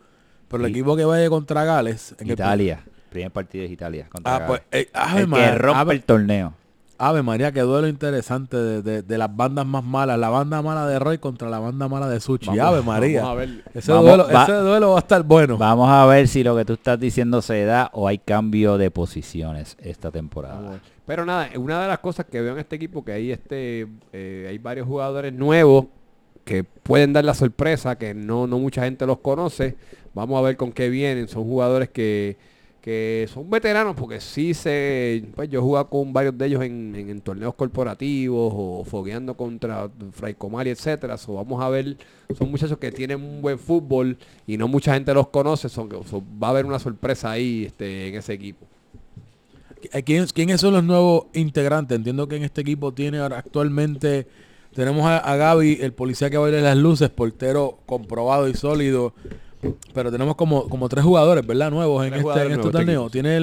Pero 0.48 0.64
el 0.64 0.70
Y- 0.70 0.72
equipo 0.74 0.96
que 0.96 1.04
vaya 1.04 1.28
contra 1.30 1.64
Gales, 1.64 2.14
en 2.18 2.26
el- 2.26 2.32
Italia. 2.34 2.84
Primer 3.10 3.30
partido 3.30 3.64
es 3.64 3.70
Italia. 3.70 4.08
contra 4.10 4.36
ah, 4.36 4.46
pues, 4.46 4.62
eh, 4.72 4.88
el 4.92 5.30
que 5.30 5.54
rompe 5.54 5.78
Ave- 5.80 5.94
el 5.94 6.02
torneo. 6.02 6.52
Ave 6.98 7.22
María, 7.22 7.50
que 7.52 7.60
duelo 7.60 7.88
interesante 7.88 8.56
de, 8.56 8.82
de- 8.82 9.02
de 9.02 9.18
las 9.18 9.34
bandas 9.34 9.66
más 9.66 9.82
malas. 9.84 10.18
La 10.18 10.28
banda 10.28 10.62
mala 10.62 10.86
de 10.86 10.98
Roy 10.98 11.18
contra 11.18 11.48
la 11.50 11.58
banda 11.58 11.88
mala 11.88 12.08
de 12.08 12.20
Suchi. 12.20 12.46
Vamos- 12.46 12.62
Ave 12.64 12.82
María. 12.82 13.22
vamos 13.22 13.32
a 13.32 13.38
ver. 13.40 13.64
Ese, 13.74 13.90
Vamos, 13.92 14.06
duelo, 14.06 14.28
va- 14.32 14.42
ese 14.44 14.52
duelo 14.52 14.90
va 14.90 14.96
a 14.96 14.98
estar 15.00 15.22
bueno. 15.24 15.58
Vamos 15.58 15.88
a 15.90 16.06
ver 16.06 16.28
si 16.28 16.42
lo 16.44 16.56
que 16.56 16.64
tú 16.64 16.74
estás 16.74 16.98
diciendo 17.00 17.42
se 17.42 17.64
da 17.64 17.90
o 17.92 18.06
hay 18.08 18.18
cambio 18.18 18.78
de 18.78 18.90
posiciones 18.90 19.76
esta 19.80 20.10
temporada. 20.10 20.80
Pero 21.06 21.24
nada, 21.26 21.50
una 21.56 21.82
de 21.82 21.88
las 21.88 21.98
cosas 21.98 22.26
que 22.26 22.40
veo 22.40 22.52
en 22.54 22.60
este 22.60 22.76
equipo 22.76 23.04
que 23.04 23.12
hay 23.12 23.30
este 23.32 23.86
eh, 24.12 24.46
hay 24.48 24.58
varios 24.58 24.86
jugadores 24.86 25.32
nuevos 25.32 25.86
que 26.44 26.62
pueden 26.64 27.12
dar 27.12 27.24
la 27.24 27.34
sorpresa, 27.34 27.96
que 27.96 28.14
no, 28.14 28.46
no 28.46 28.58
mucha 28.58 28.84
gente 28.84 29.04
los 29.06 29.18
conoce. 29.18 29.76
Vamos 30.14 30.38
a 30.38 30.42
ver 30.42 30.56
con 30.56 30.72
qué 30.72 30.88
vienen. 30.90 31.26
Son 31.28 31.42
jugadores 31.44 31.88
que, 31.88 32.36
que 32.84 33.26
son 33.32 33.48
veteranos 33.48 33.96
porque 33.96 34.20
sí 34.20 34.52
se... 34.52 35.24
Pues 35.34 35.48
yo 35.48 35.58
he 35.58 35.62
jugado 35.62 35.88
con 35.88 36.12
varios 36.12 36.36
de 36.36 36.44
ellos 36.44 36.62
en, 36.62 36.94
en- 36.94 37.20
torneos 37.22 37.54
corporativos 37.54 38.52
o 38.54 38.84
fogueando 38.84 39.34
contra 39.38 39.88
Fray 40.12 40.34
Comari, 40.34 40.68
etcétera. 40.68 41.16
So, 41.16 41.32
vamos 41.32 41.62
a 41.62 41.70
ver, 41.70 41.96
son 42.36 42.50
muchachos 42.50 42.76
que 42.76 42.92
tienen 42.92 43.22
un 43.22 43.40
buen 43.40 43.58
fútbol 43.58 44.18
y 44.46 44.58
no 44.58 44.68
mucha 44.68 44.92
gente 44.92 45.14
los 45.14 45.28
conoce. 45.28 45.70
Son, 45.70 45.88
so, 46.04 46.22
va 46.42 46.48
a 46.48 46.50
haber 46.50 46.66
una 46.66 46.78
sorpresa 46.78 47.30
ahí 47.30 47.64
este, 47.64 48.08
en 48.08 48.16
ese 48.16 48.34
equipo. 48.34 48.66
Eh, 49.90 50.02
¿Quién- 50.02 50.26
¿Quiénes 50.26 50.60
son 50.60 50.74
los 50.74 50.84
nuevos 50.84 51.24
integrantes? 51.32 51.96
Entiendo 51.96 52.28
que 52.28 52.36
en 52.36 52.42
este 52.44 52.60
equipo 52.60 52.92
tiene 52.92 53.18
actualmente, 53.18 54.26
tenemos 54.74 55.06
a, 55.06 55.16
a 55.16 55.36
Gaby, 55.36 55.78
el 55.80 55.94
policía 55.94 56.28
que 56.28 56.36
baila 56.36 56.60
las 56.60 56.76
luces, 56.76 57.08
portero 57.08 57.78
comprobado 57.86 58.46
y 58.46 58.52
sólido. 58.52 59.14
Pero 59.92 60.10
tenemos 60.10 60.34
como, 60.36 60.68
como 60.68 60.88
tres 60.88 61.04
jugadores, 61.04 61.46
¿verdad? 61.46 61.70
Nuevos 61.70 62.04
en 62.04 62.12
Tres 62.12 62.24
este, 62.24 62.42
en 62.46 62.52
este 62.52 62.70
torneo. 62.70 63.10
Tiene 63.10 63.32